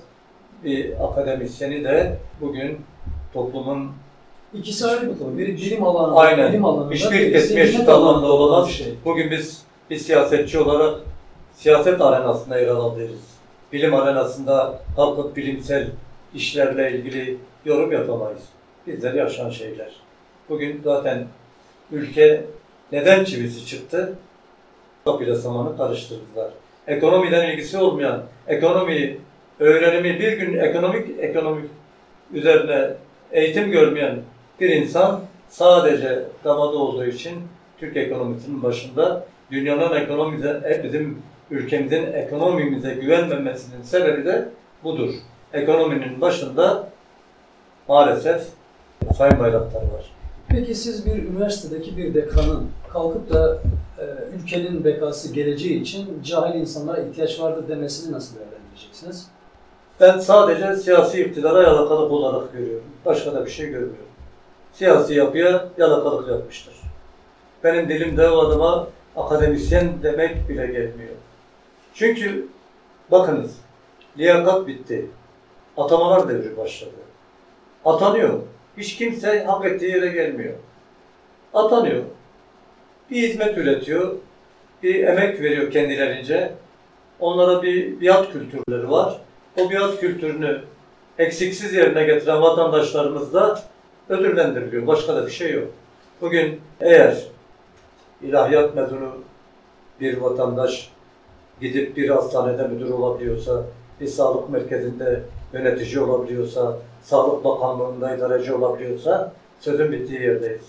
bir 0.65 1.05
akademisyeni 1.05 1.85
de 1.85 2.17
bugün 2.41 2.81
toplumun 3.35 3.93
İkisi 4.55 4.87
ayrı 4.87 5.15
bir 5.15 5.19
konu. 5.19 5.39
Biri 5.39 5.57
bilim 5.57 5.85
alanında, 5.85 6.21
Aynen. 6.21 6.53
bilim 6.53 6.65
alanında, 6.65 6.95
hiçbir 6.95 7.33
kesme 7.33 7.61
eşit 7.61 7.89
alanında 7.89 8.33
olamaz. 8.33 8.71
şey. 8.71 8.95
Bugün 9.05 9.31
biz 9.31 9.63
bir 9.91 9.97
siyasetçi 9.97 10.59
olarak 10.59 11.01
siyaset 11.55 12.01
arenasında 12.01 12.59
yer 12.59 12.69
alabiliriz. 12.69 13.21
Bilim 13.73 13.95
arenasında 13.95 14.81
kalkıp 14.97 15.37
bilimsel 15.37 15.91
işlerle 16.35 16.93
ilgili 16.93 17.37
yorum 17.65 17.93
yapamayız. 17.93 18.43
Bizler 18.87 19.15
yaşanan 19.15 19.51
şeyler. 19.51 19.91
Bugün 20.49 20.81
zaten 20.85 21.27
ülke 21.93 22.45
neden 22.93 23.25
çivisi 23.25 23.67
çıktı? 23.67 24.13
Kapıyla 25.05 25.37
samanı 25.37 25.77
karıştırdılar. 25.77 26.51
Ekonomiden 26.87 27.51
ilgisi 27.51 27.79
olmayan, 27.79 28.23
ekonomi, 28.49 29.19
öğrenimi 29.61 30.21
bir 30.21 30.33
gün 30.33 30.59
ekonomik 30.59 31.19
ekonomik 31.19 31.71
üzerine 32.33 32.91
eğitim 33.33 33.71
görmeyen 33.71 34.19
bir 34.61 34.71
insan 34.71 35.21
sadece 35.49 36.23
damada 36.45 36.77
olduğu 36.77 37.05
için 37.05 37.35
Türk 37.79 37.97
ekonomisinin 37.97 38.63
başında 38.63 39.25
dünyanın 39.51 39.97
ekonomimize, 39.97 40.81
bizim 40.85 41.23
ülkemizin 41.51 42.13
ekonomimize 42.13 42.95
güvenmemesinin 42.95 43.83
sebebi 43.83 44.25
de 44.25 44.49
budur. 44.85 45.15
Ekonominin 45.53 46.21
başında 46.21 46.89
maalesef 47.89 48.43
Sayın 49.17 49.41
Bayraktar 49.41 49.81
var. 49.81 50.22
Peki 50.53 50.75
siz 50.75 51.07
bir 51.07 51.13
üniversitedeki 51.13 51.97
bir 51.97 52.15
dekanın 52.15 52.71
kalkıp 52.93 53.33
da 53.33 53.59
e, 53.99 54.05
ülkenin 54.37 54.85
bekası 54.85 55.33
geleceği 55.33 55.81
için 55.81 56.23
cahil 56.25 56.61
insanlara 56.61 57.01
ihtiyaç 57.01 57.41
vardır 57.41 57.69
demesini 57.69 58.13
nasıl 58.13 58.37
değerlendireceksiniz? 58.37 59.27
Ben 60.01 60.19
sadece 60.19 60.77
siyasi 60.77 61.23
iktidara 61.23 61.63
yalakalık 61.63 62.13
olarak 62.13 62.53
görüyorum. 62.53 62.85
Başka 63.05 63.35
da 63.35 63.47
bir 63.47 63.51
şey 63.51 63.67
görmüyorum. 63.67 64.07
Siyasi 64.73 65.15
yapıya 65.15 65.69
yalakalık 65.79 66.29
yapmıştır. 66.29 66.75
Benim 67.65 67.89
dilimde 67.89 68.29
o 68.29 68.39
adama 68.39 68.89
akademisyen 69.17 69.93
demek 70.03 70.49
bile 70.49 70.67
gelmiyor. 70.67 71.15
Çünkü 71.95 72.49
bakınız, 73.11 73.51
liyakat 74.19 74.67
bitti. 74.67 75.11
Atamalar 75.77 76.29
devri 76.29 76.57
başladı. 76.57 76.91
Atanıyor. 77.85 78.41
Hiç 78.77 78.97
kimse 78.97 79.45
hak 79.45 79.67
ettiği 79.67 79.91
yere 79.91 80.09
gelmiyor. 80.09 80.55
Atanıyor. 81.55 82.03
Bir 83.11 83.29
hizmet 83.29 83.59
üretiyor. 83.59 84.15
Bir 84.83 85.05
emek 85.05 85.41
veriyor 85.41 85.71
kendilerince. 85.71 86.53
Onlara 87.21 87.63
bir 87.63 88.01
biat 88.01 88.33
kültürleri 88.33 88.91
var 88.91 89.21
o 89.57 89.71
biat 89.71 90.01
kültürünü 90.01 90.61
eksiksiz 91.19 91.73
yerine 91.73 92.05
getiren 92.05 92.43
vatandaşlarımız 92.43 93.35
da 93.35 93.61
ödüllendiriliyor. 94.09 94.87
Başka 94.87 95.17
da 95.17 95.27
bir 95.27 95.33
şey 95.33 95.53
yok. 95.53 95.69
Bugün 96.21 96.61
eğer 96.81 97.27
ilahiyat 98.23 98.75
mezunu 98.75 99.15
bir 100.01 100.17
vatandaş 100.17 100.91
gidip 101.61 101.97
bir 101.97 102.09
hastanede 102.09 102.69
müdür 102.69 102.91
olabiliyorsa, 102.91 103.65
bir 104.01 104.07
sağlık 104.07 104.51
merkezinde 104.51 105.23
yönetici 105.53 106.01
olabiliyorsa, 106.01 106.79
Sağlık 107.03 107.45
Bakanlığı'nda 107.45 108.17
idareci 108.17 108.55
olabiliyorsa 108.55 109.33
sözün 109.61 109.93
bittiği 109.93 110.21
yerdeyiz. 110.21 110.65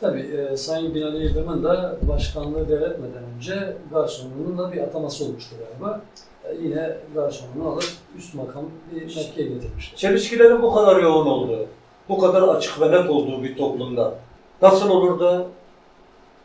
Tabii 0.00 0.20
e, 0.20 0.56
Sayın 0.56 0.94
Binali 0.94 1.24
Yıldırım'ın 1.24 1.64
da 1.64 1.96
başkanlığı 2.08 2.68
devretmeden 2.68 3.22
önce 3.36 3.76
garsonluğunun 3.92 4.58
da 4.58 4.72
bir 4.72 4.80
ataması 4.80 5.24
olmuştu 5.24 5.56
galiba. 5.58 6.00
E, 6.44 6.54
yine 6.54 6.96
garsonluğunu 7.14 7.68
alıp 7.68 7.84
üst 8.18 8.34
makam 8.34 8.64
bir 8.92 9.00
mevkiye 9.00 9.48
getirmişti. 9.48 9.96
Çelişkilerin 9.96 10.62
bu 10.62 10.74
kadar 10.74 11.02
yoğun 11.02 11.26
olduğu, 11.26 11.66
bu 12.08 12.18
kadar 12.18 12.42
açık 12.42 12.80
ve 12.80 12.90
net 12.90 13.10
olduğu 13.10 13.42
bir 13.42 13.56
toplumda 13.56 14.14
nasıl 14.62 14.90
olur 14.90 15.20
da 15.20 15.46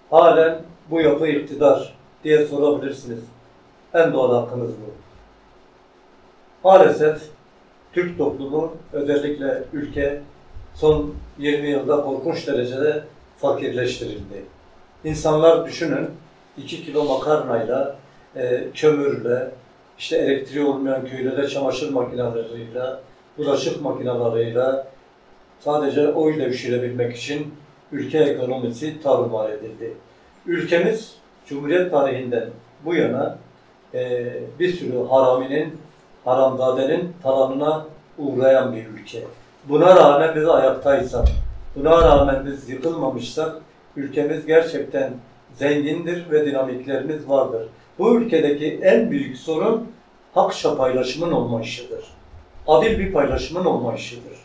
halen 0.09 0.61
bu 0.89 1.01
yapı 1.01 1.28
iktidar 1.28 1.95
diye 2.24 2.45
sorabilirsiniz. 2.45 3.20
En 3.93 4.14
doğal 4.14 4.34
hakkınız 4.36 4.72
bu. 4.72 4.93
Maalesef 6.64 7.22
Türk 7.93 8.17
toplumu 8.17 8.73
özellikle 8.93 9.63
ülke 9.73 10.21
son 10.75 11.13
20 11.39 11.69
yılda 11.69 12.01
korkunç 12.01 12.47
derecede 12.47 13.03
fakirleştirildi. 13.37 14.45
İnsanlar 15.03 15.65
düşünün 15.65 16.09
2 16.57 16.85
kilo 16.85 17.03
makarnayla, 17.05 17.95
e, 18.35 18.63
kömürle, 18.73 19.51
işte 19.99 20.17
elektriği 20.17 20.63
olmayan 20.63 21.07
köylere 21.07 21.47
çamaşır 21.47 21.91
makineleriyle, 21.91 22.83
bulaşık 23.37 23.81
makineleriyle 23.81 24.65
sadece 25.59 26.07
o 26.07 26.29
ile 26.29 26.49
pişirebilmek 26.51 27.15
için 27.15 27.53
ülke 27.91 28.19
ekonomisi 28.19 29.01
tarumar 29.01 29.49
edildi. 29.49 29.93
Ülkemiz 30.45 31.15
Cumhuriyet 31.45 31.91
tarihinden 31.91 32.49
bu 32.85 32.95
yana 32.95 33.37
e, 33.93 34.33
bir 34.59 34.73
sürü 34.73 35.03
haraminin, 35.09 35.77
haramzadenin 36.26 37.13
talanına 37.24 37.86
uğrayan 38.17 38.74
bir 38.74 38.86
ülke. 38.86 39.24
Buna 39.69 39.95
rağmen 39.95 40.36
biz 40.36 40.47
ayaktaysak, 40.47 41.28
buna 41.76 42.01
rağmen 42.01 42.45
biz 42.45 42.69
yıkılmamışsak 42.69 43.55
ülkemiz 43.95 44.45
gerçekten 44.45 45.13
zengindir 45.55 46.32
ve 46.32 46.45
dinamiklerimiz 46.45 47.30
vardır. 47.30 47.67
Bu 47.99 48.15
ülkedeki 48.15 48.80
en 48.84 49.11
büyük 49.11 49.38
sorun 49.38 49.88
hakça 50.34 50.78
paylaşımın 50.78 51.32
olmayışıdır. 51.32 52.05
Adil 52.67 52.99
bir 52.99 53.13
paylaşımın 53.13 53.65
olmayışıdır. 53.65 54.38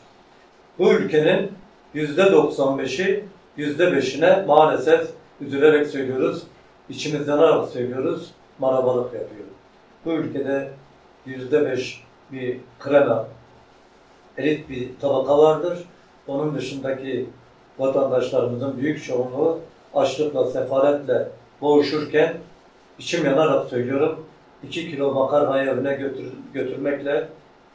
Bu 0.79 0.93
ülkenin 0.93 1.53
yüzde 1.95 2.23
95'i 2.23 3.25
yüzde 3.57 3.93
beşine 3.93 4.45
maalesef 4.47 5.09
üzülerek 5.41 5.87
söylüyoruz, 5.87 6.43
içimizden 6.89 7.33
yanarak 7.37 7.69
söylüyoruz, 7.69 8.31
marabalık 8.59 9.15
yapıyor. 9.15 9.45
Bu 10.05 10.11
ülkede 10.11 10.71
yüzde 11.29 11.71
beş 11.71 12.05
bir 12.33 12.61
krema, 12.79 13.29
elit 14.39 14.69
bir 14.69 14.89
tabaka 15.01 15.39
vardır. 15.39 15.79
Onun 16.27 16.55
dışındaki 16.55 17.27
vatandaşlarımızın 17.79 18.77
büyük 18.77 19.05
çoğunluğu 19.05 19.59
açlıkla, 19.95 20.51
sefaletle 20.51 21.29
boğuşurken 21.61 22.35
içim 22.99 23.25
yanarak 23.25 23.69
söylüyorum, 23.69 24.25
2 24.63 24.91
kilo 24.91 25.15
makarnayı 25.15 25.71
evine 25.71 25.95
götür, 25.95 26.33
götürmekle 26.55 27.29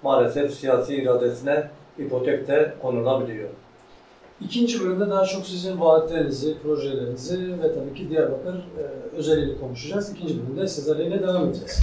maalesef 0.03 0.53
siyasi 0.53 0.95
iradesine 0.95 1.69
ipotekte 1.97 2.73
konulabiliyor. 2.81 3.49
İkinci 4.41 4.81
bölümde 4.81 5.09
daha 5.09 5.25
çok 5.25 5.45
sizin 5.45 5.81
vaatlerinizi, 5.81 6.57
projelerinizi 6.63 7.61
ve 7.63 7.73
tabii 7.73 7.93
ki 7.93 8.09
Diyarbakır 8.09 8.55
e, 8.55 9.15
özeliyle 9.17 9.59
konuşacağız. 9.59 10.11
İkinci 10.11 10.41
bölümde 10.41 10.67
sizlerle 10.67 11.21
devam 11.21 11.45
edeceğiz. 11.49 11.79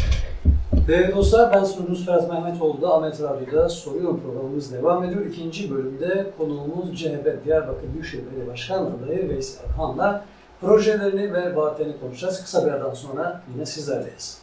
Değerli 0.73 1.17
dostlar, 1.17 1.53
ben 1.55 1.65
sunucunuz 1.65 2.07
Ferhat 2.07 2.31
Mehmetoğlu 2.31 2.95
Ahmet 2.95 3.21
Radyo'da 3.23 3.69
Soruyorum 3.69 4.21
programımız 4.21 4.73
devam 4.73 5.05
ediyor. 5.05 5.27
İkinci 5.27 5.71
bölümde 5.71 6.31
konuğumuz 6.39 6.99
CHP 6.99 7.45
Diyarbakır 7.45 7.93
Büyükşehir 7.93 8.27
Belediye 8.27 8.47
Başkan 8.47 8.87
adayı 8.87 9.29
Veysel 9.29 9.67
Han'la 9.77 10.25
projelerini 10.61 11.35
ve 11.35 11.57
vaatlerini 11.57 12.01
konuşacağız. 12.01 12.43
Kısa 12.43 12.67
bir 12.67 12.71
aradan 12.71 12.95
sonra 12.95 13.43
yine 13.55 13.67
sizlerleyiz. 13.67 14.40